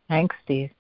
Thanks, 0.10 0.36
Steve. 0.44 0.72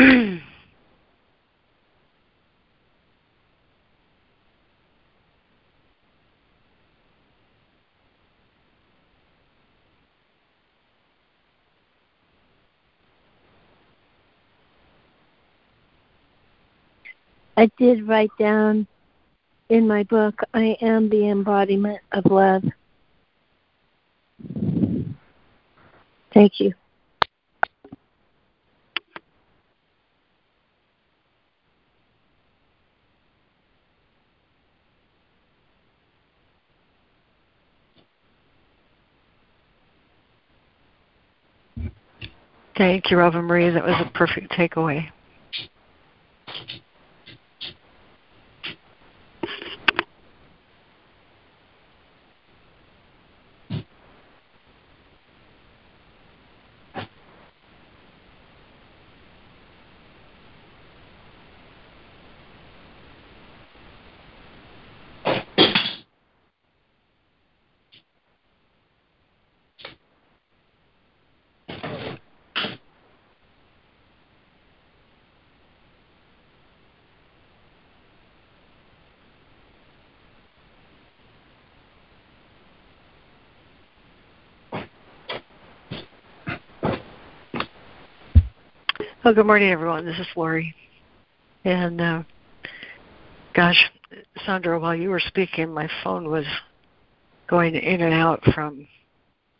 I 0.00 0.40
did 17.78 18.08
write 18.08 18.30
down 18.38 18.86
in 19.68 19.86
my 19.86 20.04
book, 20.04 20.40
I 20.54 20.78
am 20.80 21.10
the 21.10 21.28
embodiment 21.28 22.00
of 22.12 22.24
love. 22.24 22.64
Thank 26.32 26.58
you. 26.58 26.72
Thank 42.80 43.10
you, 43.10 43.18
Robin 43.18 43.44
Marie. 43.44 43.68
That 43.68 43.84
was 43.84 43.94
a 44.00 44.10
perfect 44.16 44.52
takeaway. 44.52 45.06
Well, 89.22 89.34
good 89.34 89.44
morning, 89.44 89.68
everyone. 89.68 90.06
This 90.06 90.18
is 90.18 90.26
Laurie. 90.34 90.74
And 91.66 92.00
uh, 92.00 92.22
gosh, 93.52 93.90
Sandra, 94.46 94.80
while 94.80 94.94
you 94.94 95.10
were 95.10 95.20
speaking, 95.20 95.74
my 95.74 95.90
phone 96.02 96.30
was 96.30 96.46
going 97.46 97.74
in 97.74 98.00
and 98.00 98.14
out 98.14 98.42
from 98.54 98.88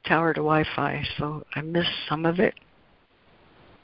tower 0.07 0.33
to 0.33 0.41
Wi-Fi, 0.41 1.05
so 1.19 1.45
I 1.55 1.61
missed 1.61 1.91
some 2.09 2.25
of 2.25 2.41
it. 2.41 2.55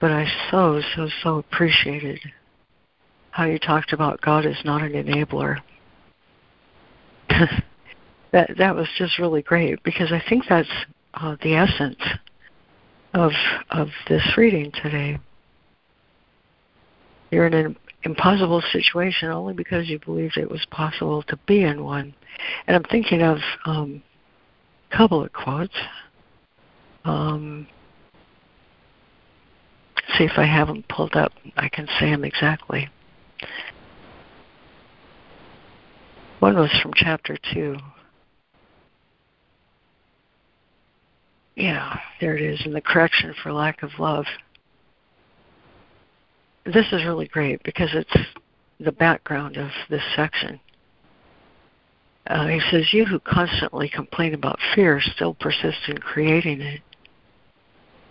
But 0.01 0.12
I 0.12 0.27
so, 0.51 0.81
so, 0.95 1.11
so 1.22 1.37
appreciated 1.37 2.20
how 3.33 3.45
you 3.45 3.59
talked 3.59 3.93
about 3.93 4.22
God 4.22 4.47
is 4.47 4.57
not 4.64 4.81
an 4.81 4.93
enabler. 4.93 5.59
that 8.33 8.51
that 8.57 8.74
was 8.74 8.89
just 8.97 9.18
really 9.18 9.43
great 9.43 9.83
because 9.83 10.11
I 10.11 10.22
think 10.27 10.45
that's 10.49 10.72
uh, 11.12 11.37
the 11.43 11.55
essence 11.55 12.01
of 13.12 13.33
of 13.70 13.89
this 14.09 14.39
reading 14.39 14.72
today. 14.83 15.18
You're 17.31 17.47
in 17.47 17.55
an 17.55 17.77
impossible 18.05 18.62
situation 18.72 19.31
only 19.31 19.55
because 19.55 19.89
you 19.89 19.99
believed 19.99 20.37
it 20.37 20.51
was 20.51 20.64
possible 20.70 21.22
to 21.24 21.37
be 21.47 21.62
in 21.62 21.85
one. 21.85 22.14
And 22.66 22.77
I'm 22.77 22.85
thinking 22.85 23.22
of 23.22 23.39
um, 23.64 24.03
a 24.91 24.97
couple 24.97 25.24
of 25.24 25.33
quotes. 25.33 25.74
Um, 27.05 27.66
see 30.16 30.24
if 30.24 30.33
I 30.37 30.45
have 30.45 30.68
them 30.68 30.85
pulled 30.89 31.14
up. 31.14 31.33
I 31.57 31.68
can 31.68 31.89
say 31.99 32.11
them 32.11 32.24
exactly. 32.24 32.89
One 36.41 36.57
was 36.57 36.70
from 36.83 36.93
chapter 36.95 37.37
2. 37.55 37.77
Yeah, 41.57 41.99
there 42.20 42.37
it 42.37 42.43
is, 42.43 42.61
in 42.66 42.72
the 42.74 42.83
correction 42.83 43.35
for 43.43 43.53
lack 43.53 43.83
of 43.83 43.91
love 43.99 44.27
this 46.66 46.86
is 46.92 47.04
really 47.04 47.28
great 47.28 47.62
because 47.62 47.90
it's 47.92 48.28
the 48.80 48.92
background 48.92 49.56
of 49.56 49.70
this 49.88 50.02
section. 50.14 50.60
Uh, 52.26 52.48
he 52.48 52.60
says, 52.70 52.92
You 52.92 53.04
who 53.04 53.20
constantly 53.20 53.88
complain 53.88 54.34
about 54.34 54.58
fear 54.74 55.00
still 55.00 55.34
persist 55.34 55.78
in 55.88 55.98
creating 55.98 56.60
it. 56.60 56.80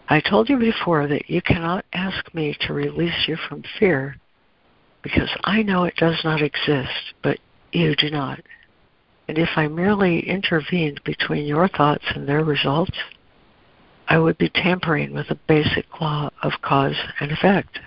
I 0.08 0.22
told 0.22 0.50
you 0.50 0.58
before 0.58 1.08
that 1.08 1.30
you 1.30 1.42
cannot 1.42 1.84
ask 1.92 2.34
me 2.34 2.56
to 2.62 2.74
release 2.74 3.28
you 3.28 3.36
from 3.50 3.64
fear 3.80 4.16
because 5.02 5.30
I 5.44 5.62
know 5.62 5.84
it 5.84 5.96
does 5.98 6.20
not 6.24 6.42
exist, 6.42 7.14
but 7.22 7.40
you 7.72 7.96
do 7.96 8.10
not. 8.10 8.40
And 9.28 9.38
if 9.38 9.50
I 9.56 9.68
merely 9.68 10.20
intervened 10.20 11.02
between 11.04 11.46
your 11.46 11.68
thoughts 11.68 12.06
and 12.14 12.28
their 12.28 12.44
results, 12.44 12.98
I 14.08 14.20
would 14.20 14.38
be 14.38 14.50
tampering 14.50 15.14
with 15.14 15.28
the 15.28 15.40
basic 15.48 16.00
law 16.00 16.30
of 16.44 16.54
cause 16.62 16.96
and 17.20 17.32
effect 17.32 17.80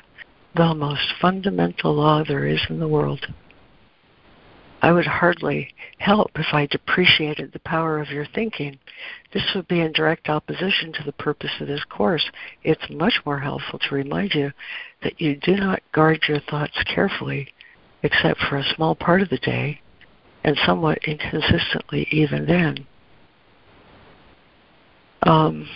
the 0.55 0.75
most 0.75 1.13
fundamental 1.21 1.95
law 1.95 2.25
there 2.25 2.47
is 2.47 2.61
in 2.69 2.81
the 2.81 2.89
world. 2.89 3.27
I 4.81 4.93
would 4.93 5.07
hardly 5.07 5.75
help 5.99 6.31
if 6.37 6.47
I 6.53 6.67
depreciated 6.67 7.53
the 7.53 7.59
power 7.61 8.01
of 8.01 8.11
your 8.11 8.27
thinking. 8.27 8.79
This 9.33 9.43
would 9.55 9.67
be 9.67 9.81
in 9.81 9.93
direct 9.93 10.29
opposition 10.29 10.93
to 10.93 11.03
the 11.05 11.13
purpose 11.13 11.51
of 11.61 11.67
this 11.67 11.83
course. 11.85 12.25
It's 12.63 12.89
much 12.91 13.15
more 13.27 13.41
helpful 13.41 13.81
to 13.81 13.95
remind 13.95 14.35
you 14.35 14.53
that 15.03 15.21
you 15.21 15.37
do 15.37 15.57
not 15.57 15.83
guard 15.93 16.21
your 16.29 16.41
thoughts 16.41 16.81
carefully, 16.85 17.53
except 18.03 18.41
for 18.41 18.57
a 18.57 18.75
small 18.77 18.95
part 18.95 19.21
of 19.21 19.31
the 19.31 19.39
day, 19.39 19.81
and 20.45 20.57
somewhat 20.65 20.99
inconsistently 21.05 22.07
even 22.13 22.47
then. 22.47 22.87
Um, 25.25 25.69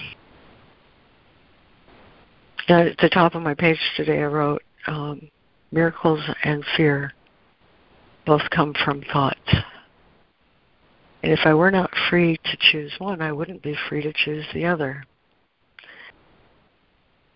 at 2.68 2.96
the 2.98 3.08
top 3.08 3.34
of 3.34 3.42
my 3.42 3.54
page 3.54 3.78
today, 3.96 4.20
I 4.20 4.26
wrote, 4.26 4.62
um, 4.86 5.28
miracles 5.70 6.20
and 6.44 6.64
fear 6.76 7.12
both 8.26 8.42
come 8.50 8.74
from 8.84 9.02
thought. 9.12 9.36
And 11.22 11.32
if 11.32 11.40
I 11.44 11.54
were 11.54 11.70
not 11.70 11.90
free 12.10 12.36
to 12.44 12.56
choose 12.60 12.92
one, 12.98 13.22
I 13.22 13.32
wouldn't 13.32 13.62
be 13.62 13.76
free 13.88 14.02
to 14.02 14.12
choose 14.12 14.44
the 14.52 14.66
other. 14.66 15.04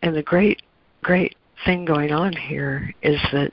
And 0.03 0.15
the 0.15 0.23
great, 0.23 0.63
great 1.03 1.37
thing 1.65 1.85
going 1.85 2.13
on 2.13 2.33
here 2.33 2.93
is 3.03 3.19
that 3.33 3.53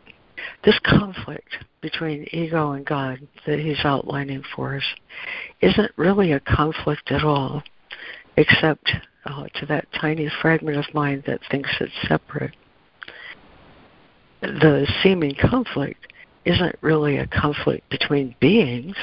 this 0.63 0.77
conflict 0.83 1.57
between 1.81 2.27
ego 2.31 2.71
and 2.71 2.85
God 2.85 3.19
that 3.45 3.59
he's 3.59 3.83
outlining 3.83 4.43
for 4.55 4.75
us 4.77 4.83
isn't 5.61 5.91
really 5.97 6.31
a 6.31 6.39
conflict 6.39 7.11
at 7.11 7.23
all, 7.23 7.61
except 8.37 8.91
uh, 9.25 9.45
to 9.55 9.65
that 9.67 9.87
tiny 9.99 10.29
fragment 10.41 10.77
of 10.77 10.93
mind 10.93 11.23
that 11.27 11.39
thinks 11.49 11.69
it's 11.79 11.91
separate. 12.07 12.55
The 14.41 14.87
seeming 15.01 15.35
conflict 15.35 16.11
isn't 16.45 16.75
really 16.81 17.17
a 17.17 17.27
conflict 17.27 17.89
between 17.89 18.35
beings, 18.39 18.95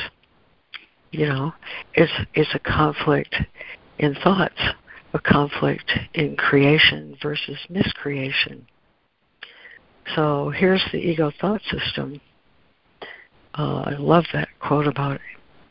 you 1.10 1.26
know, 1.26 1.52
it's 1.94 2.12
it's 2.34 2.54
a 2.54 2.58
conflict 2.58 3.34
in 3.98 4.14
thoughts, 4.14 4.60
a 5.12 5.18
conflict 5.18 5.90
in 6.14 6.36
creation 6.36 7.16
versus 7.20 7.58
miscreation. 7.68 8.66
So 10.14 10.50
here's 10.50 10.84
the 10.92 10.98
ego 10.98 11.32
thought 11.40 11.62
system. 11.62 12.20
Uh, 13.58 13.82
I 13.86 13.96
love 13.98 14.24
that 14.32 14.48
quote 14.60 14.86
about. 14.86 15.20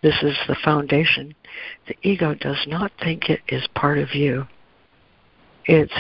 This 0.02 0.16
is 0.22 0.38
the 0.48 0.56
foundation. 0.64 1.36
The 1.88 1.96
ego 2.04 2.34
does 2.34 2.64
not 2.68 2.92
think 3.04 3.30
it 3.30 3.42
is 3.48 3.68
part 3.76 3.98
of 3.98 4.16
you. 4.16 4.48
It's, 5.66 5.94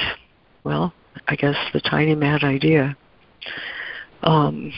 well, 0.63 0.93
I 1.27 1.35
guess 1.35 1.57
the 1.73 1.81
tiny 1.81 2.15
mad 2.15 2.43
idea. 2.43 2.95
Um, 4.23 4.71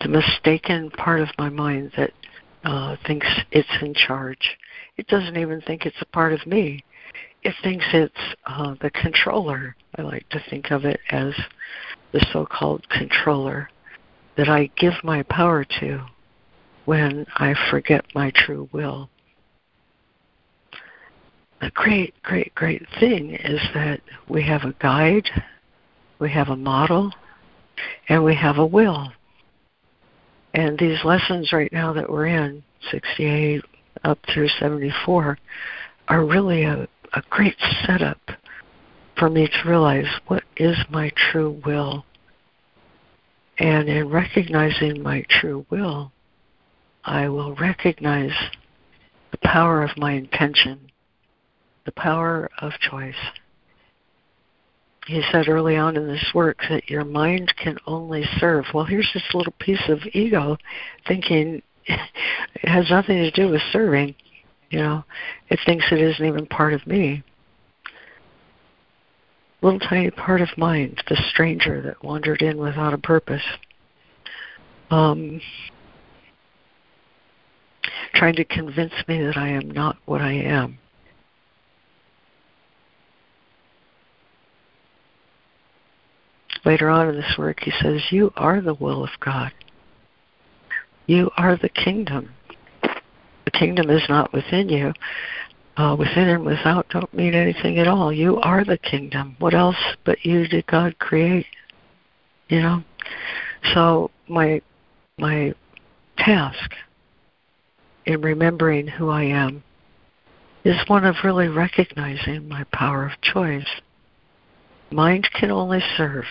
the 0.00 0.08
mistaken 0.08 0.90
part 0.90 1.20
of 1.20 1.28
my 1.38 1.48
mind 1.48 1.92
that 1.96 2.12
uh, 2.64 2.96
thinks 3.06 3.26
it's 3.52 3.68
in 3.80 3.94
charge. 3.94 4.58
It 4.96 5.06
doesn't 5.06 5.36
even 5.36 5.60
think 5.60 5.86
it's 5.86 6.00
a 6.00 6.06
part 6.06 6.32
of 6.32 6.46
me. 6.46 6.84
It 7.42 7.54
thinks 7.62 7.84
it's 7.92 8.14
uh, 8.46 8.74
the 8.82 8.90
controller. 8.90 9.76
I 9.96 10.02
like 10.02 10.28
to 10.30 10.42
think 10.50 10.70
of 10.70 10.84
it 10.84 11.00
as 11.10 11.34
the 12.12 12.24
so 12.32 12.44
called 12.44 12.86
controller 12.90 13.70
that 14.40 14.48
I 14.48 14.70
give 14.78 14.94
my 15.04 15.22
power 15.24 15.66
to 15.80 16.00
when 16.86 17.26
I 17.36 17.54
forget 17.70 18.06
my 18.14 18.32
true 18.34 18.70
will. 18.72 19.10
the 21.60 21.70
great, 21.74 22.14
great, 22.22 22.54
great 22.54 22.86
thing 22.98 23.34
is 23.34 23.60
that 23.74 24.00
we 24.30 24.42
have 24.42 24.62
a 24.62 24.74
guide, 24.80 25.28
we 26.20 26.30
have 26.30 26.48
a 26.48 26.56
model, 26.56 27.12
and 28.08 28.24
we 28.24 28.34
have 28.34 28.56
a 28.56 28.64
will. 28.64 29.12
And 30.54 30.78
these 30.78 31.04
lessons 31.04 31.52
right 31.52 31.70
now 31.70 31.92
that 31.92 32.08
we're 32.08 32.28
in, 32.28 32.62
68 32.90 33.62
up 34.04 34.18
through 34.32 34.48
74, 34.58 35.36
are 36.08 36.24
really 36.24 36.62
a, 36.62 36.88
a 37.12 37.22
great 37.28 37.58
setup 37.84 38.20
for 39.18 39.28
me 39.28 39.48
to 39.48 39.68
realize 39.68 40.08
what 40.28 40.44
is 40.56 40.78
my 40.88 41.12
true 41.30 41.60
will. 41.66 42.06
And 43.60 43.90
in 43.90 44.08
recognizing 44.08 45.02
my 45.02 45.22
true 45.28 45.66
will, 45.68 46.12
I 47.04 47.28
will 47.28 47.54
recognize 47.56 48.32
the 49.32 49.38
power 49.44 49.82
of 49.82 49.98
my 49.98 50.12
intention, 50.12 50.90
the 51.84 51.92
power 51.92 52.48
of 52.58 52.72
choice. 52.80 53.14
He 55.06 55.22
said 55.30 55.46
early 55.46 55.76
on 55.76 55.98
in 55.98 56.06
this 56.06 56.32
work 56.34 56.60
that 56.70 56.88
your 56.88 57.04
mind 57.04 57.52
can 57.62 57.76
only 57.86 58.24
serve. 58.38 58.64
Well, 58.72 58.86
here's 58.86 59.10
this 59.12 59.34
little 59.34 59.54
piece 59.58 59.88
of 59.90 59.98
ego 60.14 60.56
thinking 61.06 61.60
it 61.84 62.68
has 62.68 62.88
nothing 62.88 63.18
to 63.18 63.30
do 63.30 63.50
with 63.50 63.60
serving. 63.72 64.14
You 64.70 64.78
know, 64.78 65.04
it 65.50 65.60
thinks 65.66 65.84
it 65.92 66.00
isn't 66.00 66.24
even 66.24 66.46
part 66.46 66.72
of 66.72 66.86
me. 66.86 67.22
Little 69.62 69.80
tiny 69.80 70.10
part 70.10 70.40
of 70.40 70.48
mind, 70.56 71.02
the 71.08 71.22
stranger 71.30 71.82
that 71.82 72.02
wandered 72.02 72.40
in 72.40 72.56
without 72.56 72.94
a 72.94 72.98
purpose. 72.98 73.42
Um, 74.90 75.40
trying 78.14 78.36
to 78.36 78.44
convince 78.44 78.94
me 79.06 79.22
that 79.22 79.36
I 79.36 79.48
am 79.48 79.70
not 79.70 79.96
what 80.06 80.20
I 80.20 80.32
am. 80.32 80.78
Later 86.64 86.90
on 86.90 87.08
in 87.08 87.16
this 87.16 87.34
work, 87.38 87.60
he 87.60 87.72
says, 87.82 88.00
You 88.10 88.32
are 88.36 88.60
the 88.60 88.74
will 88.74 89.02
of 89.02 89.10
God. 89.20 89.52
You 91.06 91.30
are 91.36 91.56
the 91.56 91.70
kingdom. 91.70 92.30
The 92.82 93.50
kingdom 93.50 93.90
is 93.90 94.02
not 94.08 94.32
within 94.32 94.68
you. 94.68 94.92
Uh, 95.80 95.96
within 95.96 96.28
and 96.28 96.44
without 96.44 96.86
don't 96.90 97.14
mean 97.14 97.32
anything 97.32 97.78
at 97.78 97.88
all. 97.88 98.12
You 98.12 98.36
are 98.40 98.66
the 98.66 98.76
kingdom. 98.76 99.34
What 99.38 99.54
else 99.54 99.78
but 100.04 100.22
you 100.26 100.46
did 100.46 100.66
God 100.66 100.98
create? 100.98 101.46
You 102.50 102.60
know? 102.60 102.84
So 103.72 104.10
my 104.28 104.60
my 105.16 105.54
task 106.18 106.72
in 108.04 108.20
remembering 108.20 108.88
who 108.88 109.08
I 109.08 109.22
am 109.22 109.62
is 110.64 110.76
one 110.86 111.06
of 111.06 111.16
really 111.24 111.48
recognizing 111.48 112.46
my 112.46 112.64
power 112.74 113.06
of 113.06 113.18
choice. 113.22 113.80
Mind 114.90 115.30
can 115.32 115.50
only 115.50 115.80
serve, 115.96 116.26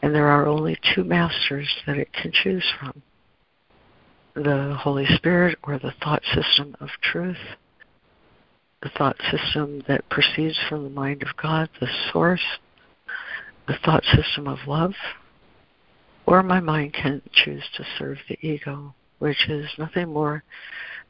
and 0.00 0.14
there 0.14 0.28
are 0.28 0.46
only 0.46 0.78
two 0.94 1.02
masters 1.02 1.68
that 1.88 1.96
it 1.96 2.12
can 2.12 2.30
choose 2.30 2.72
from 2.78 3.02
the 4.34 4.76
Holy 4.78 5.06
Spirit 5.16 5.58
or 5.64 5.80
the 5.80 5.94
thought 6.04 6.22
system 6.32 6.76
of 6.78 6.88
truth, 7.02 7.56
the 8.82 8.90
thought 8.90 9.16
system 9.30 9.82
that 9.86 10.08
proceeds 10.08 10.58
from 10.68 10.84
the 10.84 10.90
mind 10.90 11.22
of 11.22 11.36
God, 11.36 11.68
the 11.80 11.88
source, 12.12 12.58
the 13.68 13.78
thought 13.84 14.04
system 14.04 14.48
of 14.48 14.58
love, 14.66 14.94
or 16.26 16.42
my 16.42 16.60
mind 16.60 16.92
can 16.92 17.22
choose 17.32 17.64
to 17.76 17.84
serve 17.98 18.18
the 18.28 18.38
ego, 18.46 18.94
which 19.18 19.48
is 19.48 19.68
nothing 19.78 20.12
more 20.12 20.42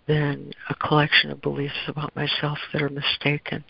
than 0.06 0.52
a 0.68 0.74
collection 0.74 1.30
of 1.30 1.40
beliefs 1.40 1.88
about 1.88 2.14
myself 2.14 2.58
that 2.72 2.82
are 2.82 2.88
mistaken. 2.88 3.64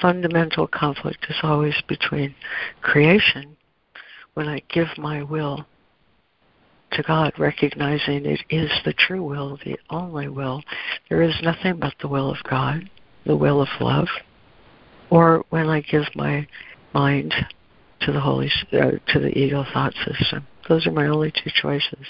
Fundamental 0.00 0.66
conflict 0.66 1.26
is 1.28 1.36
always 1.42 1.74
between 1.88 2.34
creation, 2.82 3.56
when 4.34 4.48
I 4.48 4.62
give 4.68 4.86
my 4.96 5.22
will 5.22 5.66
to 6.92 7.02
God, 7.02 7.32
recognizing 7.38 8.24
it 8.24 8.40
is 8.50 8.70
the 8.84 8.92
true 8.92 9.22
will, 9.22 9.58
the 9.64 9.78
only 9.90 10.28
will. 10.28 10.62
There 11.08 11.22
is 11.22 11.34
nothing 11.42 11.78
but 11.78 11.94
the 12.00 12.08
will 12.08 12.30
of 12.30 12.38
God, 12.48 12.88
the 13.28 13.36
will 13.36 13.60
of 13.60 13.68
love. 13.80 14.08
Or 15.10 15.44
when 15.50 15.68
I 15.68 15.82
give 15.82 16.04
my 16.16 16.48
mind 16.92 17.32
to 18.00 18.12
the 18.12 18.20
holy 18.20 18.50
uh, 18.72 18.92
to 19.12 19.20
the 19.20 19.36
ego 19.36 19.64
thought 19.72 19.94
system. 20.06 20.46
Those 20.68 20.86
are 20.86 20.92
my 20.92 21.06
only 21.06 21.30
two 21.32 21.50
choices. 21.54 22.06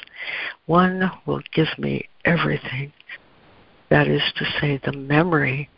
One 0.66 1.10
will 1.26 1.42
give 1.54 1.68
me 1.78 2.08
everything. 2.24 2.92
That 3.90 4.08
is 4.08 4.22
to 4.36 4.44
say, 4.60 4.80
the 4.84 4.92
memory 4.92 5.70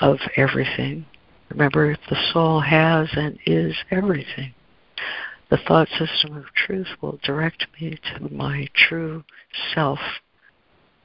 of 0.00 0.18
everything. 0.36 1.06
Remember, 1.50 1.96
the 2.10 2.16
soul 2.32 2.60
has 2.60 3.08
and 3.12 3.38
is 3.46 3.74
everything. 3.90 4.52
The 5.50 5.58
thought 5.58 5.88
system 5.90 6.36
of 6.36 6.44
truth 6.54 6.88
will 7.00 7.20
direct 7.22 7.66
me 7.80 7.98
to 8.14 8.34
my 8.34 8.66
true 8.74 9.22
self, 9.74 10.00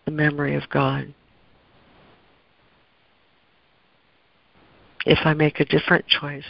the 0.06 0.12
memory 0.12 0.56
of 0.56 0.68
God. 0.70 1.14
If 5.06 5.20
I 5.26 5.34
make 5.34 5.60
a 5.60 5.66
different 5.66 6.06
choice, 6.08 6.46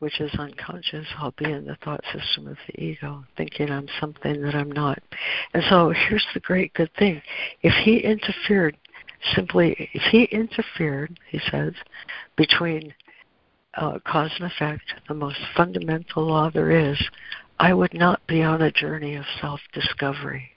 which 0.00 0.20
is 0.20 0.34
unconscious, 0.38 1.06
I'll 1.18 1.34
be 1.38 1.50
in 1.50 1.64
the 1.64 1.76
thought 1.84 2.02
system 2.12 2.48
of 2.48 2.56
the 2.66 2.82
ego, 2.82 3.24
thinking 3.36 3.70
I'm 3.70 3.88
something 4.00 4.42
that 4.42 4.54
I'm 4.54 4.70
not. 4.70 5.02
And 5.52 5.62
so 5.68 5.90
here's 5.90 6.26
the 6.34 6.40
great 6.40 6.74
good 6.74 6.90
thing. 6.98 7.22
If 7.62 7.72
he 7.84 7.98
interfered 7.98 8.76
simply, 9.34 9.88
if 9.94 10.02
he 10.10 10.24
interfered, 10.24 11.18
he 11.30 11.40
says, 11.50 11.72
between 12.36 12.92
uh, 13.76 13.98
cause 14.06 14.30
and 14.38 14.50
effect, 14.50 14.82
the 15.08 15.14
most 15.14 15.38
fundamental 15.56 16.26
law 16.26 16.50
there 16.50 16.70
is, 16.70 17.02
I 17.58 17.72
would 17.72 17.94
not 17.94 18.20
be 18.26 18.42
on 18.42 18.62
a 18.62 18.70
journey 18.70 19.14
of 19.14 19.24
self 19.40 19.60
discovery. 19.72 20.50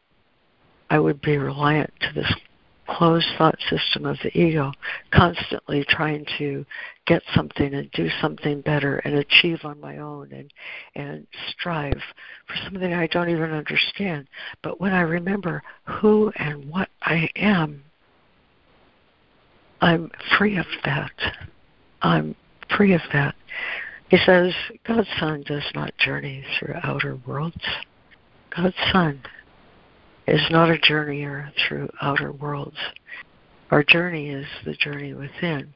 I 0.89 0.99
would 0.99 1.21
be 1.21 1.38
reliant 1.38 1.93
to 2.01 2.13
this 2.13 2.34
closed 2.88 3.27
thought 3.38 3.57
system 3.69 4.05
of 4.05 4.18
the 4.23 4.35
ego, 4.38 4.72
constantly 5.11 5.85
trying 5.88 6.26
to 6.38 6.65
get 7.05 7.22
something 7.35 7.73
and 7.73 7.91
do 7.91 8.09
something 8.22 8.61
better 8.61 8.97
and 8.99 9.15
achieve 9.15 9.59
on 9.64 9.80
my 9.80 9.97
own 9.97 10.31
and 10.31 10.51
and 10.95 11.27
strive 11.49 12.01
for 12.47 12.55
something 12.64 12.93
I 12.93 13.07
don't 13.07 13.30
even 13.30 13.51
understand. 13.51 14.27
But 14.61 14.80
when 14.80 14.93
I 14.93 15.01
remember 15.01 15.64
who 15.85 16.31
and 16.38 16.69
what 16.69 16.89
I 17.01 17.30
am, 17.35 17.84
I'm 19.81 20.11
free 20.38 20.57
of 20.57 20.65
that. 20.85 21.11
I'm 22.01 22.35
free 22.76 22.93
of 22.93 23.01
that. 23.14 23.35
He 24.09 24.18
says, 24.18 24.53
God's 24.85 25.07
Son 25.19 25.43
does 25.45 25.64
not 25.76 25.97
journey 25.97 26.43
through 26.57 26.76
outer 26.84 27.18
worlds. 27.27 27.65
God's 28.55 28.76
Son 28.91 29.22
is 30.27 30.41
not 30.49 30.69
a 30.69 30.77
journeyer 30.77 31.51
through 31.67 31.89
outer 32.01 32.31
worlds. 32.31 32.77
Our 33.71 33.83
journey 33.83 34.29
is 34.29 34.45
the 34.65 34.73
journey 34.73 35.13
within. 35.13 35.73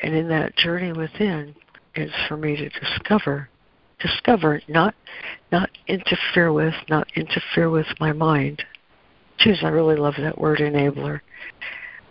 And 0.00 0.14
in 0.14 0.28
that 0.28 0.56
journey 0.56 0.92
within, 0.92 1.54
is 1.94 2.10
for 2.28 2.36
me 2.36 2.56
to 2.56 2.68
discover, 2.68 3.48
discover, 4.00 4.60
not 4.68 4.94
not 5.52 5.70
interfere 5.86 6.52
with, 6.52 6.74
not 6.88 7.06
interfere 7.14 7.70
with 7.70 7.86
my 8.00 8.12
mind. 8.12 8.62
Choose, 9.38 9.60
I 9.62 9.68
really 9.68 9.96
love 9.96 10.14
that 10.18 10.38
word 10.38 10.58
enabler. 10.58 11.20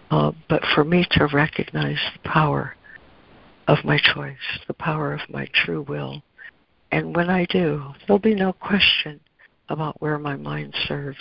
Uh, 0.09 0.31
but 0.47 0.61
for 0.73 0.83
me 0.83 1.05
to 1.11 1.27
recognize 1.33 1.99
the 2.13 2.29
power 2.29 2.75
of 3.67 3.77
my 3.83 3.99
choice, 4.13 4.37
the 4.67 4.73
power 4.73 5.13
of 5.13 5.21
my 5.29 5.47
true 5.53 5.81
will. 5.81 6.21
And 6.91 7.15
when 7.15 7.29
I 7.29 7.45
do, 7.49 7.83
there'll 8.05 8.19
be 8.19 8.35
no 8.35 8.53
question 8.53 9.19
about 9.73 10.01
where 10.01 10.17
my 10.17 10.35
mind 10.35 10.73
serves. 10.87 11.17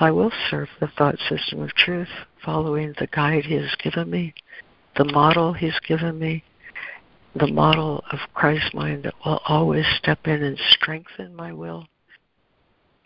I 0.00 0.10
will 0.10 0.32
serve 0.50 0.68
the 0.80 0.88
thought 0.98 1.16
system 1.28 1.62
of 1.62 1.72
truth, 1.74 2.08
following 2.44 2.94
the 2.98 3.06
guide 3.06 3.44
He 3.44 3.54
has 3.54 3.74
given 3.82 4.10
me, 4.10 4.34
the 4.96 5.04
model 5.04 5.52
He's 5.52 5.78
given 5.86 6.18
me, 6.18 6.42
the 7.36 7.46
model 7.46 8.02
of 8.10 8.18
Christ's 8.34 8.74
mind 8.74 9.04
that 9.04 9.14
will 9.24 9.40
always 9.46 9.86
step 9.98 10.26
in 10.26 10.42
and 10.42 10.58
strengthen 10.70 11.34
my 11.34 11.52
will 11.52 11.86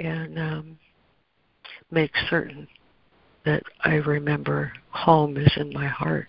and 0.00 0.38
um, 0.38 0.78
make 1.90 2.12
certain 2.30 2.66
that 3.44 3.62
I 3.84 3.94
remember 3.94 4.72
home 4.90 5.36
is 5.36 5.52
in 5.56 5.72
my 5.72 5.86
heart 5.86 6.28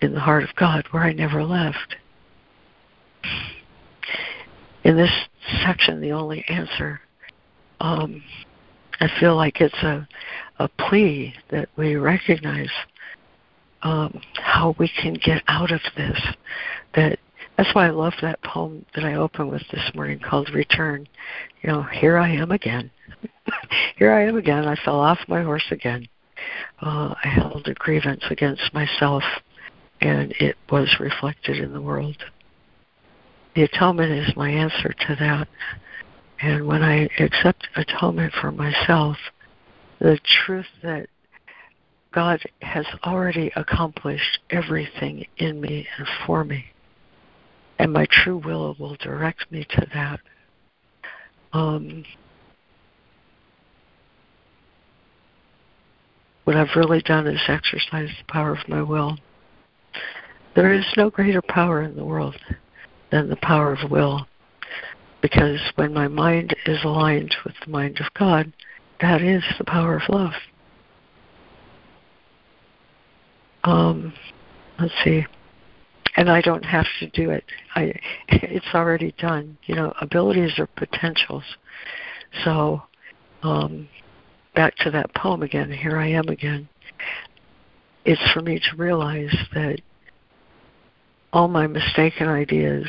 in 0.00 0.14
the 0.14 0.20
heart 0.20 0.42
of 0.42 0.54
God 0.56 0.86
where 0.90 1.02
I 1.02 1.12
never 1.12 1.44
left. 1.44 1.96
In 4.84 4.96
this 4.96 5.10
section, 5.64 6.00
the 6.00 6.12
only 6.12 6.44
answer, 6.48 7.00
um, 7.80 8.22
I 9.00 9.08
feel 9.18 9.36
like 9.36 9.60
it's 9.60 9.82
a, 9.82 10.06
a 10.58 10.68
plea 10.68 11.34
that 11.50 11.68
we 11.76 11.96
recognize 11.96 12.70
um, 13.82 14.20
how 14.34 14.74
we 14.78 14.90
can 15.00 15.14
get 15.14 15.42
out 15.48 15.72
of 15.72 15.80
this. 15.96 16.20
That 16.94 17.18
that's 17.56 17.74
why 17.74 17.86
I 17.86 17.90
love 17.90 18.14
that 18.22 18.42
poem 18.42 18.84
that 18.94 19.04
I 19.04 19.14
opened 19.14 19.50
with 19.50 19.62
this 19.70 19.90
morning 19.94 20.18
called 20.18 20.50
"Return." 20.50 21.08
You 21.62 21.70
know, 21.70 21.82
here 21.82 22.18
I 22.18 22.28
am 22.30 22.50
again. 22.50 22.90
here 23.96 24.12
I 24.12 24.26
am 24.26 24.36
again. 24.36 24.66
I 24.66 24.76
fell 24.84 25.00
off 25.00 25.18
my 25.28 25.42
horse 25.42 25.66
again. 25.70 26.06
uh, 26.82 27.14
I 27.22 27.28
held 27.28 27.68
a 27.68 27.74
grievance 27.74 28.24
against 28.30 28.72
myself, 28.74 29.22
and 30.00 30.32
it 30.40 30.56
was 30.70 30.96
reflected 31.00 31.58
in 31.58 31.72
the 31.72 31.82
world. 31.82 32.16
The 33.54 33.62
atonement 33.62 34.12
is 34.12 34.36
my 34.36 34.48
answer 34.50 34.92
to 34.92 35.16
that. 35.16 35.48
And 36.40 36.66
when 36.66 36.82
I 36.82 37.08
accept 37.18 37.68
atonement 37.76 38.32
for 38.40 38.50
myself, 38.50 39.16
the 39.98 40.18
truth 40.44 40.66
that 40.82 41.08
God 42.12 42.40
has 42.62 42.86
already 43.04 43.52
accomplished 43.56 44.40
everything 44.50 45.26
in 45.36 45.60
me 45.60 45.86
and 45.98 46.06
for 46.26 46.44
me, 46.44 46.64
and 47.78 47.92
my 47.92 48.06
true 48.10 48.38
will 48.38 48.74
will 48.78 48.96
direct 48.96 49.50
me 49.52 49.66
to 49.70 49.86
that. 49.94 50.20
Um, 51.52 52.04
what 56.44 56.56
I've 56.56 56.74
really 56.74 57.02
done 57.02 57.26
is 57.26 57.40
exercise 57.46 58.08
the 58.08 58.32
power 58.32 58.52
of 58.52 58.68
my 58.68 58.82
will. 58.82 59.18
There 60.56 60.72
is 60.72 60.84
no 60.96 61.10
greater 61.10 61.42
power 61.42 61.82
in 61.82 61.94
the 61.94 62.04
world 62.04 62.36
than 63.10 63.28
the 63.28 63.36
power 63.36 63.72
of 63.72 63.90
will. 63.90 64.26
Because 65.22 65.60
when 65.74 65.92
my 65.92 66.08
mind 66.08 66.56
is 66.66 66.78
aligned 66.84 67.34
with 67.44 67.54
the 67.64 67.70
mind 67.70 67.98
of 68.00 68.12
God, 68.14 68.52
that 69.00 69.20
is 69.22 69.42
the 69.58 69.64
power 69.64 69.96
of 69.96 70.02
love. 70.08 70.32
Um, 73.64 74.12
let's 74.78 74.94
see. 75.04 75.26
And 76.16 76.30
I 76.30 76.40
don't 76.40 76.64
have 76.64 76.86
to 77.00 77.06
do 77.10 77.30
it. 77.30 77.44
I 77.74 77.92
it's 78.28 78.74
already 78.74 79.14
done. 79.18 79.58
You 79.66 79.76
know, 79.76 79.92
abilities 80.00 80.58
are 80.58 80.66
potentials. 80.66 81.44
So 82.44 82.82
um, 83.42 83.88
back 84.54 84.76
to 84.78 84.90
that 84.90 85.14
poem 85.14 85.42
again, 85.42 85.70
here 85.70 85.98
I 85.98 86.08
am 86.08 86.28
again. 86.28 86.68
It's 88.04 88.32
for 88.32 88.40
me 88.40 88.58
to 88.58 88.76
realize 88.76 89.34
that 89.54 89.80
all 91.32 91.48
my 91.48 91.66
mistaken 91.66 92.28
ideas 92.28 92.88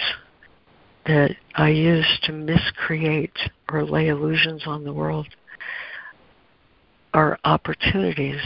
that 1.06 1.36
I 1.56 1.70
use 1.70 2.06
to 2.24 2.32
miscreate 2.32 3.38
or 3.72 3.84
lay 3.84 4.08
illusions 4.08 4.64
on 4.66 4.84
the 4.84 4.94
world 4.94 5.28
are 7.14 7.40
opportunities 7.44 8.42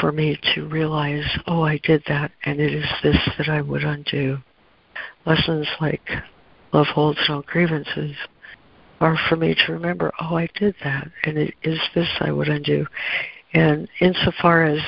for 0.00 0.12
me 0.12 0.38
to 0.54 0.66
realize, 0.68 1.24
oh, 1.46 1.62
I 1.62 1.78
did 1.82 2.02
that, 2.08 2.32
and 2.44 2.60
it 2.60 2.74
is 2.74 2.86
this 3.02 3.18
that 3.38 3.48
I 3.48 3.60
would 3.60 3.84
undo. 3.84 4.38
Lessons 5.26 5.66
like 5.80 6.08
love 6.72 6.86
holds 6.86 7.18
no 7.28 7.42
grievances 7.42 8.16
are 9.00 9.18
for 9.28 9.36
me 9.36 9.54
to 9.54 9.72
remember, 9.72 10.12
oh, 10.20 10.36
I 10.36 10.48
did 10.54 10.74
that, 10.84 11.10
and 11.24 11.36
it 11.36 11.54
is 11.62 11.78
this 11.94 12.08
I 12.20 12.30
would 12.30 12.48
undo. 12.48 12.86
And 13.52 13.88
insofar 14.00 14.64
as, 14.64 14.80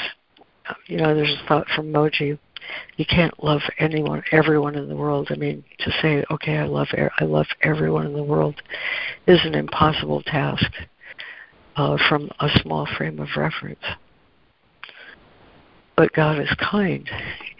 you 0.86 0.96
know, 0.96 1.14
there's 1.14 1.36
a 1.42 1.48
thought 1.48 1.66
from 1.74 1.92
Mooji, 1.92 2.38
you 2.96 3.04
can't 3.06 3.42
love 3.42 3.62
anyone, 3.78 4.22
everyone 4.32 4.76
in 4.76 4.88
the 4.88 4.96
world. 4.96 5.28
I 5.30 5.36
mean, 5.36 5.64
to 5.80 5.90
say, 6.00 6.24
okay, 6.30 6.58
I 6.58 6.66
love, 6.66 6.88
I 7.18 7.24
love 7.24 7.46
everyone 7.62 8.06
in 8.06 8.12
the 8.12 8.22
world, 8.22 8.60
is 9.26 9.40
an 9.44 9.54
impossible 9.54 10.22
task 10.22 10.70
uh, 11.76 11.96
from 12.08 12.30
a 12.40 12.48
small 12.60 12.86
frame 12.96 13.18
of 13.18 13.28
reference. 13.36 13.84
But 15.96 16.12
God 16.12 16.40
is 16.40 16.52
kind, 16.58 17.08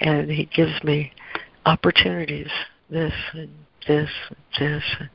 and 0.01 0.31
He 0.31 0.47
gives 0.47 0.83
me 0.83 1.13
opportunities, 1.67 2.51
this 2.91 3.13
and 3.33 3.51
this 3.87 4.11
and 4.29 4.39
this 4.59 4.85
and 4.99 5.11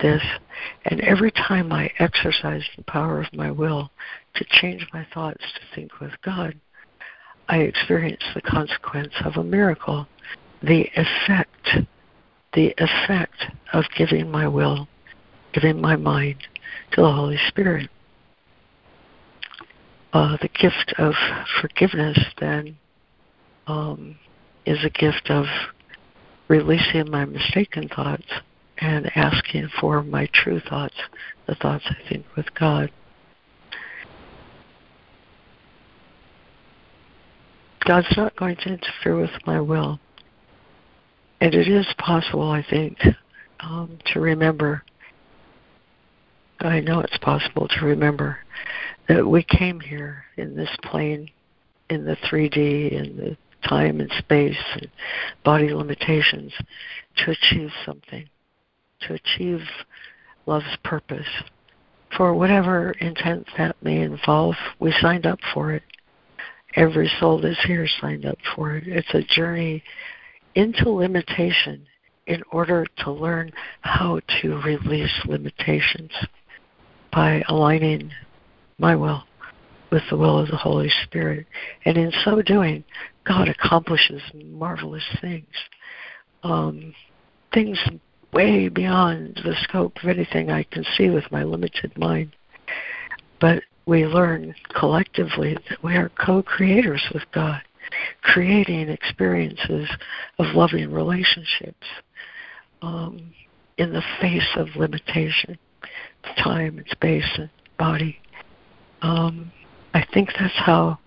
this. 0.00 0.22
And 0.84 1.00
every 1.00 1.30
time 1.30 1.72
I 1.72 1.90
exercise 1.98 2.64
the 2.76 2.84
power 2.84 3.20
of 3.20 3.32
my 3.32 3.50
will 3.50 3.90
to 4.34 4.44
change 4.48 4.86
my 4.92 5.06
thoughts 5.12 5.42
to 5.54 5.60
think 5.74 6.00
with 6.00 6.12
God, 6.22 6.54
I 7.50 7.62
experience 7.62 8.22
the 8.32 8.42
consequence 8.42 9.12
of 9.24 9.36
a 9.36 9.42
miracle, 9.42 10.06
the 10.62 10.88
effect, 10.94 11.84
the 12.54 12.72
effect 12.78 13.44
of 13.72 13.84
giving 13.96 14.30
my 14.30 14.46
will, 14.46 14.86
giving 15.52 15.80
my 15.80 15.96
mind 15.96 16.36
to 16.92 17.00
the 17.00 17.10
Holy 17.10 17.38
Spirit. 17.48 17.90
Uh, 20.12 20.36
the 20.40 20.48
gift 20.48 20.94
of 20.96 21.14
forgiveness 21.60 22.18
then 22.38 22.76
um, 23.66 24.16
is 24.64 24.78
a 24.84 24.90
gift 24.90 25.28
of 25.28 25.46
releasing 26.46 27.10
my 27.10 27.24
mistaken 27.24 27.88
thoughts 27.88 28.30
and 28.78 29.10
asking 29.16 29.68
for 29.80 30.04
my 30.04 30.28
true 30.32 30.60
thoughts, 30.60 30.96
the 31.48 31.56
thoughts 31.56 31.84
I 31.88 32.08
think 32.08 32.26
with 32.36 32.54
God. 32.54 32.92
God's 37.90 38.16
not 38.16 38.36
going 38.36 38.54
to 38.54 38.68
interfere 38.68 39.16
with 39.16 39.32
my 39.46 39.60
will. 39.60 39.98
And 41.40 41.52
it 41.52 41.66
is 41.66 41.92
possible, 41.98 42.48
I 42.48 42.64
think, 42.70 42.96
um, 43.58 43.98
to 44.12 44.20
remember. 44.20 44.84
I 46.60 46.78
know 46.78 47.00
it's 47.00 47.18
possible 47.18 47.66
to 47.66 47.84
remember 47.84 48.38
that 49.08 49.26
we 49.26 49.42
came 49.42 49.80
here 49.80 50.22
in 50.36 50.54
this 50.54 50.70
plane, 50.84 51.32
in 51.88 52.04
the 52.04 52.14
3D, 52.30 52.92
in 52.92 53.16
the 53.16 53.36
time 53.68 53.98
and 53.98 54.12
space 54.18 54.62
and 54.74 54.88
body 55.44 55.74
limitations, 55.74 56.52
to 57.16 57.32
achieve 57.32 57.70
something, 57.84 58.24
to 59.00 59.14
achieve 59.14 59.62
love's 60.46 60.76
purpose. 60.84 61.26
For 62.16 62.34
whatever 62.34 62.92
intent 63.00 63.48
that 63.58 63.74
may 63.82 64.00
involve, 64.00 64.54
we 64.78 64.94
signed 65.00 65.26
up 65.26 65.40
for 65.52 65.72
it. 65.72 65.82
Every 66.74 67.10
soul 67.18 67.40
that's 67.40 67.62
here 67.64 67.86
signed 68.00 68.24
up 68.24 68.38
for 68.54 68.76
it. 68.76 68.84
It's 68.86 69.12
a 69.14 69.22
journey 69.22 69.82
into 70.54 70.90
limitation 70.90 71.86
in 72.26 72.42
order 72.52 72.86
to 72.98 73.10
learn 73.10 73.50
how 73.80 74.20
to 74.40 74.60
release 74.60 75.12
limitations 75.26 76.12
by 77.12 77.42
aligning 77.48 78.12
my 78.78 78.94
will 78.94 79.24
with 79.90 80.02
the 80.10 80.16
will 80.16 80.38
of 80.38 80.48
the 80.48 80.56
Holy 80.56 80.90
Spirit. 81.04 81.46
And 81.84 81.96
in 81.96 82.12
so 82.24 82.40
doing, 82.42 82.84
God 83.24 83.48
accomplishes 83.48 84.22
marvelous 84.34 85.04
things. 85.20 85.46
Um, 86.42 86.94
things 87.52 87.78
way 88.32 88.68
beyond 88.68 89.40
the 89.44 89.56
scope 89.64 89.96
of 90.02 90.08
anything 90.08 90.50
I 90.50 90.62
can 90.62 90.84
see 90.96 91.10
with 91.10 91.24
my 91.32 91.42
limited 91.42 91.96
mind. 91.98 92.34
But 93.40 93.62
we 93.90 94.06
learn 94.06 94.54
collectively 94.78 95.54
that 95.68 95.82
we 95.82 95.96
are 95.96 96.12
co 96.24 96.44
creators 96.44 97.02
with 97.12 97.24
God, 97.34 97.60
creating 98.22 98.88
experiences 98.88 99.90
of 100.38 100.54
loving 100.54 100.92
relationships 100.92 101.86
um, 102.82 103.32
in 103.78 103.92
the 103.92 104.02
face 104.20 104.46
of 104.56 104.68
limitation, 104.76 105.58
time 106.38 106.78
and 106.78 106.86
space 106.88 107.28
and 107.36 107.50
body. 107.80 108.20
Um, 109.02 109.50
I 109.92 110.06
think 110.14 110.30
that's 110.38 110.54
how 110.54 111.00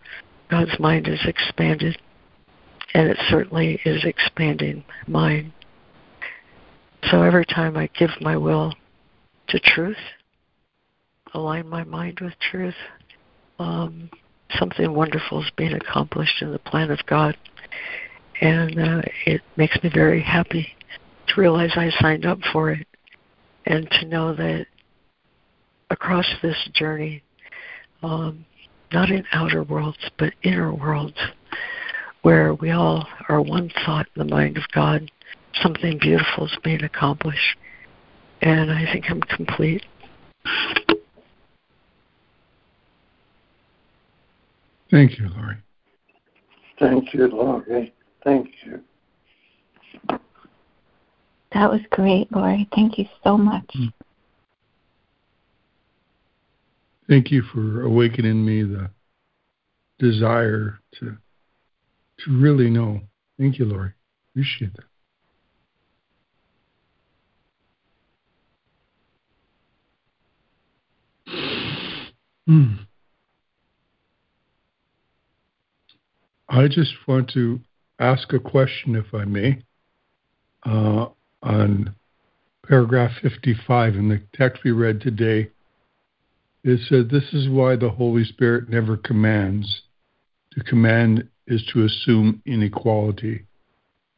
God's 0.52 0.78
mind 0.78 1.08
is 1.08 1.22
expanded, 1.26 1.98
and 2.94 3.08
it 3.08 3.18
certainly 3.30 3.80
is 3.86 4.04
expanding 4.04 4.84
mine. 5.08 5.54
So 7.10 7.22
every 7.22 7.46
time 7.46 7.78
I 7.78 7.88
give 7.98 8.10
my 8.20 8.36
will 8.36 8.74
to 9.48 9.60
truth, 9.62 9.96
align 11.34 11.68
my 11.68 11.84
mind 11.84 12.20
with 12.20 12.34
truth, 12.52 12.76
um, 13.60 14.10
something 14.58 14.94
wonderful 14.94 15.42
is 15.42 15.52
being 15.58 15.74
accomplished 15.74 16.42
in 16.42 16.52
the 16.52 16.60
plan 16.60 16.92
of 16.92 17.00
God. 17.06 17.38
And 18.42 18.80
uh, 18.80 19.02
it 19.26 19.42
makes 19.58 19.78
me 19.84 19.90
very 19.94 20.22
happy 20.22 20.68
to 21.28 21.42
realize 21.42 21.72
I 21.76 21.92
signed 22.00 22.26
up 22.26 22.40
for 22.52 22.72
it 22.72 22.88
and 23.66 23.90
to 23.92 24.06
know 24.06 24.36
that 24.36 24.66
across 25.90 26.26
this 26.42 26.58
journey, 26.74 27.24
um, 28.02 28.46
not 28.92 29.10
in 29.10 29.24
outer 29.32 29.64
worlds, 29.64 29.98
but 30.18 30.34
inner 30.44 30.74
worlds, 30.74 31.18
where 32.22 32.54
we 32.54 32.72
all 32.72 33.08
are 33.30 33.42
one 33.42 33.72
thought 33.86 34.08
in 34.16 34.28
the 34.28 34.36
mind 34.36 34.58
of 34.58 34.64
God, 34.74 35.10
something 35.62 35.98
beautiful 36.00 36.46
is 36.46 36.58
being 36.64 36.84
accomplished. 36.84 37.58
And 38.42 38.72
I 38.72 38.92
think 38.92 39.06
I'm 39.10 39.22
complete. 39.22 39.86
Thank 44.94 45.18
you, 45.18 45.28
Laurie. 45.30 45.58
Thank 46.80 47.16
you, 47.16 47.28
Laurie. 47.28 47.92
Thank 48.24 48.48
you. 48.64 48.84
That 51.52 51.72
was 51.72 51.82
great, 51.90 52.32
Laurie. 52.32 52.70
Thank 52.76 53.00
you 53.00 53.06
so 53.24 53.36
much. 53.36 53.66
Mm. 53.76 53.92
Thank 57.10 57.32
you 57.32 57.42
for 57.42 57.82
awakening 57.82 58.46
me 58.46 58.62
the 58.62 58.92
desire 59.98 60.80
to 61.00 61.18
to 62.20 62.32
really 62.32 62.70
know. 62.70 63.02
Thank 63.40 63.58
you, 63.58 63.66
Laurie. 63.66 63.94
Appreciate 64.32 64.74
that. 64.76 64.86
Hmm. 72.46 72.74
I 76.54 76.68
just 76.68 76.94
want 77.08 77.32
to 77.32 77.62
ask 77.98 78.32
a 78.32 78.40
question, 78.40 78.96
if 78.96 79.12
I 79.12 79.26
may, 79.26 79.64
uh, 80.64 81.08
on 81.42 81.96
paragraph 82.68 83.10
55 83.24 83.96
in 83.96 84.10
the 84.10 84.22
text 84.36 84.64
we 84.64 84.70
read 84.70 85.02
today. 85.02 85.50
It 86.64 86.80
said, 86.88 87.10
This 87.10 87.34
is 87.34 87.50
why 87.50 87.76
the 87.76 87.90
Holy 87.90 88.24
Spirit 88.24 88.70
never 88.70 88.98
commands. 88.98 89.82
To 90.52 90.64
command 90.64 91.28
is 91.48 91.66
to 91.74 91.86
assume 91.86 92.44
inequality, 92.46 93.48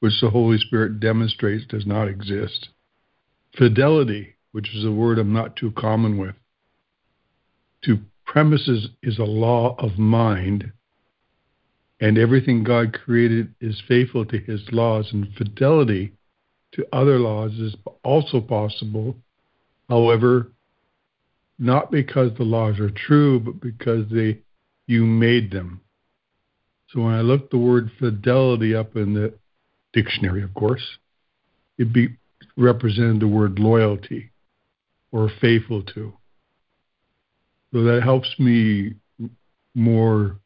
which 0.01 0.19
the 0.19 0.29
Holy 0.29 0.57
Spirit 0.57 0.99
demonstrates 0.99 1.65
does 1.65 1.85
not 1.85 2.09
exist. 2.09 2.67
Fidelity, 3.57 4.35
which 4.51 4.75
is 4.75 4.83
a 4.83 4.91
word 4.91 5.19
I'm 5.19 5.31
not 5.31 5.55
too 5.55 5.71
common 5.71 6.17
with, 6.17 6.35
to 7.85 7.99
premises 8.25 8.89
is 9.01 9.19
a 9.19 9.23
law 9.23 9.77
of 9.79 9.97
mind, 9.97 10.73
and 12.05 12.19
everything 12.19 12.63
God 12.63 12.93
created 12.93 13.55
is 13.59 13.81
faithful 13.87 14.25
to 14.25 14.37
his 14.37 14.61
laws, 14.71 15.09
and 15.11 15.27
fidelity 15.35 16.13
to 16.73 16.85
other 16.93 17.17
laws 17.17 17.53
is 17.53 17.75
also 18.03 18.39
possible. 18.39 19.15
However, 19.89 20.51
not 21.57 21.89
because 21.89 22.29
the 22.37 22.43
laws 22.43 22.79
are 22.79 22.91
true, 22.91 23.39
but 23.39 23.59
because 23.59 24.05
they 24.11 24.37
you 24.85 25.03
made 25.03 25.49
them. 25.49 25.81
So 26.89 27.01
when 27.01 27.15
I 27.15 27.21
looked 27.21 27.49
the 27.49 27.57
word 27.57 27.89
fidelity 27.97 28.75
up 28.75 28.95
in 28.95 29.15
the 29.15 29.33
dictionary, 29.91 30.43
of 30.43 30.53
course, 30.53 30.85
it 31.79 31.91
be 31.91 32.09
represented 32.55 33.19
the 33.19 33.27
word 33.27 33.57
loyalty 33.57 34.29
or 35.11 35.31
faithful 35.41 35.81
to. 35.95 36.13
So 37.73 37.83
that 37.83 38.03
helps 38.03 38.29
me 38.37 38.93
more 39.73 40.37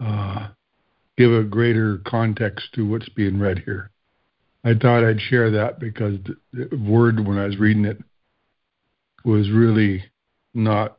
uh, 0.00 0.48
give 1.16 1.32
a 1.32 1.44
greater 1.44 1.98
context 2.06 2.72
to 2.74 2.88
what's 2.88 3.08
being 3.10 3.38
read 3.38 3.58
here. 3.60 3.90
I 4.64 4.74
thought 4.74 5.04
I'd 5.04 5.20
share 5.20 5.50
that 5.50 5.78
because 5.78 6.18
the, 6.52 6.68
word, 6.76 7.26
when 7.26 7.38
I 7.38 7.46
was 7.46 7.58
reading 7.58 7.84
it, 7.84 7.98
was 9.24 9.50
really 9.50 10.04
not 10.54 10.98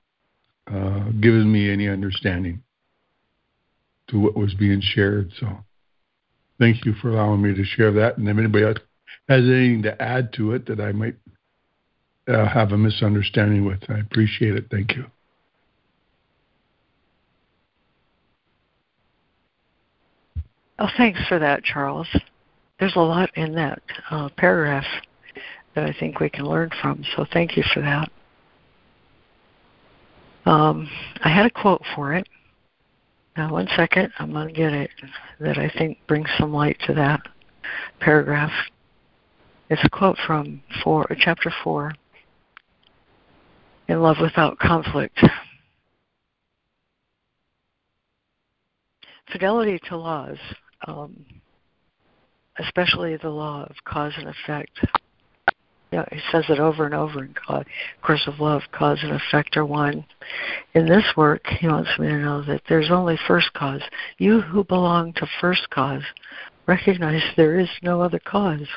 uh, 0.71 1.09
giving 1.19 1.51
me 1.51 1.71
any 1.71 1.87
understanding 1.87 2.61
to 4.09 4.19
what 4.19 4.37
was 4.37 4.53
being 4.53 4.81
shared. 4.81 5.31
So 5.39 5.47
thank 6.59 6.85
you 6.85 6.93
for 7.01 7.09
allowing 7.09 7.41
me 7.41 7.55
to 7.55 7.63
share 7.63 7.91
that. 7.93 8.17
And 8.17 8.27
if 8.27 8.37
anybody 8.37 8.65
else 8.65 8.77
has 9.27 9.41
anything 9.41 9.83
to 9.83 10.01
add 10.01 10.33
to 10.33 10.53
it 10.53 10.67
that 10.67 10.79
I 10.79 10.91
might 10.91 11.15
uh, 12.27 12.47
have 12.47 12.71
a 12.71 12.77
misunderstanding 12.77 13.65
with, 13.65 13.81
I 13.89 13.99
appreciate 13.99 14.55
it. 14.55 14.65
Thank 14.69 14.95
you. 14.95 15.05
Oh, 20.81 20.89
thanks 20.97 21.19
for 21.27 21.37
that, 21.37 21.63
Charles. 21.63 22.07
There's 22.79 22.95
a 22.95 23.01
lot 23.01 23.29
in 23.37 23.53
that 23.53 23.83
uh, 24.09 24.29
paragraph 24.35 24.87
that 25.75 25.83
I 25.83 25.95
think 25.99 26.19
we 26.19 26.27
can 26.27 26.45
learn 26.45 26.71
from, 26.81 27.05
so 27.15 27.23
thank 27.31 27.55
you 27.55 27.61
for 27.71 27.81
that. 27.81 28.09
Um, 30.49 30.89
I 31.23 31.29
had 31.29 31.45
a 31.45 31.51
quote 31.51 31.83
for 31.95 32.15
it. 32.15 32.27
Now, 33.37 33.51
one 33.51 33.67
second, 33.75 34.11
I'm 34.17 34.31
going 34.31 34.47
to 34.47 34.53
get 34.53 34.73
it 34.73 34.89
that 35.39 35.59
I 35.59 35.71
think 35.77 35.99
brings 36.07 36.27
some 36.39 36.51
light 36.51 36.77
to 36.87 36.95
that 36.95 37.21
paragraph. 37.99 38.51
It's 39.69 39.83
a 39.85 39.89
quote 39.89 40.17
from 40.25 40.63
four, 40.83 41.05
chapter 41.19 41.53
4 41.63 41.93
In 43.87 44.01
Love 44.01 44.17
Without 44.19 44.57
Conflict. 44.57 45.23
Fidelity 49.31 49.79
to 49.87 49.95
laws 49.95 50.39
um, 50.87 51.25
especially 52.59 53.17
the 53.17 53.29
law 53.29 53.65
of 53.69 53.75
cause 53.85 54.13
and 54.17 54.27
effect. 54.27 54.79
Yeah, 55.91 56.05
he 56.09 56.19
says 56.31 56.45
it 56.47 56.59
over 56.59 56.85
and 56.85 56.93
over 56.93 57.23
in 57.23 57.35
God, 57.47 57.65
Course 58.01 58.25
of 58.25 58.39
Love, 58.39 58.61
cause 58.71 58.99
and 59.03 59.11
effect 59.11 59.57
are 59.57 59.65
one. 59.65 60.05
In 60.73 60.85
this 60.85 61.03
work, 61.17 61.45
he 61.45 61.67
wants 61.67 61.89
me 61.99 62.07
to 62.07 62.17
know 62.17 62.41
that 62.43 62.61
there's 62.69 62.89
only 62.89 63.17
first 63.27 63.51
cause. 63.53 63.81
You 64.17 64.39
who 64.39 64.63
belong 64.63 65.11
to 65.13 65.27
first 65.41 65.69
cause 65.69 66.03
recognize 66.65 67.21
there 67.35 67.59
is 67.59 67.69
no 67.83 68.01
other 68.01 68.21
cause. 68.23 68.67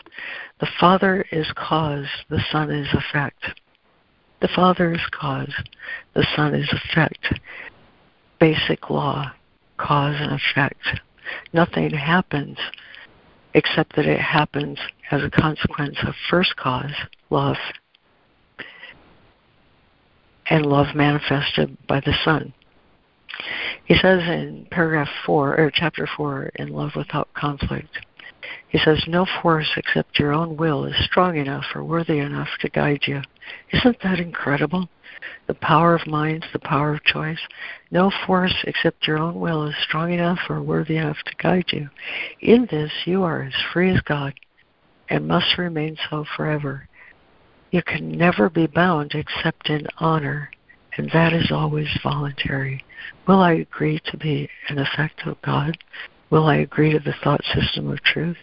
The 0.58 0.68
Father 0.80 1.24
is 1.30 1.46
cause, 1.54 2.06
the 2.30 2.42
Son 2.50 2.70
is 2.70 2.88
effect. 2.92 3.44
The 4.40 4.48
Father 4.48 4.92
is 4.92 5.06
cause, 5.12 5.54
the 6.14 6.26
Son 6.34 6.52
is 6.52 6.68
effect. 6.72 7.38
Basic 8.40 8.90
law, 8.90 9.30
cause 9.76 10.16
and 10.18 10.32
effect 10.32 11.00
nothing 11.52 11.90
happens 11.90 12.58
except 13.54 13.94
that 13.96 14.06
it 14.06 14.20
happens 14.20 14.78
as 15.10 15.22
a 15.22 15.30
consequence 15.30 15.96
of 16.06 16.14
first 16.28 16.56
cause, 16.56 16.94
love, 17.30 17.56
and 20.50 20.66
love 20.66 20.94
manifested 20.94 21.76
by 21.86 22.00
the 22.00 22.14
Son. 22.24 22.52
He 23.84 23.94
says 23.94 24.20
in 24.22 24.66
paragraph 24.70 25.08
4, 25.26 25.60
or 25.60 25.70
chapter 25.72 26.08
4, 26.16 26.50
in 26.56 26.68
Love 26.68 26.92
Without 26.96 27.32
Conflict, 27.34 27.98
he 28.68 28.78
says, 28.78 29.04
No 29.06 29.26
force 29.42 29.70
except 29.76 30.18
your 30.18 30.32
own 30.32 30.56
will 30.56 30.84
is 30.84 30.94
strong 31.04 31.36
enough 31.36 31.64
or 31.74 31.84
worthy 31.84 32.18
enough 32.18 32.48
to 32.60 32.68
guide 32.68 33.02
you. 33.06 33.22
Isn't 33.72 33.98
that 34.02 34.18
incredible? 34.18 34.88
The 35.46 35.54
power 35.54 35.94
of 35.94 36.06
mind, 36.06 36.44
the 36.52 36.58
power 36.58 36.94
of 36.94 37.04
choice. 37.04 37.38
No 37.90 38.10
force 38.26 38.54
except 38.64 39.06
your 39.06 39.18
own 39.18 39.40
will 39.40 39.66
is 39.66 39.74
strong 39.82 40.12
enough 40.12 40.38
or 40.48 40.62
worthy 40.62 40.96
enough 40.96 41.18
to 41.24 41.36
guide 41.36 41.66
you. 41.72 41.88
In 42.40 42.66
this, 42.70 42.92
you 43.04 43.22
are 43.22 43.42
as 43.42 43.54
free 43.72 43.90
as 43.90 44.00
God 44.02 44.34
and 45.08 45.28
must 45.28 45.58
remain 45.58 45.96
so 46.10 46.24
forever. 46.36 46.88
You 47.70 47.82
can 47.82 48.10
never 48.10 48.48
be 48.48 48.66
bound 48.66 49.12
except 49.14 49.68
in 49.68 49.86
honor, 49.98 50.50
and 50.96 51.10
that 51.12 51.32
is 51.32 51.50
always 51.50 51.88
voluntary. 52.02 52.84
Will 53.26 53.40
I 53.40 53.52
agree 53.52 54.00
to 54.06 54.16
be 54.16 54.48
an 54.68 54.78
effect 54.78 55.26
of 55.26 55.40
God? 55.42 55.76
Will 56.30 56.46
I 56.46 56.56
agree 56.56 56.92
to 56.92 57.00
the 57.00 57.14
thought 57.22 57.44
system 57.54 57.90
of 57.90 58.02
truth? 58.02 58.36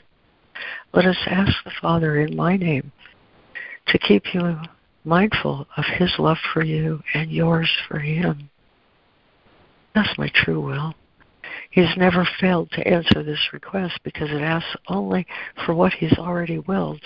Let 0.93 1.05
us 1.05 1.17
ask 1.27 1.51
the 1.63 1.71
Father 1.81 2.19
in 2.19 2.35
my 2.35 2.57
name 2.57 2.91
to 3.87 3.97
keep 3.97 4.33
you 4.33 4.59
mindful 5.03 5.67
of 5.77 5.85
His 5.97 6.13
love 6.19 6.37
for 6.53 6.63
you 6.63 7.01
and 7.13 7.31
yours 7.31 7.69
for 7.87 7.99
Him. 7.99 8.49
That's 9.95 10.17
my 10.17 10.31
true 10.33 10.61
will. 10.61 10.93
He's 11.69 11.97
never 11.97 12.27
failed 12.39 12.69
to 12.71 12.87
answer 12.87 13.23
this 13.23 13.49
request 13.53 13.99
because 14.03 14.29
it 14.29 14.41
asks 14.41 14.75
only 14.87 15.25
for 15.65 15.73
what 15.73 15.93
He's 15.93 16.17
already 16.17 16.59
willed, 16.59 17.01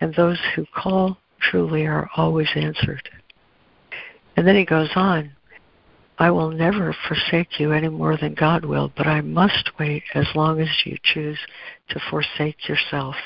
and 0.00 0.14
those 0.14 0.38
who 0.54 0.66
call 0.74 1.18
truly 1.40 1.86
are 1.86 2.08
always 2.16 2.48
answered. 2.54 3.08
And 4.36 4.46
then 4.46 4.56
he 4.56 4.64
goes 4.64 4.90
on 4.94 5.32
I 6.18 6.30
will 6.30 6.50
never 6.50 6.94
forsake 7.08 7.58
you 7.58 7.72
any 7.72 7.88
more 7.88 8.16
than 8.16 8.34
God 8.34 8.64
will, 8.64 8.92
but 8.96 9.06
I 9.06 9.22
must 9.22 9.70
wait 9.78 10.02
as 10.14 10.26
long 10.34 10.60
as 10.60 10.68
you 10.84 10.96
choose 11.02 11.38
to 11.88 12.00
forsake 12.10 12.68
yourself. 12.68 13.16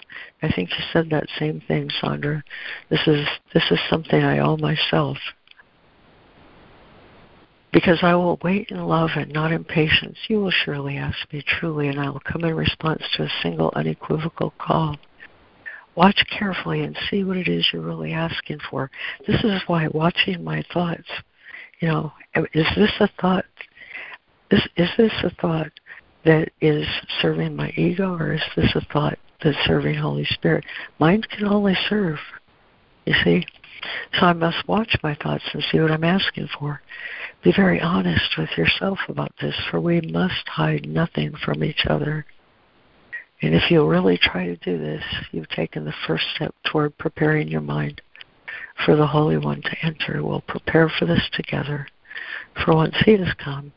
I 0.42 0.50
think 0.52 0.70
you 0.70 0.84
said 0.92 1.10
that 1.10 1.28
same 1.38 1.60
thing, 1.60 1.90
Sandra. 2.00 2.42
This 2.88 3.06
is 3.06 3.26
this 3.52 3.64
is 3.70 3.78
something 3.90 4.22
I 4.22 4.38
owe 4.38 4.56
myself. 4.56 5.18
Because 7.72 7.98
I 8.02 8.14
will 8.14 8.38
wait 8.42 8.70
in 8.70 8.86
love 8.86 9.10
and 9.16 9.30
not 9.32 9.52
in 9.52 9.64
patience, 9.64 10.16
you 10.28 10.40
will 10.40 10.52
surely 10.64 10.96
ask 10.96 11.18
me 11.32 11.42
truly, 11.46 11.88
and 11.88 12.00
I 12.00 12.08
will 12.08 12.20
come 12.20 12.44
in 12.44 12.54
response 12.54 13.02
to 13.16 13.24
a 13.24 13.32
single 13.42 13.72
unequivocal 13.74 14.54
call. 14.58 14.96
Watch 15.96 16.24
carefully 16.38 16.82
and 16.82 16.96
see 17.10 17.24
what 17.24 17.36
it 17.36 17.48
is 17.48 17.66
you're 17.72 17.82
really 17.82 18.12
asking 18.12 18.60
for. 18.70 18.90
This 19.26 19.42
is 19.44 19.60
why 19.66 19.88
watching 19.88 20.44
my 20.44 20.62
thoughts 20.72 21.08
you 21.80 21.88
know, 21.88 22.12
is 22.34 22.66
this 22.76 22.92
a 23.00 23.08
thought? 23.20 23.44
Is 24.50 24.62
is 24.76 24.90
this 24.96 25.12
a 25.24 25.30
thought 25.40 25.72
that 26.24 26.50
is 26.60 26.86
serving 27.20 27.54
my 27.56 27.70
ego, 27.76 28.14
or 28.14 28.34
is 28.34 28.42
this 28.56 28.74
a 28.74 28.80
thought 28.92 29.18
that's 29.42 29.56
serving 29.66 29.96
Holy 29.96 30.24
Spirit? 30.24 30.64
Mind 30.98 31.28
can 31.28 31.46
only 31.46 31.76
serve. 31.88 32.18
You 33.04 33.14
see, 33.24 33.46
so 34.18 34.26
I 34.26 34.32
must 34.32 34.66
watch 34.66 34.96
my 35.02 35.14
thoughts 35.14 35.44
and 35.52 35.62
see 35.70 35.78
what 35.78 35.90
I'm 35.90 36.04
asking 36.04 36.48
for. 36.58 36.80
Be 37.42 37.52
very 37.52 37.80
honest 37.80 38.36
with 38.38 38.50
yourself 38.56 38.98
about 39.08 39.32
this, 39.40 39.54
for 39.70 39.80
we 39.80 40.00
must 40.00 40.48
hide 40.48 40.88
nothing 40.88 41.32
from 41.44 41.62
each 41.62 41.86
other. 41.88 42.26
And 43.42 43.54
if 43.54 43.70
you 43.70 43.86
really 43.86 44.18
try 44.20 44.46
to 44.46 44.56
do 44.56 44.78
this, 44.78 45.04
you've 45.30 45.48
taken 45.50 45.84
the 45.84 45.94
first 46.06 46.24
step 46.34 46.54
toward 46.64 46.96
preparing 46.98 47.48
your 47.48 47.60
mind 47.60 48.00
for 48.84 48.96
the 48.96 49.06
Holy 49.06 49.36
One 49.36 49.62
to 49.62 49.76
enter. 49.82 50.22
We'll 50.22 50.42
prepare 50.42 50.88
for 50.98 51.06
this 51.06 51.28
together. 51.32 51.86
For 52.64 52.74
once 52.74 52.94
He 53.04 53.12
has 53.12 53.32
come, 53.42 53.72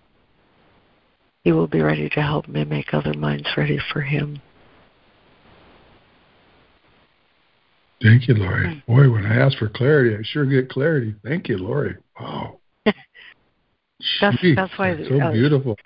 He 1.43 1.51
will 1.51 1.67
be 1.67 1.81
ready 1.81 2.09
to 2.09 2.21
help 2.21 2.47
me 2.47 2.63
make 2.63 2.93
other 2.93 3.13
minds 3.13 3.47
ready 3.57 3.79
for 3.91 4.01
Him. 4.01 4.41
Thank 8.01 8.27
you, 8.27 8.35
Laurie. 8.35 8.81
Hmm. 8.85 8.93
Boy, 8.93 9.11
when 9.11 9.25
I 9.25 9.35
ask 9.35 9.57
for 9.57 9.69
clarity, 9.69 10.15
I 10.15 10.19
sure 10.23 10.45
get 10.45 10.69
clarity. 10.69 11.15
Thank 11.23 11.49
you, 11.49 11.57
Laurie. 11.57 11.97
Wow. 12.19 12.59
that's, 12.85 14.37
that's 14.55 14.77
why 14.77 14.95
that's 14.95 15.09
so 15.09 15.21
uh, 15.21 15.31
beautiful. 15.31 15.77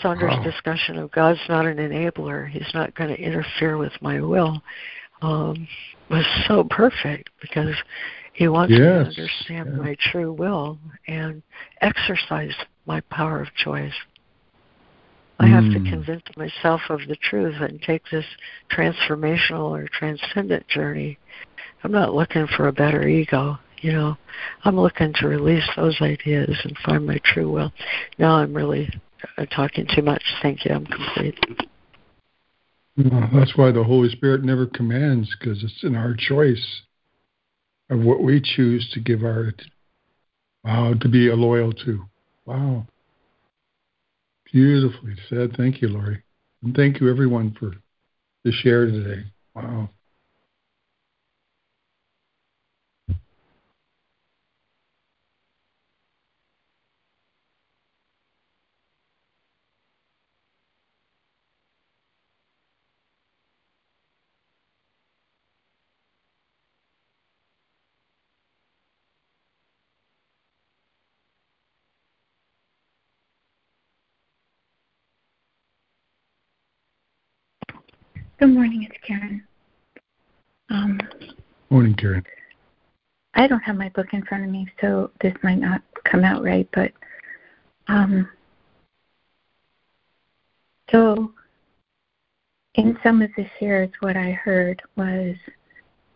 Sandra's 0.00 0.38
Wow. 0.38 0.44
discussion 0.44 0.96
of 0.98 1.10
God's 1.12 1.40
not 1.48 1.66
an 1.66 1.76
enabler, 1.76 2.48
He's 2.48 2.70
not 2.72 2.94
going 2.94 3.10
to 3.10 3.20
interfere 3.20 3.76
with 3.76 3.92
my 4.00 4.20
will, 4.20 4.62
um, 5.20 5.68
was 6.12 6.24
so 6.46 6.64
perfect 6.64 7.30
because 7.40 7.74
He 8.34 8.48
wants 8.48 8.72
me 8.72 8.78
to 8.78 9.04
understand 9.04 9.76
my 9.76 9.94
true 10.10 10.32
will 10.32 10.78
and 11.06 11.42
exercise 11.80 12.54
my 12.86 13.00
power 13.10 13.40
of 13.40 13.54
choice. 13.54 13.92
I 15.38 15.46
have 15.48 15.64
to 15.72 15.80
Mm. 15.80 15.90
convince 15.90 16.36
myself 16.36 16.80
of 16.88 17.00
the 17.08 17.16
truth 17.16 17.60
and 17.60 17.82
take 17.82 18.08
this 18.10 18.24
transformational 18.70 19.70
or 19.70 19.88
transcendent 19.88 20.66
journey. 20.68 21.18
I'm 21.82 21.92
not 21.92 22.14
looking 22.14 22.46
for 22.46 22.68
a 22.68 22.72
better 22.72 23.06
ego, 23.06 23.58
you 23.80 23.92
know. 23.92 24.16
I'm 24.64 24.78
looking 24.78 25.12
to 25.14 25.28
release 25.28 25.68
those 25.76 26.00
ideas 26.00 26.58
and 26.64 26.78
find 26.78 27.06
my 27.06 27.18
true 27.24 27.50
will. 27.50 27.72
Now 28.18 28.36
I'm 28.36 28.54
really 28.54 28.88
uh, 29.36 29.46
talking 29.46 29.86
too 29.94 30.02
much. 30.02 30.22
Thank 30.42 30.64
you. 30.64 30.74
I'm 30.74 30.86
complete. 30.86 31.38
That's 32.96 33.56
why 33.56 33.72
the 33.72 33.84
Holy 33.84 34.10
Spirit 34.10 34.44
never 34.44 34.66
commands, 34.66 35.34
because 35.38 35.64
it's 35.64 35.82
in 35.82 35.96
our 35.96 36.14
choice 36.14 36.82
of 37.88 38.00
what 38.00 38.22
we 38.22 38.40
choose 38.40 38.88
to 38.92 39.00
give 39.00 39.22
our 39.22 39.52
wow 40.62 40.94
to 41.00 41.08
be 41.08 41.30
loyal 41.30 41.72
to. 41.72 42.04
Wow, 42.44 42.86
beautifully 44.52 45.14
said. 45.28 45.54
Thank 45.56 45.80
you, 45.80 45.88
Laurie, 45.88 46.22
and 46.62 46.74
thank 46.74 47.00
you 47.00 47.10
everyone 47.10 47.56
for 47.58 47.72
the 48.44 48.52
share 48.52 48.86
today. 48.86 49.24
Wow. 49.54 49.88
Good 78.38 78.54
morning, 78.54 78.82
it's 78.90 78.98
Karen. 79.06 79.46
Um, 80.68 80.98
Morning, 81.70 81.91
Karen. 82.02 82.24
I 83.34 83.46
don't 83.46 83.60
have 83.60 83.76
my 83.76 83.88
book 83.90 84.08
in 84.12 84.24
front 84.24 84.44
of 84.44 84.50
me, 84.50 84.66
so 84.80 85.10
this 85.20 85.34
might 85.42 85.58
not 85.58 85.82
come 86.04 86.24
out 86.24 86.42
right, 86.42 86.68
but 86.74 86.92
um, 87.88 88.28
so 90.90 91.32
in 92.74 92.98
some 93.02 93.22
of 93.22 93.30
the 93.36 93.46
shares, 93.58 93.90
what 94.00 94.16
I 94.16 94.32
heard 94.32 94.82
was 94.96 95.36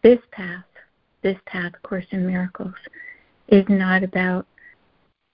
this 0.03 0.19
path, 0.33 0.65
this 1.23 1.39
path, 1.47 1.73
Course 1.83 2.07
in 2.11 2.27
Miracles, 2.27 2.75
is 3.49 3.65
not 3.69 4.03
about 4.03 4.47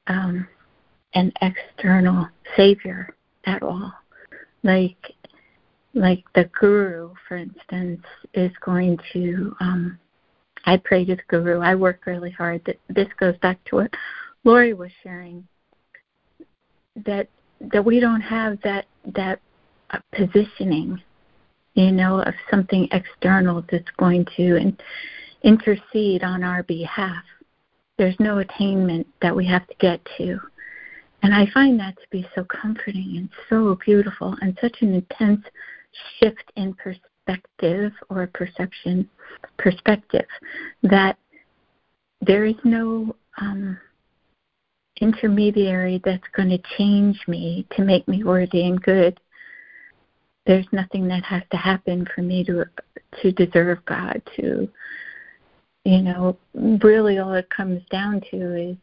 um, 0.07 0.47
an 1.15 1.33
external 1.41 2.29
savior 2.57 3.16
at 3.47 3.62
all. 3.62 3.93
Like 4.62 5.15
like 5.95 6.24
the 6.35 6.49
guru, 6.59 7.12
for 7.27 7.37
instance, 7.37 8.03
is 8.35 8.53
going 8.65 8.99
to. 9.12 9.55
Um, 9.61 9.99
I 10.64 10.76
pray 10.76 11.05
to 11.05 11.16
the 11.16 11.22
guru. 11.28 11.60
I 11.60 11.74
work 11.74 12.06
really 12.06 12.30
hard. 12.30 12.62
This 12.89 13.09
goes 13.18 13.36
back 13.39 13.62
to 13.66 13.76
what 13.76 13.94
Laurie 14.44 14.74
was 14.74 14.90
sharing. 15.02 15.47
That 17.05 17.28
that 17.72 17.84
we 17.84 18.01
don't 18.01 18.20
have 18.20 18.59
that 18.62 18.86
that 19.14 19.40
uh, 19.90 19.98
positioning, 20.12 21.01
you 21.74 21.93
know, 21.93 22.20
of 22.22 22.34
something 22.51 22.89
external 22.93 23.64
that's 23.70 23.90
going 23.98 24.26
to 24.36 24.56
in, 24.56 24.76
intercede 25.43 26.22
on 26.22 26.43
our 26.43 26.62
behalf. 26.64 27.22
There's 27.98 28.18
no 28.18 28.39
attainment 28.39 29.06
that 29.20 29.34
we 29.34 29.47
have 29.47 29.66
to 29.68 29.74
get 29.78 30.01
to. 30.18 30.40
And 31.22 31.32
I 31.34 31.47
find 31.55 31.78
that 31.78 31.97
to 31.97 32.06
be 32.10 32.26
so 32.34 32.44
comforting 32.44 33.14
and 33.16 33.28
so 33.48 33.78
beautiful 33.84 34.36
and 34.43 34.59
such 34.60 34.76
an 34.80 34.94
intense 34.94 35.43
shift 36.18 36.51
in 36.56 36.74
perspective 36.74 37.11
or 38.09 38.27
perception 38.35 39.09
perspective 39.59 40.27
that 40.82 41.16
there 42.20 42.44
is 42.44 42.57
no 42.65 43.15
um, 43.40 43.78
intermediary 45.01 46.01
that's 46.05 46.27
going 46.35 46.49
to 46.49 46.59
change 46.77 47.20
me 47.27 47.66
to 47.77 47.85
make 47.85 48.07
me 48.09 48.24
worthy 48.24 48.66
and 48.66 48.82
good. 48.82 49.19
There's 50.47 50.66
nothing 50.73 51.09
that 51.09 51.24
has 51.24 51.43
to 51.51 51.57
happen 51.57 52.07
for 52.15 52.23
me 52.23 52.44
to 52.44 52.65
to 53.23 53.32
deserve 53.32 53.85
God. 53.85 54.20
To 54.36 54.69
you 55.85 56.03
know, 56.03 56.36
really, 56.55 57.19
all 57.19 57.35
it 57.35 57.49
comes 57.51 57.82
down 57.90 58.23
to 58.31 58.70
is 58.70 58.77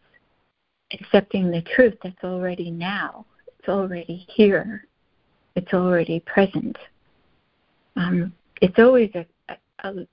accepting 0.93 1.51
the 1.51 1.61
truth 1.75 1.95
that's 2.03 2.23
already 2.23 2.71
now. 2.71 3.25
It's 3.59 3.69
already 3.69 4.25
here. 4.29 4.85
It's 5.55 5.73
already 5.73 6.21
present. 6.21 6.77
Um, 7.95 8.33
it's 8.61 8.77
always 8.79 9.11
a, 9.15 9.25
a, 9.49 9.89
a 9.89 10.07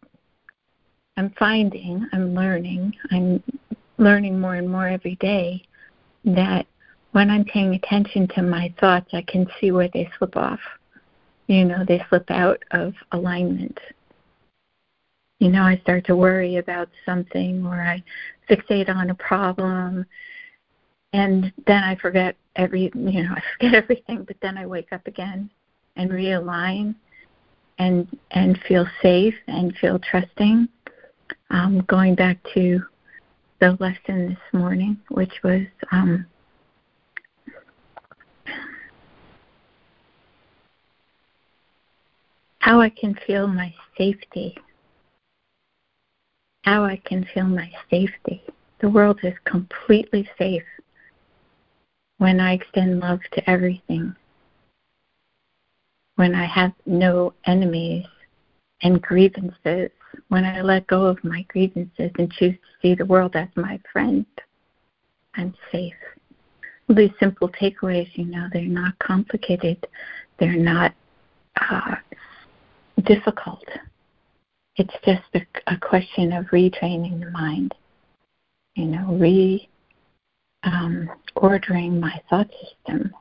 I'm 1.16 1.30
finding, 1.38 2.06
I'm 2.12 2.34
learning, 2.34 2.94
I'm 3.10 3.42
learning 3.98 4.38
more 4.38 4.56
and 4.56 4.70
more 4.70 4.86
every 4.86 5.16
day 5.16 5.62
that 6.24 6.66
when 7.12 7.30
I'm 7.30 7.44
paying 7.44 7.74
attention 7.74 8.28
to 8.34 8.42
my 8.42 8.72
thoughts, 8.78 9.08
I 9.14 9.22
can 9.22 9.46
see 9.58 9.72
where 9.72 9.88
they 9.92 10.10
slip 10.18 10.36
off. 10.36 10.60
You 11.46 11.64
know, 11.64 11.84
they 11.86 12.04
slip 12.08 12.30
out 12.30 12.62
of 12.72 12.92
alignment. 13.12 13.78
You 15.38 15.50
know, 15.50 15.62
I 15.62 15.78
start 15.78 16.04
to 16.06 16.16
worry 16.16 16.56
about 16.56 16.88
something 17.06 17.64
or 17.64 17.80
I 17.80 18.02
fixate 18.50 18.88
on 18.88 19.10
a 19.10 19.14
problem 19.14 20.04
and 21.12 21.52
then 21.66 21.82
I 21.82 21.94
forget 21.96 22.36
every, 22.56 22.90
you 22.94 23.22
know, 23.22 23.32
I 23.36 23.42
forget 23.54 23.74
everything, 23.74 24.24
but 24.24 24.36
then 24.42 24.58
I 24.58 24.66
wake 24.66 24.92
up 24.92 25.06
again 25.06 25.50
and 25.96 26.10
realign 26.10 26.94
and 27.78 28.06
and 28.30 28.58
feel 28.66 28.86
safe 29.02 29.34
and 29.46 29.76
feel 29.76 29.98
trusting. 29.98 30.68
Um, 31.50 31.84
going 31.86 32.14
back 32.14 32.38
to 32.54 32.80
the 33.60 33.76
lesson 33.80 34.28
this 34.28 34.52
morning, 34.52 34.98
which 35.08 35.32
was 35.42 35.62
um, 35.92 36.26
how 42.58 42.80
I 42.80 42.90
can 42.90 43.16
feel 43.26 43.46
my 43.46 43.72
safety. 43.96 44.56
How 46.64 46.84
I 46.84 47.00
can 47.04 47.24
feel 47.32 47.44
my 47.44 47.70
safety. 47.90 48.42
The 48.80 48.88
world 48.88 49.20
is 49.22 49.34
completely 49.44 50.28
safe 50.36 50.64
when 52.18 52.40
I 52.40 52.54
extend 52.54 53.00
love 53.00 53.20
to 53.32 53.50
everything. 53.50 54.16
When 56.16 56.34
I 56.34 56.46
have 56.46 56.72
no 56.86 57.34
enemies 57.44 58.06
and 58.82 59.00
grievances, 59.00 59.90
when 60.28 60.44
I 60.44 60.62
let 60.62 60.86
go 60.86 61.04
of 61.04 61.22
my 61.22 61.42
grievances 61.48 62.10
and 62.18 62.32
choose 62.32 62.54
to 62.54 62.80
see 62.82 62.94
the 62.94 63.04
world 63.04 63.36
as 63.36 63.48
my 63.54 63.78
friend, 63.92 64.26
I'm 65.34 65.54
safe. 65.70 65.94
These 66.88 67.10
simple 67.20 67.48
takeaways, 67.50 68.08
you 68.14 68.24
know, 68.24 68.48
they're 68.52 68.62
not 68.62 68.98
complicated, 68.98 69.86
they're 70.38 70.56
not 70.56 70.94
uh, 71.60 71.96
difficult. 73.04 73.64
It's 74.76 74.94
just 75.04 75.22
a, 75.34 75.46
a 75.66 75.76
question 75.78 76.32
of 76.32 76.46
retraining 76.46 77.20
the 77.20 77.30
mind, 77.30 77.74
you 78.74 78.86
know, 78.86 79.14
re 79.14 79.68
um, 80.62 81.10
ordering 81.34 82.00
my 82.00 82.20
thought 82.28 82.50
system 82.50 83.12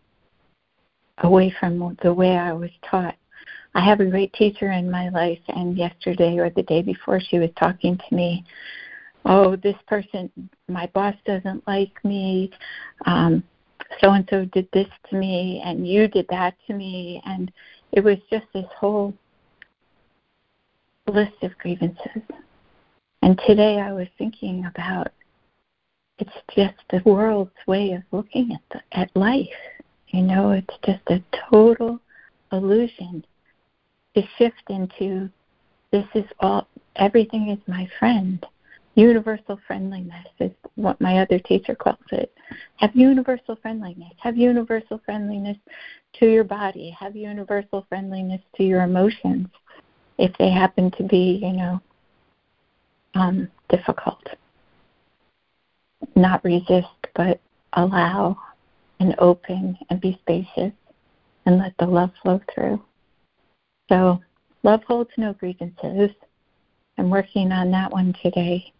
away 1.20 1.54
from 1.60 1.98
the 2.02 2.14
way 2.14 2.38
I 2.38 2.54
was 2.54 2.72
taught. 2.90 3.16
I 3.74 3.82
have 3.84 4.00
a 4.00 4.06
great 4.06 4.34
teacher 4.34 4.72
in 4.72 4.90
my 4.90 5.10
life, 5.10 5.40
and 5.50 5.78
yesterday 5.78 6.38
or 6.38 6.50
the 6.50 6.64
day 6.64 6.82
before, 6.82 7.20
she 7.20 7.40
was 7.40 7.50
talking 7.60 7.98
to 7.98 8.16
me. 8.16 8.46
Oh, 9.26 9.56
this 9.56 9.76
person, 9.88 10.32
my 10.68 10.88
boss 10.94 11.16
doesn't 11.26 11.68
like 11.68 11.94
me. 12.04 12.52
Um, 13.06 13.44
so 14.00 14.12
and 14.12 14.28
so 14.30 14.46
did 14.46 14.68
this 14.72 14.88
to 15.10 15.16
me, 15.16 15.62
and 15.66 15.88
you 15.88 16.08
did 16.08 16.28
that 16.30 16.56
to 16.68 16.74
me, 16.74 17.22
and 17.26 17.52
it 17.92 18.04
was 18.04 18.18
just 18.30 18.46
this 18.54 18.66
whole 18.78 19.14
list 21.08 21.36
of 21.42 21.58
grievances. 21.58 22.22
And 23.22 23.40
today 23.48 23.80
I 23.80 23.92
was 23.92 24.08
thinking 24.18 24.66
about 24.66 25.12
it's 26.18 26.32
just 26.56 26.76
the 26.92 27.02
world's 27.06 27.52
way 27.68 27.92
of 27.92 28.04
looking 28.12 28.54
at 28.54 28.62
the, 28.72 28.98
at 28.98 29.16
life. 29.16 29.48
You 30.16 30.22
know, 30.22 30.52
it's 30.52 30.74
just 30.86 31.02
a 31.08 31.22
total 31.52 32.00
illusion 32.54 33.26
to 34.16 34.24
shift 34.38 34.64
into 34.70 35.30
this 35.92 36.06
is 36.16 36.24
all 36.40 36.70
everything 36.96 37.50
is 37.50 37.60
my 37.68 37.86
friend. 38.00 38.46
universal 38.96 39.60
friendliness 39.68 40.26
is 40.40 40.52
what 40.76 41.02
my 41.02 41.20
other 41.20 41.38
teacher 41.40 41.76
calls 41.76 41.98
it. 42.14 42.34
Have 42.78 42.96
universal 42.96 43.58
friendliness. 43.62 44.14
Have 44.20 44.38
universal 44.38 45.02
friendliness 45.04 45.58
to 46.14 46.32
your 46.32 46.46
body. 46.46 46.96
Have 46.98 47.18
universal 47.18 47.86
friendliness 47.90 48.42
to 48.56 48.64
your 48.64 48.84
emotions 48.84 49.48
if 50.18 50.32
they 50.38 50.50
happen 50.50 50.92
to 50.92 51.04
be, 51.04 51.42
you 51.44 51.52
know, 51.52 51.82
um, 53.16 53.50
difficult. 53.68 54.24
Not 56.16 56.42
resist, 56.46 56.88
but 57.16 57.42
allow 57.74 58.38
and 59.00 59.16
open 59.20 59.78
and 59.90 60.02
be 60.02 60.18
spacious 60.22 60.74
and 61.46 61.58
let 61.58 61.74
the 61.78 61.86
love 61.86 62.12
flow 62.22 62.40
through. 62.54 62.82
So, 63.90 64.20
love 64.64 64.82
holds 64.84 65.12
no 65.18 65.34
grievances. 65.34 66.10
I'm 66.98 67.10
working 67.10 67.52
on 67.52 67.72
that 67.72 67.92
one 67.92 68.16
today. 68.24 68.72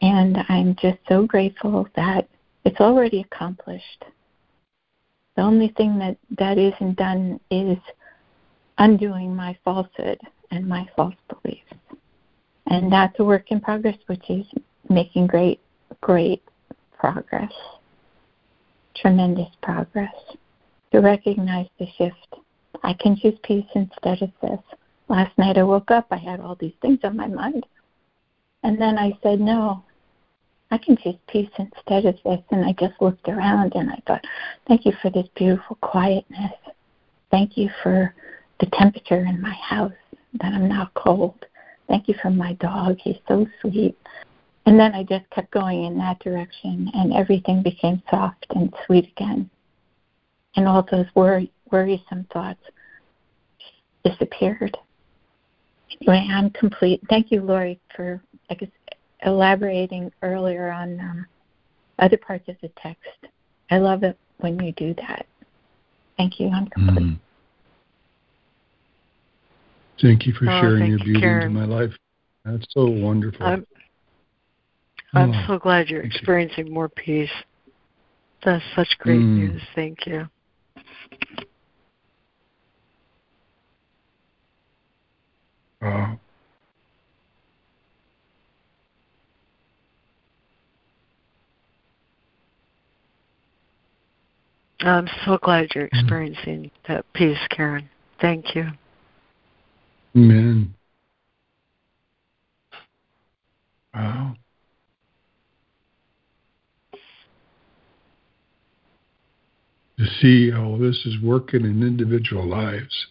And 0.00 0.38
I'm 0.48 0.76
just 0.80 0.98
so 1.08 1.26
grateful 1.26 1.88
that 1.96 2.28
it's 2.64 2.80
already 2.80 3.20
accomplished. 3.20 4.04
The 5.36 5.42
only 5.42 5.68
thing 5.76 5.98
that, 5.98 6.16
that 6.38 6.58
isn't 6.58 6.96
done 6.96 7.40
is 7.50 7.78
undoing 8.78 9.34
my 9.34 9.56
falsehood 9.64 10.20
and 10.50 10.68
my 10.68 10.88
false 10.94 11.14
beliefs. 11.28 11.72
And 12.66 12.92
that's 12.92 13.18
a 13.18 13.24
work 13.24 13.50
in 13.50 13.60
progress, 13.60 13.96
which 14.06 14.28
is 14.28 14.46
making 14.88 15.26
great, 15.26 15.60
great 16.00 16.42
progress. 16.98 17.52
Tremendous 18.94 19.48
progress. 19.62 20.14
To 20.92 21.00
recognize 21.00 21.68
the 21.78 21.86
shift. 21.96 22.36
I 22.82 22.94
can 22.94 23.16
choose 23.16 23.38
peace 23.42 23.66
instead 23.74 24.22
of 24.22 24.30
this. 24.42 24.60
Last 25.08 25.36
night 25.38 25.58
I 25.58 25.62
woke 25.62 25.90
up, 25.90 26.06
I 26.10 26.16
had 26.16 26.40
all 26.40 26.56
these 26.56 26.74
things 26.82 26.98
on 27.04 27.16
my 27.16 27.26
mind. 27.26 27.66
And 28.62 28.80
then 28.80 28.98
I 28.98 29.12
said, 29.22 29.40
no, 29.40 29.84
I 30.70 30.78
can 30.78 30.96
choose 30.96 31.16
peace 31.28 31.50
instead 31.58 32.06
of 32.06 32.16
this. 32.24 32.40
And 32.50 32.64
I 32.64 32.72
just 32.72 33.00
looked 33.00 33.28
around 33.28 33.74
and 33.74 33.90
I 33.90 34.00
thought, 34.06 34.24
thank 34.66 34.86
you 34.86 34.92
for 35.02 35.10
this 35.10 35.28
beautiful 35.34 35.76
quietness. 35.80 36.52
Thank 37.30 37.56
you 37.56 37.70
for 37.82 38.14
the 38.60 38.66
temperature 38.66 39.24
in 39.24 39.40
my 39.40 39.54
house, 39.54 39.92
that 40.40 40.52
I'm 40.52 40.68
not 40.68 40.94
cold. 40.94 41.44
Thank 41.88 42.08
you 42.08 42.14
for 42.22 42.30
my 42.30 42.54
dog. 42.54 42.98
He's 42.98 43.18
so 43.26 43.46
sweet. 43.60 43.98
And 44.66 44.78
then 44.78 44.94
I 44.94 45.02
just 45.02 45.28
kept 45.30 45.50
going 45.50 45.84
in 45.84 45.98
that 45.98 46.20
direction, 46.20 46.90
and 46.94 47.12
everything 47.12 47.62
became 47.62 48.02
soft 48.08 48.46
and 48.50 48.72
sweet 48.86 49.10
again. 49.16 49.50
And 50.54 50.68
all 50.68 50.86
those 50.90 51.06
wor- 51.14 51.42
worrisome 51.70 52.26
thoughts 52.32 52.62
disappeared. 54.04 54.76
Anyway, 56.00 56.26
I'm 56.30 56.50
complete. 56.50 57.00
Thank 57.08 57.32
you, 57.32 57.42
Laurie, 57.42 57.80
for 57.96 58.22
I 58.50 58.54
guess, 58.54 58.70
elaborating 59.24 60.12
earlier 60.22 60.70
on 60.70 61.00
um, 61.00 61.26
other 61.98 62.16
parts 62.16 62.48
of 62.48 62.56
the 62.62 62.70
text. 62.76 63.02
I 63.70 63.78
love 63.78 64.02
it 64.02 64.18
when 64.38 64.60
you 64.62 64.72
do 64.72 64.94
that. 64.94 65.26
Thank 66.16 66.38
you. 66.38 66.48
I'm 66.48 66.66
complete. 66.68 67.06
Mm. 67.06 67.18
Thank 70.00 70.26
you 70.26 70.32
for 70.32 70.46
oh, 70.50 70.60
sharing 70.60 70.90
your 70.90 70.98
beauty 70.98 71.20
Karen. 71.20 71.52
into 71.52 71.60
my 71.60 71.64
life. 71.64 71.92
That's 72.44 72.66
so 72.70 72.86
wonderful. 72.86 73.46
I'm, 73.46 73.66
I'm 75.14 75.32
oh, 75.32 75.44
so 75.46 75.58
glad 75.58 75.88
you're 75.88 76.02
experiencing 76.02 76.72
more 76.72 76.88
peace. 76.88 77.30
That's 78.44 78.64
such 78.74 78.88
great 78.98 79.20
mm. 79.20 79.36
news. 79.36 79.62
Thank 79.74 80.06
you. 80.06 80.26
Uh, 85.82 86.14
I'm 94.80 95.08
so 95.24 95.38
glad 95.42 95.68
you're 95.74 95.88
mm. 95.88 96.00
experiencing 96.00 96.70
that 96.88 97.04
peace, 97.12 97.38
Karen. 97.50 97.88
Thank 98.20 98.54
you. 98.54 98.68
Amen. 100.16 100.74
Wow. 103.94 104.34
To 110.02 110.08
see 110.20 110.50
how 110.50 110.78
this 110.80 111.06
is 111.06 111.22
working 111.22 111.64
in 111.64 111.80
individual 111.84 112.44
lives, 112.44 113.06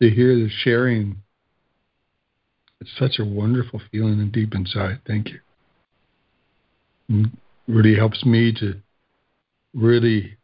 to 0.00 0.08
hear 0.08 0.36
the 0.36 0.48
sharing, 0.48 1.16
it's 2.80 2.96
such 2.96 3.18
a 3.18 3.24
wonderful 3.24 3.82
feeling 3.90 4.20
and 4.20 4.30
deep 4.30 4.54
inside. 4.54 5.00
Thank 5.04 5.30
you. 5.30 5.40
It 7.08 7.30
really 7.66 7.96
helps 7.96 8.24
me 8.24 8.52
to 8.60 8.74
really 9.74 10.36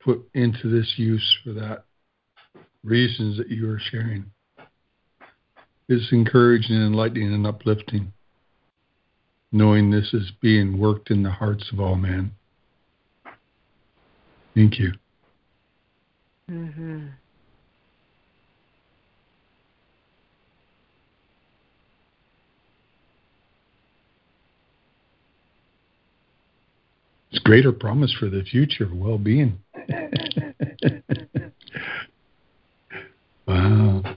put 0.00 0.28
into 0.34 0.68
this 0.68 0.94
use 0.96 1.38
for 1.44 1.52
that 1.52 1.84
reasons 2.82 3.36
that 3.36 3.50
you 3.50 3.70
are 3.70 3.78
sharing. 3.78 4.32
It's 5.88 6.10
encouraging 6.10 6.74
and 6.74 6.86
enlightening 6.86 7.32
and 7.32 7.46
uplifting, 7.46 8.12
knowing 9.52 9.92
this 9.92 10.12
is 10.12 10.32
being 10.40 10.76
worked 10.76 11.12
in 11.12 11.22
the 11.22 11.30
hearts 11.30 11.70
of 11.72 11.78
all 11.78 11.94
men. 11.94 12.32
Thank 14.54 14.78
you. 14.78 14.92
Mm-hmm. 16.50 17.06
It's 27.30 27.38
greater 27.44 27.70
promise 27.70 28.12
for 28.18 28.28
the 28.28 28.42
future 28.42 28.90
well 28.92 29.16
being. 29.16 29.60
wow. 33.46 34.16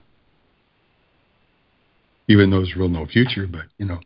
Even 2.26 2.50
though 2.50 2.56
there's 2.56 2.74
real 2.74 2.88
no 2.88 3.06
future, 3.06 3.46
but 3.46 3.66
you 3.78 3.86
know. 3.86 4.00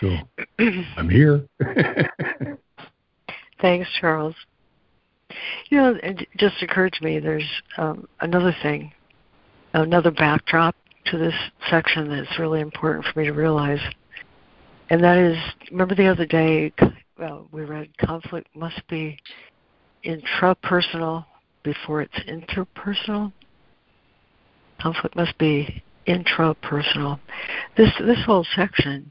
So 0.00 0.16
I'm 0.96 1.08
here. 1.08 1.46
Thanks, 3.60 3.88
Charles. 4.00 4.34
You 5.70 5.78
know, 5.78 5.98
it 6.02 6.28
just 6.36 6.62
occurred 6.62 6.92
to 6.94 7.04
me 7.04 7.18
there's 7.18 7.50
um, 7.78 8.08
another 8.20 8.54
thing, 8.62 8.92
another 9.72 10.10
backdrop 10.10 10.76
to 11.06 11.18
this 11.18 11.34
section 11.70 12.08
that's 12.08 12.38
really 12.38 12.60
important 12.60 13.04
for 13.04 13.18
me 13.18 13.26
to 13.26 13.32
realize. 13.32 13.80
And 14.90 15.02
that 15.02 15.18
is, 15.18 15.36
remember 15.70 15.94
the 15.94 16.06
other 16.06 16.26
day, 16.26 16.72
well, 17.18 17.48
we 17.50 17.64
read 17.64 17.96
conflict 17.98 18.48
must 18.54 18.86
be 18.88 19.18
intrapersonal 20.04 21.24
before 21.62 22.02
it's 22.02 22.18
interpersonal. 22.28 23.32
Conflict 24.80 25.16
must 25.16 25.36
be 25.38 25.82
intrapersonal. 26.06 27.18
This 27.76 27.90
this 27.98 28.22
whole 28.24 28.46
section 28.54 29.10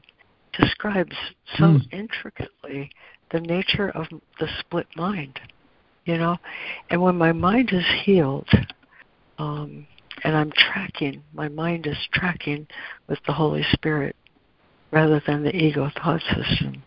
describes 0.58 1.16
so 1.56 1.64
mm. 1.64 1.92
intricately 1.92 2.90
the 3.30 3.40
nature 3.40 3.90
of 3.90 4.06
the 4.38 4.48
split 4.60 4.86
mind, 4.96 5.40
you 6.04 6.16
know. 6.16 6.36
And 6.90 7.02
when 7.02 7.16
my 7.16 7.32
mind 7.32 7.70
is 7.72 7.84
healed, 8.04 8.48
um, 9.38 9.86
and 10.24 10.36
I'm 10.36 10.52
tracking, 10.52 11.22
my 11.34 11.48
mind 11.48 11.86
is 11.86 11.98
tracking 12.12 12.66
with 13.08 13.18
the 13.26 13.32
Holy 13.32 13.64
Spirit 13.72 14.16
rather 14.90 15.22
than 15.26 15.42
the 15.42 15.54
ego 15.54 15.90
thought 16.02 16.22
system. 16.22 16.82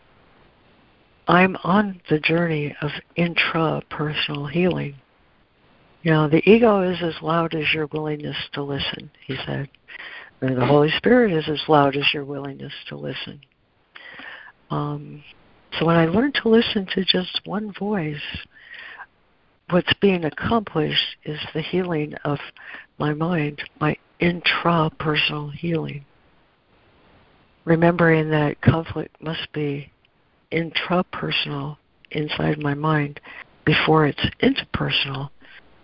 I'm 1.28 1.56
on 1.62 2.00
the 2.10 2.18
journey 2.18 2.74
of 2.82 2.90
intrapersonal 3.16 4.50
healing. 4.50 4.96
You 6.02 6.12
know, 6.12 6.28
the 6.28 6.48
ego 6.48 6.80
is 6.80 6.98
as 7.02 7.14
loud 7.22 7.54
as 7.54 7.72
your 7.72 7.86
willingness 7.86 8.36
to 8.54 8.62
listen, 8.62 9.10
he 9.26 9.36
said. 9.46 9.68
And 10.40 10.56
the 10.56 10.66
Holy 10.66 10.90
Spirit 10.96 11.32
is 11.32 11.48
as 11.48 11.62
loud 11.68 11.94
as 11.96 12.12
your 12.14 12.24
willingness 12.24 12.72
to 12.88 12.96
listen. 12.96 13.40
Um, 14.70 15.22
so 15.78 15.86
when 15.86 15.96
I 15.96 16.06
learn 16.06 16.32
to 16.42 16.48
listen 16.48 16.86
to 16.94 17.04
just 17.04 17.40
one 17.44 17.72
voice, 17.72 18.16
what's 19.70 19.92
being 20.00 20.24
accomplished 20.24 21.16
is 21.24 21.38
the 21.54 21.62
healing 21.62 22.14
of 22.24 22.38
my 22.98 23.12
mind, 23.12 23.62
my 23.80 23.96
intrapersonal 24.20 25.52
healing. 25.52 26.04
Remembering 27.64 28.30
that 28.30 28.60
conflict 28.62 29.20
must 29.22 29.52
be 29.52 29.90
intrapersonal 30.52 31.76
inside 32.10 32.58
my 32.58 32.74
mind 32.74 33.20
before 33.64 34.06
it's 34.06 34.26
interpersonal 34.42 35.30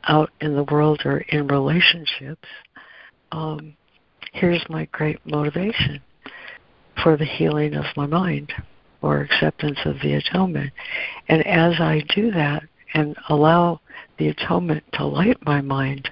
out 0.08 0.30
in 0.40 0.56
the 0.56 0.64
world 0.64 1.02
or 1.04 1.18
in 1.18 1.46
relationships. 1.46 2.48
Um, 3.32 3.76
here's 4.32 4.64
my 4.68 4.86
great 4.86 5.18
motivation 5.24 6.00
for 7.02 7.16
the 7.16 7.24
healing 7.24 7.74
of 7.74 7.84
my 7.96 8.06
mind 8.06 8.52
or 9.06 9.20
acceptance 9.20 9.78
of 9.84 9.96
the 10.02 10.14
atonement. 10.14 10.72
And 11.28 11.46
as 11.46 11.80
I 11.80 12.02
do 12.14 12.30
that 12.32 12.64
and 12.94 13.16
allow 13.28 13.80
the 14.18 14.28
atonement 14.28 14.84
to 14.94 15.06
light 15.06 15.38
my 15.44 15.60
mind 15.60 16.10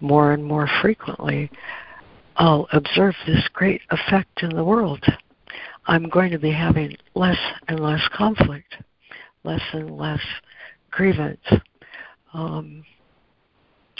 more 0.00 0.32
and 0.32 0.44
more 0.44 0.68
frequently, 0.80 1.50
I'll 2.36 2.66
observe 2.72 3.14
this 3.26 3.46
great 3.52 3.82
effect 3.90 4.42
in 4.42 4.50
the 4.56 4.64
world. 4.64 5.04
I'm 5.86 6.08
going 6.08 6.30
to 6.32 6.38
be 6.38 6.50
having 6.50 6.96
less 7.14 7.38
and 7.68 7.80
less 7.80 8.02
conflict, 8.12 8.74
less 9.44 9.62
and 9.72 9.96
less 9.96 10.20
grievance. 10.90 11.44
Um, 12.32 12.84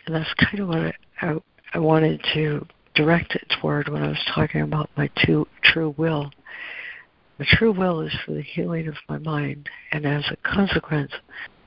and 0.07 0.17
that's 0.17 0.35
kind 0.35 0.61
of 0.61 0.69
what 0.69 0.79
I, 0.79 0.93
I, 1.21 1.35
I 1.75 1.79
wanted 1.79 2.25
to 2.35 2.67
direct 2.95 3.35
it 3.35 3.53
toward 3.61 3.89
when 3.89 4.03
I 4.03 4.09
was 4.09 4.31
talking 4.35 4.63
about 4.63 4.91
my 4.97 5.11
two, 5.25 5.47
true 5.63 5.95
will. 5.97 6.31
The 7.39 7.45
true 7.47 7.73
will 7.73 8.01
is 8.03 8.15
for 8.25 8.33
the 8.33 8.43
healing 8.43 8.89
of 8.89 8.97
my 9.09 9.19
mind, 9.19 9.69
and 9.91 10.07
as 10.07 10.25
a 10.31 10.37
consequence 10.49 11.13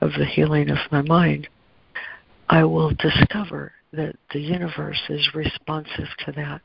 of 0.00 0.12
the 0.12 0.24
healing 0.24 0.70
of 0.70 0.78
my 0.90 1.02
mind, 1.02 1.48
I 2.48 2.64
will 2.64 2.90
discover 2.90 3.72
that 3.92 4.16
the 4.32 4.40
universe 4.40 5.02
is 5.08 5.34
responsive 5.34 6.08
to 6.24 6.32
that. 6.32 6.60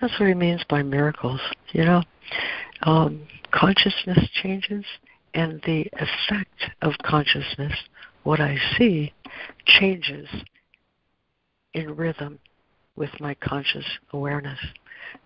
That's 0.00 0.18
what 0.18 0.28
he 0.28 0.34
means 0.34 0.62
by 0.68 0.82
miracles, 0.82 1.40
you 1.72 1.84
know. 1.84 2.02
Um, 2.82 3.22
consciousness 3.52 4.28
changes, 4.42 4.84
and 5.34 5.60
the 5.64 5.88
effect 5.94 6.70
of 6.82 6.94
consciousness, 7.04 7.72
what 8.24 8.40
I 8.40 8.58
see, 8.76 9.12
changes 9.64 10.28
in 11.74 11.94
rhythm 11.94 12.38
with 12.96 13.10
my 13.20 13.34
conscious 13.34 13.86
awareness. 14.12 14.58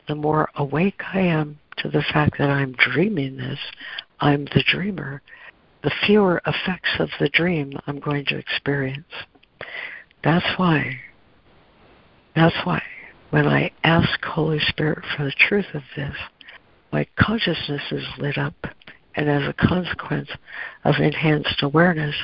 The 0.08 0.14
more 0.14 0.50
awake 0.56 1.00
I 1.14 1.20
am 1.20 1.58
to 1.82 1.88
the 1.88 2.04
fact 2.12 2.38
that 2.38 2.50
I'm 2.50 2.72
dreaming 2.72 3.36
this, 3.36 3.58
I'm 4.20 4.44
the 4.46 4.64
dreamer, 4.66 5.22
the 5.82 5.92
fewer 6.06 6.42
effects 6.46 6.90
of 6.98 7.08
the 7.18 7.28
dream 7.28 7.72
I'm 7.86 8.00
going 8.00 8.26
to 8.26 8.36
experience. 8.36 9.12
That's 10.22 10.58
why, 10.58 11.00
that's 12.34 12.56
why 12.64 12.82
when 13.30 13.46
I 13.46 13.70
ask 13.84 14.22
Holy 14.24 14.58
Spirit 14.58 15.04
for 15.16 15.24
the 15.24 15.32
truth 15.32 15.72
of 15.74 15.82
this, 15.96 16.14
my 16.92 17.06
consciousness 17.18 17.82
is 17.92 18.04
lit 18.18 18.36
up, 18.36 18.54
and 19.14 19.28
as 19.28 19.48
a 19.48 19.52
consequence 19.52 20.28
of 20.84 20.96
enhanced 20.96 21.62
awareness, 21.62 22.14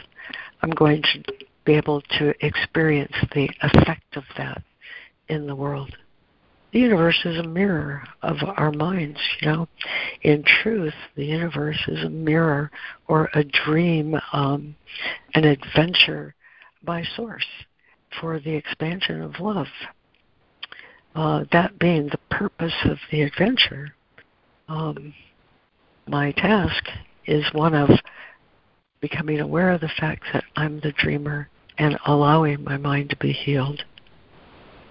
I'm 0.62 0.70
going 0.70 1.02
to 1.02 1.22
be 1.64 1.74
able 1.74 2.00
to 2.18 2.34
experience 2.44 3.14
the 3.34 3.48
effect 3.62 4.16
of 4.16 4.24
that 4.36 4.62
in 5.28 5.46
the 5.46 5.54
world. 5.54 5.96
The 6.76 6.82
universe 6.82 7.22
is 7.24 7.38
a 7.38 7.42
mirror 7.42 8.02
of 8.20 8.36
our 8.58 8.70
minds, 8.70 9.18
you 9.40 9.50
know. 9.50 9.66
In 10.20 10.42
truth, 10.42 10.92
the 11.14 11.24
universe 11.24 11.82
is 11.88 12.04
a 12.04 12.10
mirror 12.10 12.70
or 13.08 13.30
a 13.32 13.42
dream, 13.44 14.20
um, 14.34 14.76
an 15.32 15.44
adventure 15.44 16.34
by 16.84 17.02
source 17.16 17.46
for 18.20 18.38
the 18.38 18.54
expansion 18.54 19.22
of 19.22 19.40
love. 19.40 19.68
Uh, 21.14 21.44
that 21.50 21.78
being 21.78 22.08
the 22.08 22.20
purpose 22.30 22.76
of 22.84 22.98
the 23.10 23.22
adventure, 23.22 23.94
um, 24.68 25.14
my 26.06 26.30
task 26.32 26.84
is 27.24 27.46
one 27.54 27.74
of 27.74 27.88
becoming 29.00 29.40
aware 29.40 29.70
of 29.70 29.80
the 29.80 29.92
fact 29.98 30.24
that 30.34 30.44
I'm 30.56 30.80
the 30.80 30.92
dreamer 30.92 31.48
and 31.78 31.98
allowing 32.04 32.64
my 32.64 32.76
mind 32.76 33.08
to 33.08 33.16
be 33.16 33.32
healed. 33.32 33.82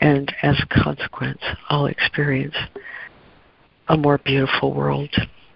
And 0.01 0.33
as 0.43 0.59
a 0.61 0.83
consequence, 0.83 1.41
I'll 1.69 1.87
experience 1.87 2.55
a 3.87 3.97
more 3.97 4.17
beautiful 4.17 4.73
world. 4.73 5.09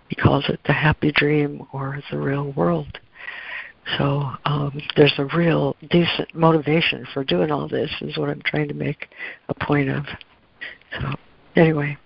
He 0.09 0.15
calls 0.15 0.45
it 0.49 0.59
the 0.65 0.73
happy 0.73 1.11
dream 1.11 1.65
or 1.71 1.99
the 2.11 2.17
real 2.17 2.51
world. 2.53 2.99
So 3.97 4.29
um, 4.45 4.79
there's 4.95 5.13
a 5.17 5.25
real 5.35 5.75
decent 5.89 6.33
motivation 6.35 7.07
for 7.13 7.23
doing 7.23 7.51
all 7.51 7.67
this, 7.67 7.89
is 8.01 8.17
what 8.17 8.29
I'm 8.29 8.41
trying 8.45 8.67
to 8.67 8.73
make 8.73 9.07
a 9.49 9.53
point 9.53 9.89
of. 9.89 10.05
So 10.99 11.15
anyway, 11.55 11.97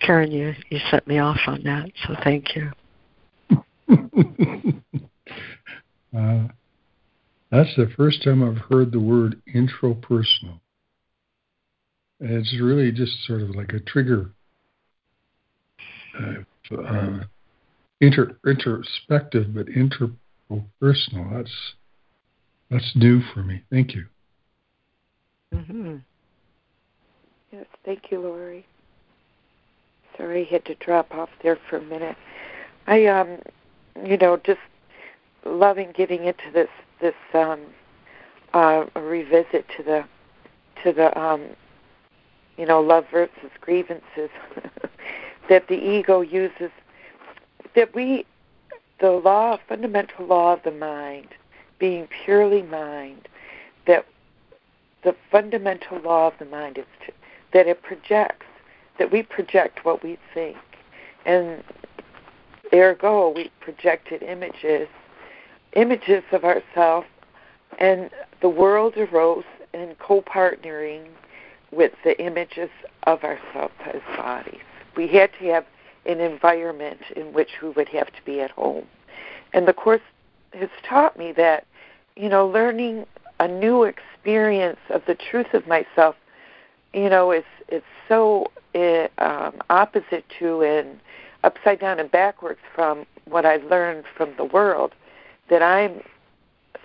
Karen, 0.00 0.30
you, 0.30 0.54
you 0.70 0.78
set 0.90 1.06
me 1.06 1.18
off 1.18 1.40
on 1.46 1.62
that, 1.64 1.90
so 2.06 2.14
thank 2.24 2.56
you. 2.56 2.70
uh, 6.18 6.48
that's 7.50 7.74
the 7.76 7.90
first 7.96 8.22
time 8.22 8.42
I've 8.42 8.62
heard 8.70 8.90
the 8.92 9.00
word 9.00 9.40
intrapersonal. 12.24 12.40
It's 12.40 12.60
really 12.60 12.92
just 12.92 13.24
sort 13.26 13.42
of 13.42 13.50
like 13.50 13.72
a 13.72 13.80
trigger, 13.80 14.30
uh, 16.18 16.76
uh, 16.76 17.24
inter, 18.00 18.36
introspective, 18.46 19.54
but 19.54 19.66
interpersonal. 19.66 21.32
That's 21.32 21.74
that's 22.70 22.92
new 22.96 23.20
for 23.32 23.42
me. 23.42 23.62
Thank 23.70 23.94
you. 23.94 24.06
Mm-hmm. 25.52 25.96
Yes, 27.52 27.66
thank 27.84 28.10
you, 28.10 28.20
Laurie. 28.20 28.66
Sorry, 30.16 30.46
I 30.46 30.52
had 30.52 30.64
to 30.66 30.74
drop 30.76 31.12
off 31.14 31.28
there 31.42 31.58
for 31.68 31.76
a 31.76 31.82
minute. 31.82 32.16
I, 32.86 33.06
um, 33.06 33.38
you 34.04 34.16
know, 34.16 34.36
just 34.44 34.60
loving 35.44 35.92
getting 35.96 36.24
into 36.24 36.50
this 36.52 36.68
this 37.00 37.14
um, 37.34 37.60
uh, 38.52 38.84
revisit 38.96 39.66
to 39.76 39.82
the 39.82 40.04
to 40.82 40.92
the 40.92 41.16
um, 41.20 41.50
you 42.56 42.66
know 42.66 42.80
love 42.80 43.04
versus 43.10 43.50
grievances 43.60 44.30
that 45.48 45.68
the 45.68 45.74
ego 45.74 46.20
uses 46.20 46.70
that 47.74 47.94
we 47.94 48.24
the 49.00 49.10
law 49.10 49.58
fundamental 49.68 50.26
law 50.26 50.52
of 50.52 50.62
the 50.62 50.70
mind 50.70 51.28
being 51.78 52.08
purely 52.24 52.62
mind 52.62 53.28
that 53.86 54.06
the 55.02 55.14
fundamental 55.30 56.00
law 56.00 56.28
of 56.28 56.34
the 56.38 56.44
mind 56.46 56.78
is 56.78 56.86
to, 57.04 57.12
that 57.52 57.66
it 57.66 57.82
projects 57.82 58.46
that 58.98 59.10
we 59.12 59.22
project 59.22 59.84
what 59.84 60.02
we 60.02 60.18
think. 60.32 60.56
And 61.26 61.62
ergo 62.72 63.30
we 63.30 63.50
projected 63.60 64.22
images 64.22 64.88
images 65.74 66.22
of 66.32 66.44
ourselves 66.44 67.06
and 67.78 68.10
the 68.40 68.48
world 68.48 68.96
arose 68.96 69.44
in 69.72 69.94
co-partnering 69.98 71.04
with 71.74 71.92
the 72.04 72.20
images 72.20 72.70
of 73.04 73.24
ourselves 73.24 73.74
as 73.86 74.00
bodies. 74.16 74.60
We 74.96 75.08
had 75.08 75.30
to 75.40 75.46
have 75.46 75.64
an 76.06 76.20
environment 76.20 77.00
in 77.16 77.32
which 77.32 77.50
we 77.62 77.70
would 77.70 77.88
have 77.88 78.08
to 78.08 78.22
be 78.24 78.40
at 78.40 78.50
home. 78.50 78.86
And 79.52 79.66
the 79.66 79.72
Course 79.72 80.00
has 80.52 80.68
taught 80.88 81.18
me 81.18 81.32
that, 81.32 81.66
you 82.16 82.28
know, 82.28 82.46
learning 82.46 83.06
a 83.40 83.48
new 83.48 83.84
experience 83.84 84.78
of 84.90 85.02
the 85.06 85.14
truth 85.14 85.52
of 85.54 85.66
myself, 85.66 86.14
you 86.92 87.08
know, 87.08 87.32
is 87.32 87.44
it's 87.68 87.84
so 88.08 88.50
uh, 88.74 89.08
um, 89.18 89.54
opposite 89.70 90.24
to 90.38 90.62
and 90.62 91.00
upside 91.42 91.80
down 91.80 91.98
and 91.98 92.10
backwards 92.10 92.60
from 92.74 93.06
what 93.24 93.44
I've 93.44 93.64
learned 93.64 94.04
from 94.16 94.34
the 94.36 94.44
world 94.44 94.92
that 95.50 95.62
I'm 95.62 96.02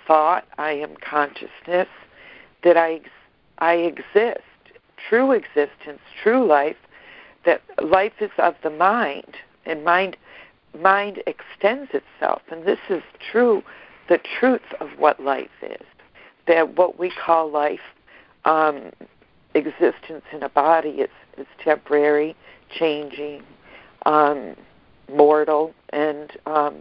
thought, 0.07 0.45
I 0.57 0.71
am 0.71 0.95
consciousness, 0.97 1.87
that 2.63 2.77
I 2.77 3.01
I 3.59 3.73
exist, 3.73 4.41
true 5.07 5.31
existence, 5.31 5.99
true 6.21 6.45
life, 6.45 6.77
that 7.45 7.61
life 7.81 8.13
is 8.19 8.31
of 8.37 8.55
the 8.63 8.69
mind, 8.69 9.35
and 9.65 9.83
mind 9.83 10.17
mind 10.79 11.21
extends 11.25 11.91
itself, 11.93 12.41
and 12.51 12.65
this 12.65 12.79
is 12.89 13.01
true, 13.31 13.63
the 14.07 14.19
truth 14.39 14.61
of 14.79 14.89
what 14.97 15.19
life 15.19 15.49
is. 15.61 15.85
That 16.47 16.77
what 16.77 16.99
we 16.99 17.11
call 17.11 17.49
life, 17.49 17.79
um, 18.45 18.91
existence 19.53 20.23
in 20.31 20.43
a 20.43 20.49
body, 20.49 20.89
is 20.89 21.09
is 21.37 21.47
temporary, 21.63 22.35
changing, 22.69 23.43
um, 24.05 24.55
mortal, 25.11 25.73
and 25.89 26.31
um, 26.45 26.75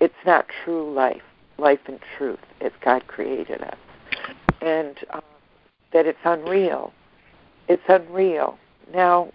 it's 0.00 0.14
not 0.24 0.46
true 0.64 0.92
life, 0.92 1.22
life 1.58 1.80
and 1.86 1.98
truth 2.16 2.40
as 2.60 2.72
God 2.84 3.06
created 3.06 3.62
us, 3.62 3.78
and 4.60 4.98
um, 5.12 5.22
that 5.92 6.06
it's 6.06 6.18
unreal. 6.24 6.92
It's 7.68 7.82
unreal. 7.88 8.58
Now, 8.92 9.32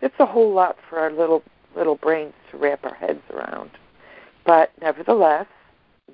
it's 0.00 0.14
a 0.18 0.26
whole 0.26 0.52
lot 0.52 0.76
for 0.88 0.98
our 0.98 1.10
little 1.10 1.42
little 1.74 1.96
brains 1.96 2.34
to 2.50 2.58
wrap 2.58 2.84
our 2.84 2.94
heads 2.94 3.22
around, 3.30 3.70
but 4.44 4.72
nevertheless, 4.80 5.46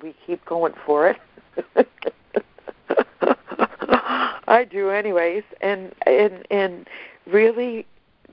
we 0.01 0.15
keep 0.25 0.43
going 0.45 0.73
for 0.85 1.09
it. 1.09 1.17
I 4.47 4.63
do, 4.63 4.89
anyways, 4.89 5.43
and 5.61 5.93
and 6.05 6.45
and 6.49 6.87
really 7.27 7.85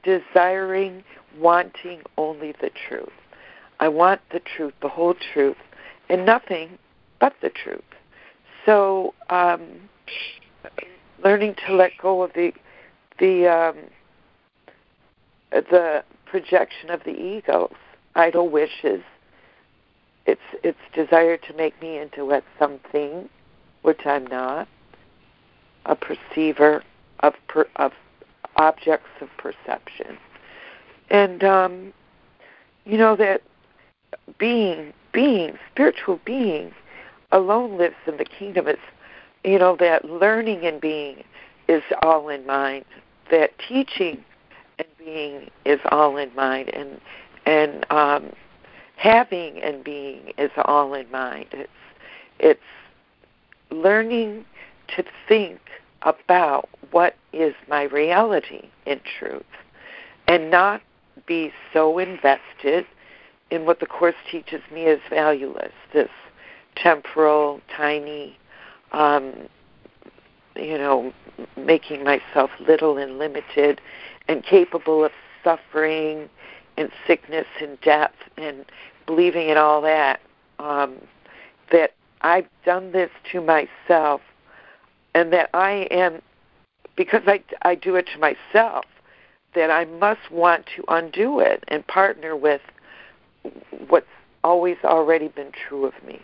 desiring, 0.02 1.04
wanting 1.38 2.02
only 2.16 2.52
the 2.60 2.70
truth. 2.88 3.08
I 3.80 3.88
want 3.88 4.20
the 4.32 4.40
truth, 4.40 4.74
the 4.80 4.88
whole 4.88 5.14
truth, 5.34 5.56
and 6.08 6.24
nothing 6.24 6.78
but 7.20 7.34
the 7.42 7.50
truth. 7.50 7.82
So, 8.64 9.14
um, 9.28 9.62
learning 11.22 11.56
to 11.66 11.74
let 11.74 11.92
go 12.00 12.22
of 12.22 12.32
the 12.34 12.52
the 13.18 13.46
um, 13.46 13.76
the 15.50 16.04
projection 16.26 16.90
of 16.90 17.02
the 17.04 17.12
ego's 17.18 17.72
idle 18.14 18.48
wishes, 18.48 19.02
its 20.26 20.40
its 20.62 20.78
desire 20.94 21.36
to 21.36 21.54
make 21.54 21.80
me 21.80 21.98
into 21.98 22.24
what 22.24 22.44
something, 22.58 23.28
which 23.82 24.00
I'm 24.04 24.26
not, 24.26 24.68
a 25.84 25.96
perceiver 25.96 26.82
of 27.20 27.34
per, 27.48 27.66
of 27.76 27.92
objects 28.56 29.10
of 29.20 29.28
perception. 29.38 30.18
And 31.10 31.44
um, 31.44 31.92
you 32.84 32.98
know 32.98 33.16
that 33.16 33.42
being, 34.38 34.92
being, 35.12 35.58
spiritual 35.72 36.20
being 36.24 36.72
alone 37.32 37.78
lives 37.78 37.96
in 38.06 38.16
the 38.16 38.24
kingdom. 38.24 38.66
It's 38.68 38.80
you 39.44 39.58
know 39.58 39.76
that 39.76 40.04
learning 40.04 40.64
and 40.64 40.80
being 40.80 41.22
is 41.68 41.82
all 42.02 42.28
in 42.28 42.46
mind. 42.46 42.84
That 43.30 43.50
teaching 43.58 44.24
and 44.78 44.88
being 44.98 45.50
is 45.64 45.80
all 45.90 46.16
in 46.16 46.34
mind, 46.34 46.68
and 46.74 47.00
and 47.44 47.86
um, 47.90 48.32
having 48.96 49.58
and 49.62 49.82
being 49.82 50.32
is 50.38 50.50
all 50.64 50.94
in 50.94 51.10
mind. 51.10 51.46
It's 51.52 51.70
it's 52.38 52.60
learning 53.70 54.44
to 54.96 55.04
think 55.26 55.60
about 56.02 56.68
what 56.90 57.16
is 57.32 57.54
my 57.68 57.84
reality 57.84 58.68
in 58.84 59.00
truth, 59.18 59.42
and 60.28 60.50
not 60.50 60.82
be 61.26 61.52
so 61.72 61.98
invested 61.98 62.86
in 63.50 63.64
what 63.64 63.80
the 63.80 63.86
course 63.86 64.14
teaches 64.30 64.60
me 64.72 64.82
is 64.82 65.00
valueless. 65.10 65.72
This 65.92 66.10
temporal, 66.76 67.60
tiny, 67.74 68.38
um, 68.92 69.48
you 70.56 70.78
know, 70.78 71.12
making 71.56 72.04
myself 72.04 72.50
little 72.66 72.98
and 72.98 73.18
limited 73.18 73.80
and 74.28 74.42
capable 74.44 75.04
of 75.04 75.12
suffering 75.44 76.28
and 76.76 76.90
sickness 77.06 77.46
and 77.60 77.80
death 77.80 78.14
and 78.36 78.64
believing 79.06 79.48
in 79.48 79.56
all 79.56 79.80
that. 79.82 80.20
Um, 80.58 80.96
that 81.70 81.92
I've 82.22 82.48
done 82.64 82.92
this 82.92 83.10
to 83.32 83.40
myself 83.40 84.20
and 85.14 85.32
that 85.32 85.50
I 85.54 85.88
am, 85.90 86.22
because 86.96 87.22
I, 87.26 87.42
I 87.62 87.74
do 87.74 87.96
it 87.96 88.08
to 88.14 88.18
myself, 88.18 88.84
that 89.54 89.70
I 89.70 89.84
must 89.86 90.30
want 90.30 90.66
to 90.76 90.84
undo 90.88 91.40
it 91.40 91.64
and 91.68 91.86
partner 91.86 92.36
with 92.36 92.60
what's 93.88 94.06
always 94.44 94.76
already 94.84 95.28
been 95.28 95.50
true 95.68 95.86
of 95.86 95.94
me. 96.06 96.20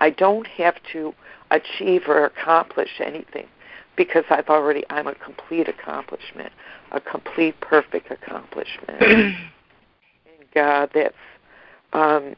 I 0.00 0.10
don't 0.10 0.46
have 0.46 0.76
to 0.92 1.14
achieve 1.50 2.02
or 2.06 2.24
accomplish 2.24 3.00
anything 3.00 3.46
because 3.96 4.24
I've 4.30 4.48
already 4.48 4.84
I'm 4.90 5.06
a 5.06 5.14
complete 5.14 5.68
accomplishment, 5.68 6.52
a 6.92 7.00
complete 7.00 7.60
perfect 7.60 8.10
accomplishment. 8.10 9.02
and 9.02 9.36
God 10.54 10.90
that's 10.94 11.14
um 11.92 12.34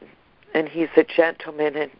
and 0.53 0.67
he's 0.67 0.89
a 0.97 1.03
gentleman 1.03 1.75
and 1.75 1.91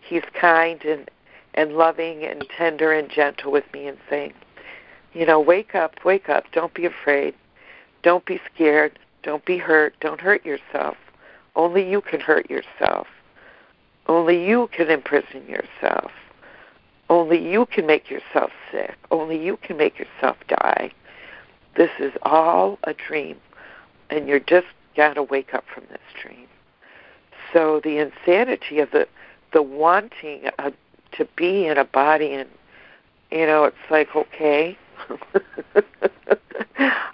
he's 0.00 0.22
kind 0.38 0.82
and 0.84 1.10
and 1.54 1.74
loving 1.74 2.24
and 2.24 2.44
tender 2.56 2.92
and 2.92 3.10
gentle 3.10 3.52
with 3.52 3.64
me 3.72 3.86
and 3.86 3.98
saying, 4.08 4.32
you 5.12 5.26
know, 5.26 5.38
wake 5.38 5.74
up, 5.74 6.04
wake 6.04 6.28
up, 6.28 6.44
don't 6.52 6.72
be 6.72 6.86
afraid. 6.86 7.34
Don't 8.02 8.24
be 8.24 8.40
scared, 8.52 8.98
don't 9.22 9.44
be 9.44 9.58
hurt, 9.58 9.94
don't 10.00 10.20
hurt 10.20 10.44
yourself. 10.44 10.96
Only 11.54 11.88
you 11.88 12.00
can 12.00 12.20
hurt 12.20 12.50
yourself. 12.50 13.06
Only 14.08 14.44
you 14.46 14.68
can 14.72 14.90
imprison 14.90 15.46
yourself. 15.46 16.10
Only 17.12 17.46
you 17.46 17.66
can 17.66 17.86
make 17.86 18.08
yourself 18.08 18.50
sick. 18.70 18.96
Only 19.10 19.36
you 19.36 19.58
can 19.58 19.76
make 19.76 19.98
yourself 19.98 20.38
die. 20.48 20.90
This 21.76 21.90
is 21.98 22.14
all 22.22 22.78
a 22.84 22.94
dream, 22.94 23.36
and 24.08 24.26
you're 24.26 24.40
just 24.40 24.68
got 24.96 25.12
to 25.14 25.22
wake 25.22 25.52
up 25.52 25.64
from 25.74 25.84
this 25.90 26.00
dream. 26.22 26.46
So 27.52 27.82
the 27.84 27.98
insanity 27.98 28.78
of 28.78 28.92
the 28.92 29.06
the 29.52 29.60
wanting 29.60 30.44
uh, 30.58 30.70
to 31.18 31.28
be 31.36 31.66
in 31.66 31.76
a 31.76 31.84
body, 31.84 32.32
and 32.32 32.48
you 33.30 33.44
know, 33.44 33.64
it's 33.64 33.76
like 33.90 34.16
okay, 34.16 34.78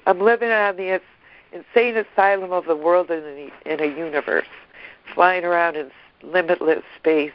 I'm 0.07 0.21
living 0.21 0.53
on 0.53 0.77
the 0.77 1.01
insane 1.51 1.97
asylum 1.97 2.53
of 2.53 2.67
the 2.67 2.77
world 2.77 3.11
in 3.11 3.25
a, 3.25 3.51
in 3.67 3.81
a 3.81 3.99
universe, 3.99 4.47
flying 5.13 5.45
around 5.45 5.75
in 5.75 5.91
limitless 6.23 6.85
space, 6.97 7.33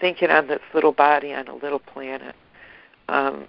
thinking 0.00 0.30
on 0.30 0.46
this 0.46 0.60
little 0.72 0.92
body 0.92 1.32
on 1.32 1.48
a 1.48 1.54
little 1.54 1.78
planet. 1.78 2.34
Um, 3.08 3.46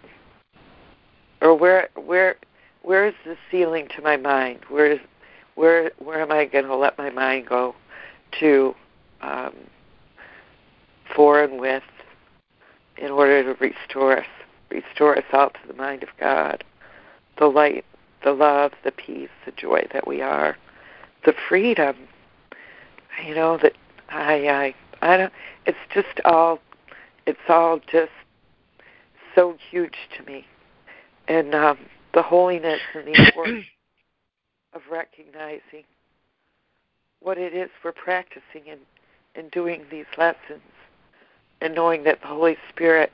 or 1.42 1.56
where 1.56 1.90
where 1.96 2.36
where 2.82 3.08
is 3.08 3.14
the 3.26 3.38
ceiling 3.50 3.88
to 3.96 4.02
my 4.02 4.18
mind? 4.18 4.60
Where 4.70 4.92
is 4.92 5.00
where 5.56 5.92
where 6.00 6.22
am 6.22 6.32
I 6.32 6.46
going 6.46 6.66
to 6.66 6.76
let 6.76 6.98
my 6.98 7.10
mind 7.10 7.48
go 7.48 7.76
to 8.40 8.76
um, 9.22 9.54
for 11.16 11.44
and 11.44 11.60
with 11.60 11.84
in 12.98 13.12
order 13.12 13.44
to 13.44 13.54
restore 13.60 14.18
us, 14.20 14.26
restore 14.70 15.18
us 15.18 15.26
all 15.34 15.50
to 15.50 15.68
the 15.68 15.74
mind 15.74 16.04
of 16.04 16.10
God, 16.20 16.64
the 17.38 17.48
light, 17.48 17.86
the 18.24 18.32
love, 18.32 18.72
the 18.84 18.92
peace, 18.92 19.30
the 19.46 19.52
joy 19.52 19.86
that 19.94 20.08
we 20.08 20.22
are, 20.22 20.58
the 21.26 21.34
freedom. 21.50 21.96
You 23.26 23.36
know 23.36 23.58
that 23.62 23.74
I 24.10 24.48
I 24.48 24.76
I 25.06 25.18
don't. 25.18 25.34
It's 25.68 25.77
just 25.94 26.19
all. 26.26 26.60
It's 27.27 27.38
all 27.48 27.80
just 27.91 28.11
so 29.36 29.56
huge 29.69 29.95
to 30.18 30.23
me, 30.23 30.48
and 31.27 31.53
um, 31.53 31.77
the 32.15 32.23
holiness 32.23 32.80
and 32.95 33.07
the 33.07 33.14
importance 33.26 33.65
of 34.73 34.82
recognizing 34.91 35.84
what 37.19 37.38
it 37.38 37.53
is 37.53 37.69
we're 37.84 37.91
practicing 37.91 38.64
and 38.69 38.80
in 39.36 39.49
doing 39.49 39.84
these 39.91 40.06
lessons, 40.18 40.61
and 41.61 41.76
knowing 41.76 42.03
that 42.06 42.22
the 42.22 42.27
Holy 42.27 42.57
Spirit, 42.69 43.11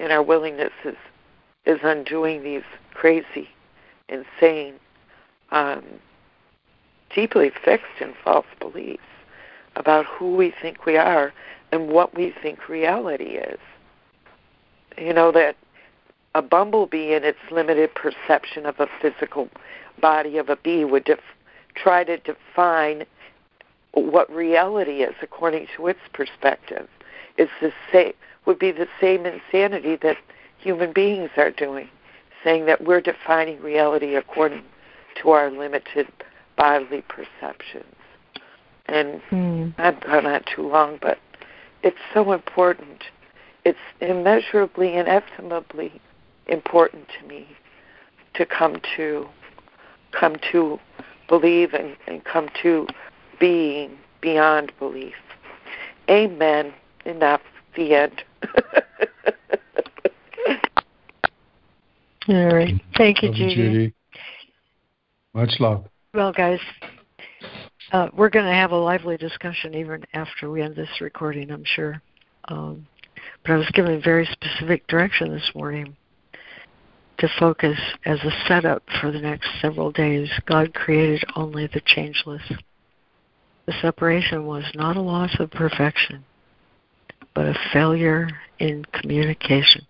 in 0.00 0.10
our 0.10 0.22
willingness, 0.22 0.72
is 0.84 0.96
is 1.64 1.78
undoing 1.84 2.42
these 2.42 2.64
crazy, 2.92 3.48
insane, 4.08 4.74
um, 5.52 5.84
deeply 7.14 7.52
fixed 7.64 8.00
and 8.00 8.14
false 8.24 8.46
beliefs 8.58 9.02
about 9.80 10.06
who 10.06 10.36
we 10.36 10.52
think 10.62 10.84
we 10.86 10.96
are 10.96 11.32
and 11.72 11.88
what 11.88 12.14
we 12.14 12.32
think 12.42 12.68
reality 12.68 13.38
is. 13.38 13.58
You 14.98 15.14
know, 15.14 15.32
that 15.32 15.56
a 16.34 16.42
bumblebee 16.42 17.14
in 17.14 17.24
its 17.24 17.38
limited 17.50 17.90
perception 17.94 18.66
of 18.66 18.78
a 18.78 18.86
physical 19.00 19.48
body 20.00 20.36
of 20.36 20.48
a 20.48 20.56
bee 20.56 20.84
would 20.84 21.04
def- 21.04 21.18
try 21.74 22.04
to 22.04 22.18
define 22.18 23.04
what 23.92 24.30
reality 24.30 25.02
is 25.02 25.14
according 25.22 25.66
to 25.76 25.88
its 25.88 26.00
perspective. 26.12 26.86
It's 27.36 27.50
the 27.60 27.72
same 27.90 28.12
would 28.46 28.58
be 28.58 28.72
the 28.72 28.88
same 29.00 29.26
insanity 29.26 29.96
that 30.02 30.16
human 30.58 30.92
beings 30.92 31.30
are 31.36 31.50
doing, 31.50 31.88
saying 32.42 32.66
that 32.66 32.82
we're 32.82 33.00
defining 33.00 33.60
reality 33.60 34.14
according 34.14 34.62
to 35.20 35.30
our 35.30 35.50
limited 35.50 36.06
bodily 36.56 37.02
perceptions. 37.02 37.94
And 38.90 39.22
mm. 39.30 39.74
I've 39.78 40.00
gone 40.00 40.26
on 40.26 40.42
too 40.54 40.68
long, 40.68 40.98
but 41.00 41.18
it's 41.82 41.96
so 42.12 42.32
important. 42.32 43.04
It's 43.64 43.78
immeasurably, 44.00 44.96
inestimably 44.96 46.00
important 46.48 47.06
to 47.18 47.26
me 47.26 47.46
to 48.34 48.44
come 48.44 48.80
to 48.96 49.28
come 50.12 50.36
to 50.50 50.78
believe 51.28 51.72
and, 51.72 51.96
and 52.08 52.24
come 52.24 52.48
to 52.62 52.86
being 53.38 53.96
beyond 54.20 54.72
belief. 54.78 55.14
Amen. 56.08 56.72
Enough. 57.04 57.42
The 57.76 57.94
end. 57.94 58.22
All 62.28 62.52
right. 62.52 62.74
Thank 62.96 63.22
you, 63.22 63.28
love 63.28 63.36
Judy. 63.36 63.54
Judy. 63.54 63.94
Much 65.34 65.60
love. 65.60 65.86
Well, 66.12 66.32
guys, 66.32 66.58
uh, 67.92 68.08
we're 68.14 68.30
going 68.30 68.46
to 68.46 68.52
have 68.52 68.72
a 68.72 68.76
lively 68.76 69.16
discussion 69.16 69.74
even 69.74 70.04
after 70.14 70.50
we 70.50 70.62
end 70.62 70.76
this 70.76 71.00
recording, 71.00 71.50
I'm 71.50 71.64
sure. 71.64 72.00
Um, 72.46 72.86
but 73.42 73.52
I 73.52 73.56
was 73.56 73.70
given 73.72 74.00
very 74.02 74.26
specific 74.26 74.86
direction 74.86 75.32
this 75.32 75.50
morning 75.54 75.96
to 77.18 77.28
focus 77.38 77.78
as 78.04 78.18
a 78.20 78.30
setup 78.46 78.82
for 79.00 79.10
the 79.10 79.20
next 79.20 79.48
several 79.60 79.92
days. 79.92 80.30
God 80.46 80.72
created 80.72 81.24
only 81.36 81.66
the 81.66 81.82
changeless. 81.84 82.42
The 83.66 83.74
separation 83.82 84.46
was 84.46 84.64
not 84.74 84.96
a 84.96 85.02
loss 85.02 85.36
of 85.38 85.50
perfection, 85.50 86.24
but 87.34 87.46
a 87.46 87.58
failure 87.72 88.28
in 88.58 88.84
communication. 88.92 89.86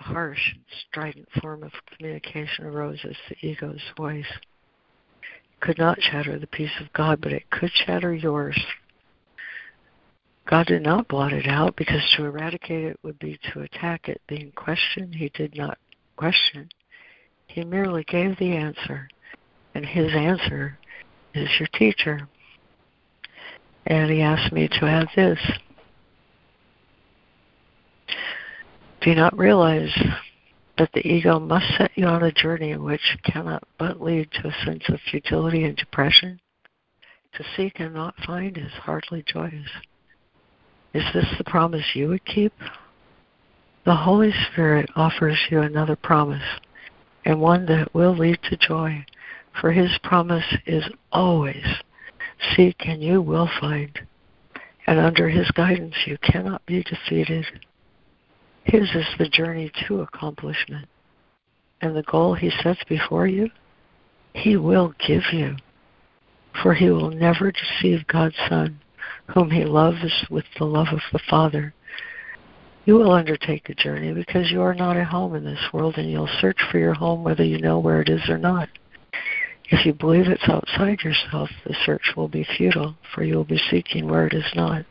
A 0.00 0.04
harsh 0.04 0.54
strident 0.88 1.28
form 1.40 1.62
of 1.62 1.72
communication 1.96 2.64
arose 2.64 2.98
as 3.04 3.16
the 3.28 3.46
ego's 3.46 3.82
voice 3.96 4.26
could 5.60 5.78
not 5.78 6.00
shatter 6.00 6.38
the 6.38 6.46
peace 6.46 6.70
of 6.80 6.92
God, 6.92 7.20
but 7.20 7.32
it 7.32 7.50
could 7.50 7.70
shatter 7.72 8.14
yours. 8.14 8.58
God 10.48 10.66
did 10.66 10.82
not 10.82 11.08
blot 11.08 11.32
it 11.32 11.48
out 11.48 11.74
because 11.76 12.02
to 12.16 12.24
eradicate 12.24 12.84
it 12.84 12.98
would 13.02 13.18
be 13.18 13.38
to 13.52 13.62
attack 13.62 14.08
it. 14.08 14.20
Being 14.28 14.52
questioned, 14.52 15.14
he 15.14 15.28
did 15.30 15.56
not 15.56 15.78
question. 16.16 16.68
He 17.48 17.64
merely 17.64 18.04
gave 18.04 18.36
the 18.38 18.54
answer, 18.54 19.08
and 19.74 19.84
his 19.84 20.12
answer 20.14 20.78
is 21.34 21.48
your 21.58 21.68
teacher. 21.74 22.28
And 23.86 24.10
he 24.10 24.22
asked 24.22 24.52
me 24.52 24.68
to 24.68 24.86
add 24.86 25.08
this. 25.16 25.38
Do 29.00 29.10
you 29.10 29.16
not 29.16 29.36
realize 29.36 29.96
But 30.76 30.92
the 30.92 31.06
ego 31.06 31.38
must 31.38 31.66
set 31.78 31.90
you 31.94 32.06
on 32.06 32.22
a 32.22 32.32
journey 32.32 32.76
which 32.76 33.16
cannot 33.24 33.64
but 33.78 34.00
lead 34.00 34.30
to 34.32 34.48
a 34.48 34.64
sense 34.64 34.88
of 34.88 35.00
futility 35.10 35.64
and 35.64 35.76
depression. 35.76 36.40
To 37.34 37.44
seek 37.56 37.80
and 37.80 37.94
not 37.94 38.14
find 38.26 38.56
is 38.58 38.72
hardly 38.72 39.22
joyous. 39.26 39.70
Is 40.92 41.04
this 41.12 41.26
the 41.38 41.44
promise 41.44 41.94
you 41.94 42.08
would 42.08 42.24
keep? 42.24 42.52
The 43.84 43.94
Holy 43.94 44.32
Spirit 44.50 44.90
offers 44.96 45.38
you 45.50 45.60
another 45.60 45.96
promise, 45.96 46.42
and 47.24 47.40
one 47.40 47.66
that 47.66 47.94
will 47.94 48.16
lead 48.16 48.38
to 48.44 48.56
joy, 48.56 49.04
for 49.60 49.72
His 49.72 49.98
promise 50.02 50.56
is 50.66 50.84
always 51.12 51.64
seek 52.54 52.76
and 52.86 53.02
you 53.02 53.22
will 53.22 53.48
find, 53.60 53.98
and 54.86 54.98
under 54.98 55.28
His 55.28 55.50
guidance 55.52 55.94
you 56.06 56.18
cannot 56.18 56.64
be 56.66 56.82
defeated. 56.82 57.46
His 58.66 58.90
is 58.96 59.06
the 59.16 59.28
journey 59.28 59.70
to 59.86 60.00
accomplishment. 60.00 60.88
And 61.80 61.94
the 61.94 62.02
goal 62.02 62.34
He 62.34 62.50
sets 62.50 62.82
before 62.88 63.28
you, 63.28 63.48
He 64.34 64.56
will 64.56 64.92
give 65.06 65.22
you. 65.32 65.54
For 66.62 66.74
He 66.74 66.90
will 66.90 67.10
never 67.10 67.52
deceive 67.52 68.08
God's 68.08 68.34
Son, 68.48 68.80
whom 69.32 69.52
He 69.52 69.64
loves 69.64 70.26
with 70.28 70.46
the 70.58 70.64
love 70.64 70.88
of 70.90 71.00
the 71.12 71.20
Father. 71.30 71.74
You 72.86 72.94
will 72.94 73.12
undertake 73.12 73.68
a 73.68 73.74
journey 73.74 74.12
because 74.12 74.50
you 74.50 74.62
are 74.62 74.74
not 74.74 74.96
at 74.96 75.06
home 75.06 75.36
in 75.36 75.44
this 75.44 75.72
world 75.72 75.96
and 75.96 76.10
you'll 76.10 76.28
search 76.40 76.58
for 76.70 76.78
your 76.78 76.94
home 76.94 77.22
whether 77.22 77.44
you 77.44 77.60
know 77.60 77.78
where 77.78 78.00
it 78.00 78.08
is 78.08 78.28
or 78.28 78.38
not. 78.38 78.68
If 79.70 79.86
you 79.86 79.92
believe 79.92 80.26
it's 80.26 80.48
outside 80.48 81.02
yourself, 81.02 81.50
the 81.64 81.76
search 81.84 82.14
will 82.16 82.28
be 82.28 82.46
futile, 82.56 82.96
for 83.14 83.22
you 83.22 83.36
will 83.36 83.44
be 83.44 83.60
seeking 83.70 84.08
where 84.08 84.26
it 84.26 84.32
is 84.32 84.52
not. 84.56 84.84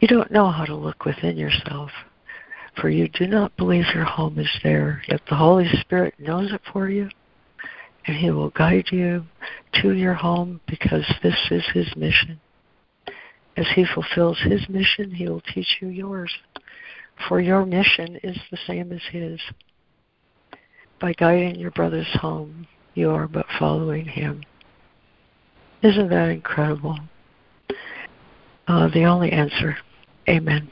You 0.00 0.08
don't 0.08 0.30
know 0.30 0.50
how 0.50 0.64
to 0.64 0.74
look 0.74 1.04
within 1.04 1.36
yourself 1.36 1.90
for 2.80 2.88
you 2.88 3.08
do 3.08 3.26
not 3.26 3.56
believe 3.56 3.84
your 3.94 4.04
home 4.04 4.38
is 4.38 4.50
there, 4.62 5.02
yet 5.08 5.20
the 5.28 5.36
Holy 5.36 5.68
Spirit 5.80 6.14
knows 6.18 6.52
it 6.52 6.62
for 6.72 6.88
you, 6.88 7.08
and 8.06 8.16
He 8.16 8.30
will 8.30 8.50
guide 8.50 8.86
you 8.90 9.24
to 9.82 9.92
your 9.92 10.14
home 10.14 10.60
because 10.66 11.04
this 11.22 11.36
is 11.50 11.64
His 11.74 11.94
mission. 11.96 12.40
As 13.56 13.66
He 13.74 13.84
fulfills 13.84 14.38
His 14.40 14.68
mission, 14.68 15.10
He 15.10 15.28
will 15.28 15.42
teach 15.42 15.78
you 15.80 15.88
yours, 15.88 16.32
for 17.28 17.40
your 17.40 17.66
mission 17.66 18.18
is 18.22 18.38
the 18.50 18.58
same 18.66 18.92
as 18.92 19.02
His. 19.10 19.40
By 21.00 21.12
guiding 21.12 21.56
your 21.56 21.70
brother's 21.70 22.14
home, 22.20 22.66
you 22.94 23.10
are 23.10 23.28
but 23.28 23.46
following 23.58 24.06
Him. 24.06 24.42
Isn't 25.82 26.08
that 26.10 26.28
incredible? 26.28 26.98
Uh, 28.66 28.88
the 28.88 29.04
only 29.04 29.32
answer. 29.32 29.76
Amen. 30.28 30.70